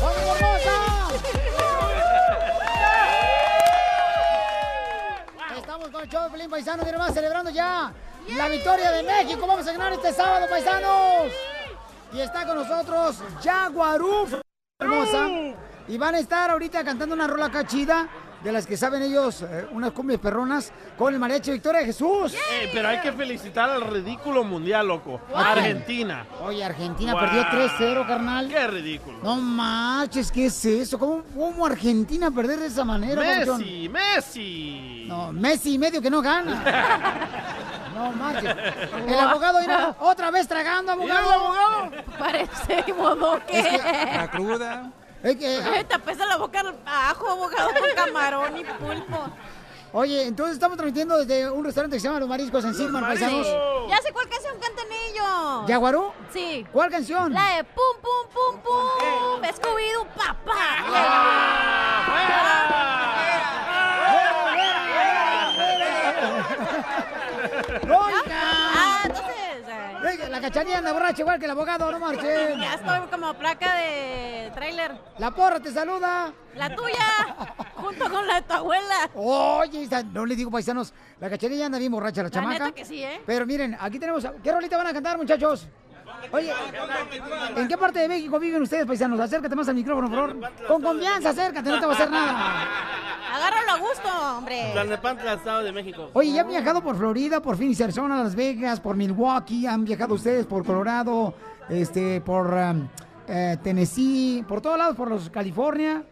[0.00, 1.08] ¡Vamos, hermosa!
[5.56, 7.92] Estamos con el show de Pelín Paisano, y más celebrando ya
[8.36, 9.46] la victoria de México.
[9.46, 11.32] Vamos a ganar este sábado, paisanos.
[12.12, 14.34] Y está con nosotros Jaguaruf,
[14.78, 15.28] hermosa.
[15.88, 18.08] Y van a estar ahorita cantando una rola cachida
[18.42, 22.32] de las que saben ellos, eh, unas cumbias perronas, con el mariachi Victoria de Jesús.
[22.32, 25.20] Ey, pero hay que felicitar al ridículo mundial, loco.
[25.34, 25.64] ¿A quién?
[25.64, 26.26] Argentina.
[26.42, 27.20] Oye, Argentina Wow.
[27.20, 28.48] perdió 3-0, carnal.
[28.48, 29.18] Qué ridículo.
[29.22, 30.98] No marches, ¿qué es eso?
[30.98, 33.20] ¿Cómo, cómo Argentina perder de esa manera?
[33.20, 35.04] Messi, Messi.
[35.06, 36.62] No, Messi y medio que no gana.
[37.94, 38.54] No marches.
[39.06, 41.28] El abogado irá otra vez tragando, abogado.
[41.28, 41.90] El abogado.
[42.18, 43.58] Parece bodoque.
[43.58, 44.90] Es que- La cruda.
[45.22, 49.26] Es que- Ay, te apesta la boca al ajo, abogado, con camarón y pulpo.
[49.92, 53.46] Oye, entonces estamos transmitiendo desde un restaurante que se llama Los Mariscos en paisanos.
[53.88, 55.68] Ya sé cuál canción cantan ellos.
[55.68, 56.12] ¿Yaguarú?
[56.32, 56.64] Sí.
[56.72, 57.32] ¿Cuál canción?
[57.32, 59.42] La de pum, pum, pum, pum.
[59.52, 60.06] Scooby-Doo,
[68.32, 69.68] Ah, entonces.
[69.68, 72.60] eh, Venga, La cachanilla anda borracha igual que el abogado, no marchen.
[72.60, 74.92] Ya estoy como placa de tráiler.
[75.18, 76.32] La porra te saluda.
[76.54, 77.36] La tuya,
[77.74, 79.10] junto con la de tu abuela.
[79.14, 82.64] Oye, no le digo paisanos, la cachanilla anda bien borracha, la, La chamaca.
[82.64, 83.20] neta que sí, ¿eh?
[83.26, 85.66] Pero miren, aquí tenemos, ¿qué rolita van a cantar, muchachos?
[86.32, 86.52] Oye,
[87.56, 89.18] ¿en qué parte de México viven ustedes, paisanos?
[89.20, 90.52] Acércate más al micrófono, por favor.
[90.66, 92.68] Con confianza, acércate, no te va a hacer nada.
[93.34, 94.70] Agárralo a gusto, hombre.
[94.72, 96.10] Tlalnepantla, Estado de México.
[96.14, 100.14] Oye, ya han viajado por Florida, por Phoenix, Arizona, Las Vegas, por Milwaukee, han viajado
[100.14, 101.34] ustedes por Colorado,
[101.68, 102.88] este, por um,
[103.28, 106.04] eh, Tennessee, por todos lados, por los California.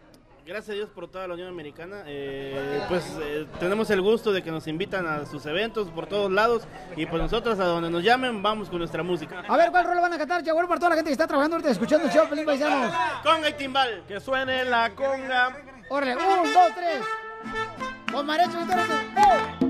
[0.49, 2.01] Gracias a Dios por toda la Unión Americana.
[2.07, 6.31] Eh, pues eh, tenemos el gusto de que nos invitan a sus eventos por todos
[6.31, 6.63] lados
[6.95, 9.43] y pues nosotros a donde nos llamen vamos con nuestra música.
[9.47, 11.57] A ver, ¿cuál rol van a cantar, Jaguar, para toda la gente que está trabajando
[11.57, 12.91] ahorita escuchando el show, Pelín Paisanos?
[13.23, 14.03] Conga y timbal.
[14.07, 15.55] Que suene la conga.
[15.87, 17.03] Órale, un, dos, tres.
[18.11, 18.85] Con Marecho Victoria.
[19.17, 19.65] ¡Eh!
[19.65, 19.68] ¡Eh!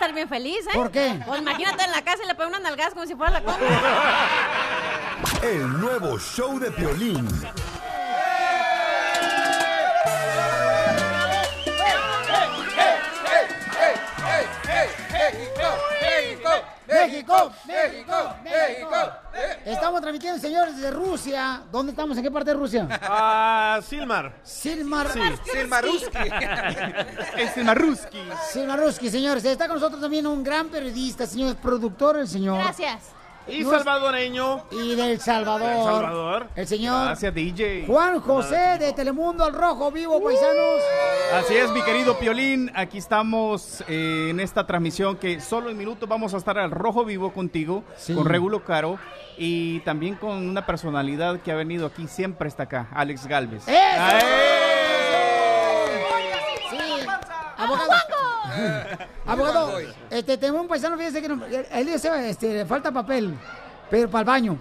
[0.00, 0.70] Estar bien feliz, ¿eh?
[0.72, 1.20] ¿Por qué?
[1.26, 3.58] Pues imagínate en la casa y le pone unas nalgadas como si fuera la conga.
[5.42, 7.28] El nuevo show de Piolín.
[17.10, 17.52] ¡México!
[17.66, 18.34] ¡México!
[18.44, 18.96] ¡México!
[19.64, 21.62] Estamos transmitiendo, señores, desde Rusia.
[21.70, 22.16] ¿Dónde estamos?
[22.16, 22.88] ¿En qué parte de Rusia?
[23.02, 24.32] Ah, Silmar.
[24.42, 25.12] Silmar.
[25.12, 25.20] Sí.
[25.52, 26.18] Silmaruski.
[27.36, 28.22] El Silmaruski.
[28.52, 29.44] Silmaruski, señores.
[29.44, 32.58] Está con nosotros también un gran periodista, señor productor, el señor.
[32.58, 33.19] Gracias.
[33.48, 34.64] Y Nos- salvadoreño.
[34.70, 35.70] Y del Salvador.
[35.70, 36.46] El Salvador.
[36.54, 37.84] El señor Gracias, DJ.
[37.86, 40.80] Juan José de Telemundo al Rojo Vivo, paisanos.
[41.34, 42.70] Así es, mi querido Piolín.
[42.74, 47.04] Aquí estamos eh, en esta transmisión que solo en minutos vamos a estar al rojo
[47.04, 47.82] vivo contigo,
[48.14, 48.98] con Regulo Caro
[49.36, 53.62] y también con una personalidad que ha venido aquí, siempre está acá, Alex Galvez.
[53.66, 54.26] ¡Eso!
[56.70, 57.06] Sí,
[57.56, 58.19] abogado.
[59.26, 59.78] Abogado,
[60.10, 63.34] este, tengo un paisano, fíjese que no- él dice, este, le falta papel,
[63.90, 64.58] pero para el baño.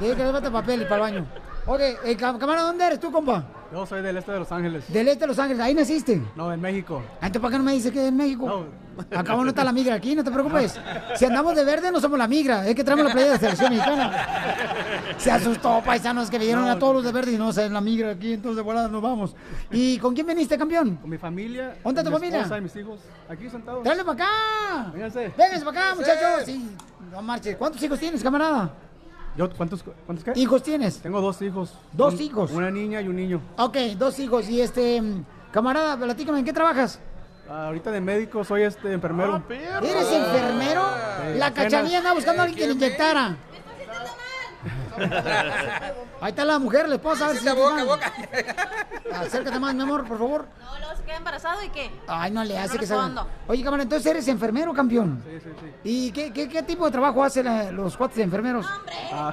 [0.00, 1.26] Dice que le falta papel para el baño.
[1.68, 3.44] Ok, eh, camarada, ¿dónde eres tú, compa?
[3.72, 4.84] Yo soy del este de Los Ángeles.
[4.92, 6.22] Del este de Los Ángeles, ahí naciste.
[6.36, 7.02] No, en México.
[7.14, 8.66] Ah, Entonces, ¿para qué no me dices que es en México?
[9.16, 10.78] Acabo no está la migra aquí, no te preocupes.
[11.16, 12.66] Si andamos de verde, no somos la migra.
[12.68, 14.26] Es que traemos la playa de la selección mexicana.
[15.18, 18.12] Se asustó, paisanos, que vieron a todos los de verde y no, sé, la migra
[18.12, 19.34] aquí, entonces de volada nos vamos.
[19.72, 20.96] ¿Y con quién viniste, campeón?
[20.96, 21.76] Con mi familia.
[21.82, 22.58] ¿Dónde está tu mi familia?
[22.58, 23.00] y mis hijos.
[23.28, 23.82] Aquí sentados.
[23.82, 24.90] ¡Tráele para acá!
[24.92, 25.32] Vénganse.
[25.36, 26.44] Vénganse para acá, muchachos.
[26.44, 26.70] Sí,
[27.10, 27.56] no marches.
[27.56, 28.85] ¿Cuántos hijos tienes, camarada?
[29.36, 30.32] Yo, ¿cuántos, ¿Cuántos qué?
[30.40, 30.98] ¿Hijos tienes?
[31.00, 31.74] Tengo dos hijos.
[31.92, 32.50] ¿Dos Un- hijos?
[32.52, 33.40] Una niña y un niño.
[33.58, 34.48] Ok, dos hijos.
[34.48, 36.98] Y este, mm, camarada, platícame, ¿en qué trabajas?
[37.48, 39.42] Ah, ahorita de médico soy este enfermero.
[39.48, 40.82] ¿Eres enfermero?
[41.32, 43.36] Sí, La cachanilla anda buscando a alguien que le inyectara.
[46.20, 47.26] Ahí está la mujer, la esposa.
[47.26, 48.12] A ver si boca, boca.
[49.14, 50.46] Acércate más, mi amor, por favor.
[50.60, 51.90] No, luego se queda embarazado y qué.
[52.06, 53.26] Ay, no le hace No que se respondo.
[53.46, 55.22] Oye, camarada, entonces eres enfermero, campeón.
[55.24, 55.72] Sí, sí, sí.
[55.84, 58.66] ¿Y qué, qué, qué tipo de trabajo hacen eh, los cuates de enfermeros?
[59.12, 59.32] Ah,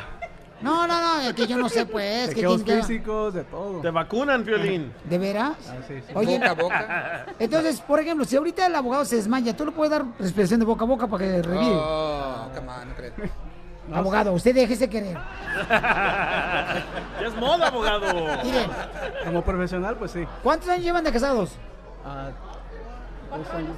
[0.62, 2.30] No, no, no, es que yo no sé, pues.
[2.30, 3.82] que tienen que- físicos, de todo.
[3.82, 4.94] Te vacunan, Piolín.
[5.06, 5.56] ¿De veras?
[5.70, 6.14] Ah, sí, sí.
[6.16, 7.26] Oye, Boca a boca.
[7.40, 10.66] Entonces, por ejemplo, si ahorita el abogado se desmaya, ¿tú le puedes dar respiración de
[10.66, 11.76] boca a boca para que revive?
[11.76, 13.53] Oh, come on, no
[13.92, 15.18] abogado, usted déjese querer.
[15.70, 18.06] Ya es moda, abogado.
[18.44, 18.68] Mire,
[19.26, 20.26] Como profesional, pues sí.
[20.42, 21.52] ¿cuántos años llevan de casados?
[22.06, 22.30] Ah,
[23.36, 23.76] dos años.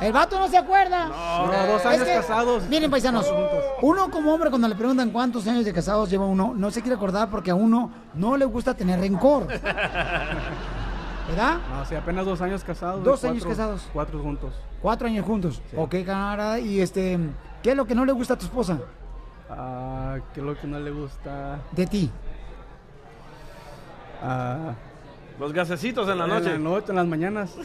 [0.00, 1.06] El vato no se acuerda.
[1.08, 2.62] No, dos años casados.
[2.68, 3.64] Miren, paisanos, Juntos.
[3.82, 6.96] uno como hombre cuando le preguntan cuántos años de casados lleva uno, no se quiere
[6.96, 9.46] acordar porque a uno no le gusta tener rencor.
[9.46, 11.58] ¿Verdad?
[11.70, 13.04] No, sí, apenas dos años casados.
[13.04, 13.88] Dos años casados.
[13.92, 14.52] Cuatro juntos.
[14.82, 15.60] Cuatro años juntos.
[15.76, 16.58] Ok, camarada.
[16.58, 17.18] Y este,
[17.62, 18.78] ¿qué es lo que no le gusta a tu esposa?
[19.50, 21.58] Ah, ¿qué es lo que no le gusta?
[21.72, 22.10] De ti.
[24.22, 24.74] Ah,
[25.38, 26.54] Los gasecitos en la noche.
[26.54, 27.50] En la noche, en las mañanas.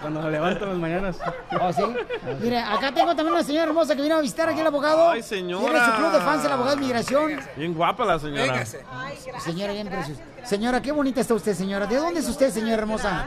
[0.00, 1.18] Cuando se levanta en las mañanas.
[1.60, 1.82] ¿Oh, sí?
[2.40, 5.10] Mire, acá tengo también una señora hermosa que vino a visitar aquí al abogado.
[5.10, 5.62] Ay, señora.
[5.70, 7.32] Tiene su club de fans, el abogado de migración.
[7.56, 8.64] Bien guapa la señora.
[9.38, 10.22] Señora, bien preciosa.
[10.46, 11.86] Señora, qué bonita está usted, señora.
[11.86, 13.26] ¿De dónde es usted, señora hermosa?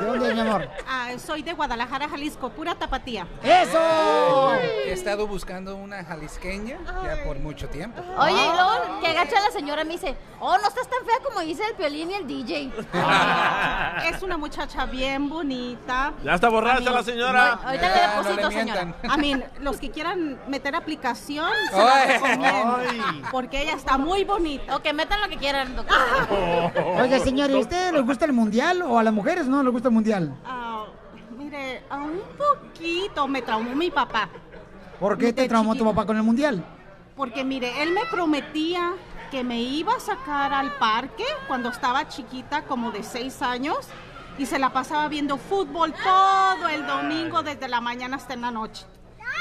[0.00, 0.68] ¿De dónde es, mi amor?
[0.86, 3.26] Ah, soy de Guadalajara, Jalisco, pura tapatía.
[3.42, 4.52] ¡Eso!
[4.84, 8.02] He estado buscando una jalisqueña ya por mucho tiempo.
[8.18, 11.40] Oye, y luego que agacha la señora me dice, oh, no estás tan fea como
[11.40, 12.70] dice el piolín y el DJ.
[14.14, 16.12] Es una muchacha bien bonita.
[16.22, 17.54] Ya está borracha A mí- la señora.
[17.62, 18.94] No, ahorita le no deposito, le señora.
[19.08, 22.08] A mí, los que quieran meter aplicación, se la Ay.
[22.12, 22.76] recomiendo.
[22.78, 23.22] Ay.
[23.32, 24.76] Porque ella está muy bonita.
[24.76, 25.96] O que metan lo que quieran, doctor.
[27.00, 29.72] Oiga, señora, ¿y a usted les gusta el mundial o a las mujeres no les
[29.72, 30.34] gusta el mundial?
[30.44, 30.86] Ah,
[31.36, 34.28] mire, a un poquito me traumó mi papá.
[34.98, 36.64] ¿Por qué te traumó tu papá con el mundial?
[37.16, 38.92] Porque mire, él me prometía
[39.30, 43.78] que me iba a sacar al parque cuando estaba chiquita, como de seis años,
[44.38, 48.50] y se la pasaba viendo fútbol todo el domingo desde la mañana hasta en la
[48.50, 48.84] noche.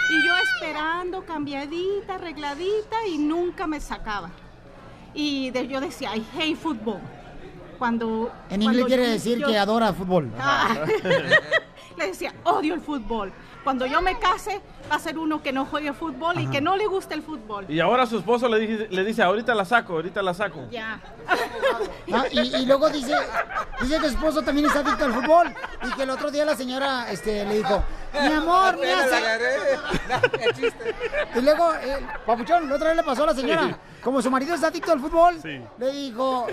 [0.10, 4.30] Y yo esperando, cambiadita, arregladita, y nunca me sacaba.
[5.16, 7.00] Y de- yo decía, I hate fútbol.
[7.80, 10.32] Cuando, En cuando inglés quiere yo- decir yo- que adora fútbol.
[10.40, 10.76] Ah.
[11.98, 13.34] le decía, odio el fútbol.
[13.64, 16.76] Cuando yo me case, va a ser uno que no juegue fútbol y que no
[16.76, 17.66] le guste el fútbol.
[17.70, 20.68] Y ahora su esposo le dice, le dice, ahorita la saco, ahorita la saco.
[20.72, 21.00] Ya.
[22.14, 23.14] Ah, y, y luego dice,
[23.82, 25.52] dice que su esposo también es adicto al fútbol
[25.84, 27.84] y que el otro día la señora este, le dijo,
[28.14, 29.16] mi amor, me hace...
[31.36, 34.54] Y luego, eh, Papuchón, la otra vez le pasó a la señora, como su marido
[34.56, 36.48] es adicto al fútbol, le dijo,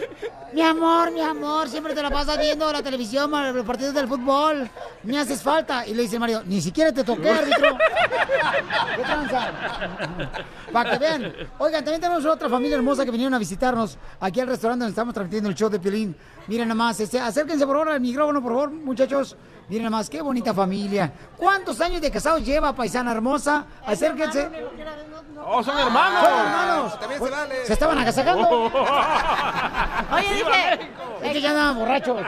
[0.52, 4.68] mi amor, mi amor, siempre te la pasas viendo la televisión, los partidos del fútbol,
[5.02, 5.86] me haces falta.
[5.86, 7.76] Y le dice el marido, ni siquiera te toqué, árbitro.
[8.96, 9.52] ¿Qué tranza?
[10.72, 11.32] Para que vean.
[11.58, 15.14] Oigan, también tenemos otra familia hermosa que vinieron a visitarnos aquí al restaurante donde estamos
[15.14, 16.16] transmitiendo el show de Piolín.
[16.46, 19.36] Miren nada más, este, acérquense por favor al micrófono, por favor, muchachos.
[19.72, 21.10] Miren nada más, qué bonita familia.
[21.34, 23.64] ¿Cuántos años de casados lleva, paisana hermosa?
[23.86, 24.50] Acérquense.
[25.46, 26.20] ¡Oh, son hermanos!
[26.20, 27.00] Son hermanos.
[27.00, 27.66] También se vale.
[27.66, 28.48] Se estaban agasajando.
[30.12, 30.90] Oye, dije,
[31.22, 32.20] Es que ya andaban borrachos.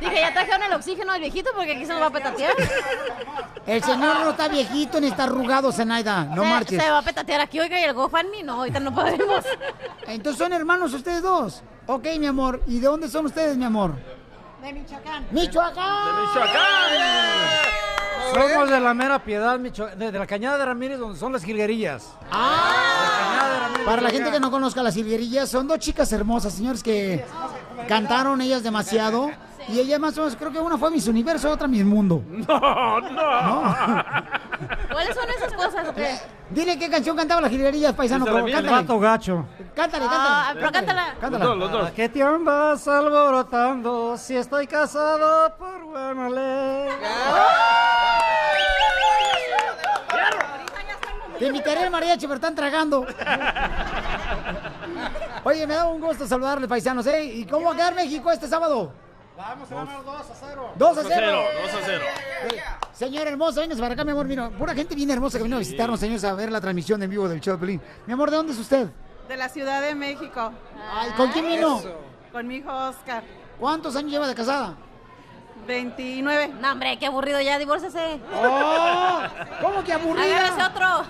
[0.00, 2.54] dije, ya trajeron el oxígeno al viejito porque aquí se nos va a petatear.
[3.66, 6.24] El señor no está viejito ni está arrugado, Zenaida.
[6.24, 6.82] No se, marches.
[6.82, 9.44] se va a petatear aquí, oiga, y el GoFundMe, no, ahorita no podemos.
[10.06, 11.62] Entonces son hermanos ustedes dos.
[11.86, 12.62] Ok, mi amor.
[12.66, 14.21] ¿Y de dónde son ustedes, mi amor?
[14.62, 15.26] De Michoacán.
[15.32, 15.82] ¡Michoacán!
[18.32, 21.42] Somos de la mera piedad, Micho- de, de la cañada de Ramírez, donde son las
[21.44, 22.08] jilguerillas.
[23.84, 27.24] Para la gente que no conozca las silverillas, son dos chicas hermosas, señores, que
[27.88, 29.30] cantaron ellas demasiado.
[29.68, 32.22] Y ella más o menos, creo que una fue Miss Universo, otra Miss Mundo.
[32.48, 33.74] No, no.
[34.92, 35.88] ¿Cuáles son esas cosas?
[35.88, 36.18] o qué?
[36.50, 38.24] Dile qué canción cantaba las jilguerillas, paisano.
[38.26, 38.76] La favor, vi- cántale.
[38.76, 39.44] Gato gacho.
[39.74, 40.60] Cántale, Ah, cántale.
[40.60, 41.14] pero cántala.
[41.20, 41.44] Cántala.
[41.44, 41.88] Los dos, los dos.
[41.88, 46.88] ¿A qué te andas alborotando si estoy casado por buena ley?
[51.38, 53.04] Te invitaré al mariachi, pero están tragando.
[55.44, 57.24] Oye, me da un gusto saludarles, paisanos, ¿eh?
[57.24, 58.92] ¿Y cómo va a quedar México este sábado?
[59.42, 60.72] Vamos a ganar 2 a 0.
[60.76, 61.44] 2 a 0.
[61.62, 62.04] 2 a 0.
[62.92, 64.26] Señor hermoso, véngase para acá, mi amor.
[64.26, 67.10] Mira, pura gente bien hermosa que vino a visitarnos, señores, a ver la transmisión en
[67.10, 67.80] vivo del show de Pelín.
[68.06, 68.88] Mi amor, ¿de dónde es usted?
[69.28, 70.52] De la Ciudad de México.
[70.94, 71.82] Ay, ¿Con quién vino?
[72.30, 73.24] Con mi hijo Oscar.
[73.58, 74.76] ¿Cuántos años lleva de casada?
[75.66, 76.48] 29.
[76.60, 78.20] No, hombre, qué aburrido ya, divórcese.
[78.34, 79.22] ¡Oh!
[79.60, 80.24] ¿Cómo que aburrida?
[80.24, 81.04] Agárrese otro.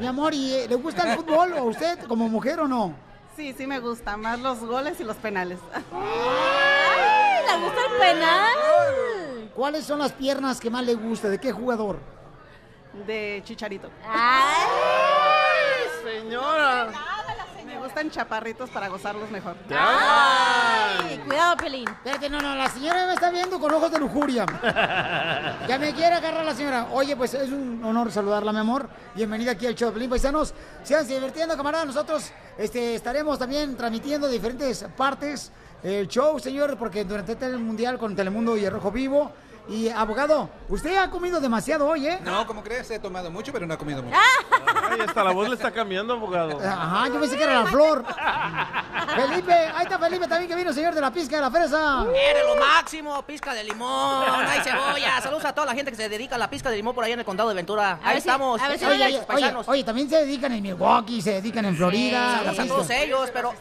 [0.00, 3.11] Mi amor, ¿y eh, le gusta el fútbol o usted como mujer o no?
[3.36, 5.58] Sí, sí me gusta, más los goles y los penales.
[5.92, 9.50] ¡Ay, le gusta el penal!
[9.54, 11.28] ¿Cuáles son las piernas que más le gusta?
[11.30, 11.98] ¿De qué jugador?
[13.06, 13.90] De Chicharito.
[14.06, 14.68] ¡Ay!
[16.04, 16.92] Señora.
[17.92, 19.54] Gustan chaparritos para gozarlos mejor.
[19.68, 21.18] ¡Ay!
[21.26, 21.86] Cuidado, Pelín.
[21.86, 24.46] Espérate, no, no, la señora me está viendo con ojos de lujuria.
[25.68, 26.88] Ya me quiere agarrar la señora.
[26.92, 28.88] Oye, pues es un honor saludarla, mi amor.
[29.14, 30.54] Bienvenida aquí al show de Pelín Paisanos.
[30.82, 31.86] Sigan divirtiendo, camaradas.
[31.86, 35.52] Nosotros este, estaremos también transmitiendo diferentes partes
[35.82, 39.32] el show, señor, porque durante este mundial con Telemundo y el Rojo Vivo.
[39.68, 42.18] Y abogado, usted ha comido demasiado hoy, ¿eh?
[42.24, 44.16] No, como crees, he tomado mucho, pero no he comido mucho.
[44.90, 46.58] Ay, hasta la voz le está cambiando, abogado.
[46.60, 48.04] Ajá, yo pensé que era la flor.
[49.14, 52.04] Felipe, ahí está Felipe también que vino, señor de la pizca de la fresa.
[52.14, 55.20] Eres lo máximo, pizca de limón, hay cebolla.
[55.20, 57.12] Saludos a toda la gente que se dedica a la pizca de limón por ahí
[57.12, 58.00] en el condado de Ventura.
[58.02, 58.60] A Ahí si- estamos.
[58.60, 62.38] a ver si Oye, Oye, oye, también se dedican en Milwaukee, se dedican en Florida.
[62.38, 63.54] Saludos la a todos ellos, pero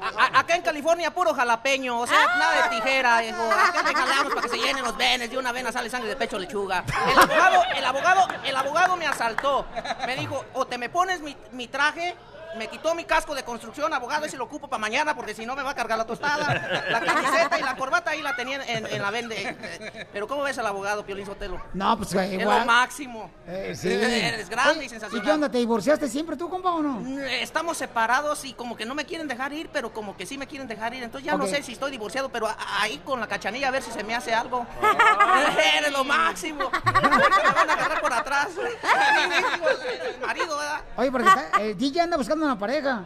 [0.00, 3.42] a- a- acá en California puro jalapeño, o sea, nada de tijera, hijo.
[3.50, 6.16] Acá te jalamos para que se llenen los venes, de una vena sale sangre de
[6.16, 6.84] pecho lechuga.
[7.10, 9.66] El abogado, el abogado, el abogado me asaltó.
[10.06, 12.14] Me dijo, o te me pones mi, mi traje,
[12.56, 15.54] me quitó mi casco de construcción, abogado, ese lo ocupo para mañana porque si no
[15.56, 16.84] me va a cargar la tostada.
[16.90, 20.06] La camiseta y la corbata ahí la tenía en, en la vende.
[20.12, 21.60] Pero ¿cómo ves al abogado, Piolín Sotelo?
[21.74, 22.60] No, pues Es igual.
[22.60, 23.30] lo máximo.
[23.46, 23.88] Eh, sí.
[23.92, 25.22] Eres grande Oye, y sensacional.
[25.22, 25.48] ¿Y qué onda?
[25.50, 27.18] ¿Te divorciaste siempre tú, compa, o no?
[27.26, 30.46] Estamos separados y como que no me quieren dejar ir, pero como que sí me
[30.46, 31.02] quieren dejar ir.
[31.02, 32.48] Entonces ya no sé si estoy divorciado, pero
[32.80, 34.66] ahí con la cachanilla a ver si se me hace algo.
[35.78, 36.70] Eres lo máximo.
[36.84, 38.48] me van a agarrar por atrás.
[38.56, 40.80] el marido, ¿verdad?
[40.96, 43.02] Oye, porque está- el DJ anda buscando una pareja.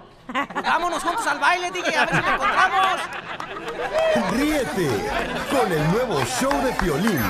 [0.62, 3.00] Vámonos juntos al baile, DJ, a ver si te encontramos.
[4.32, 4.88] Ríete
[5.50, 7.20] con el nuevo show de Piolín.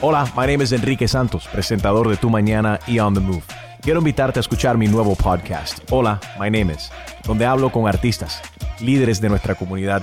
[0.00, 3.42] Hola, my name is Enrique Santos, presentador de Tu Mañana y On the Move.
[3.82, 6.90] Quiero invitarte a escuchar mi nuevo podcast, Hola, my name is,
[7.24, 8.42] donde hablo con artistas,
[8.80, 10.02] líderes de nuestra comunidad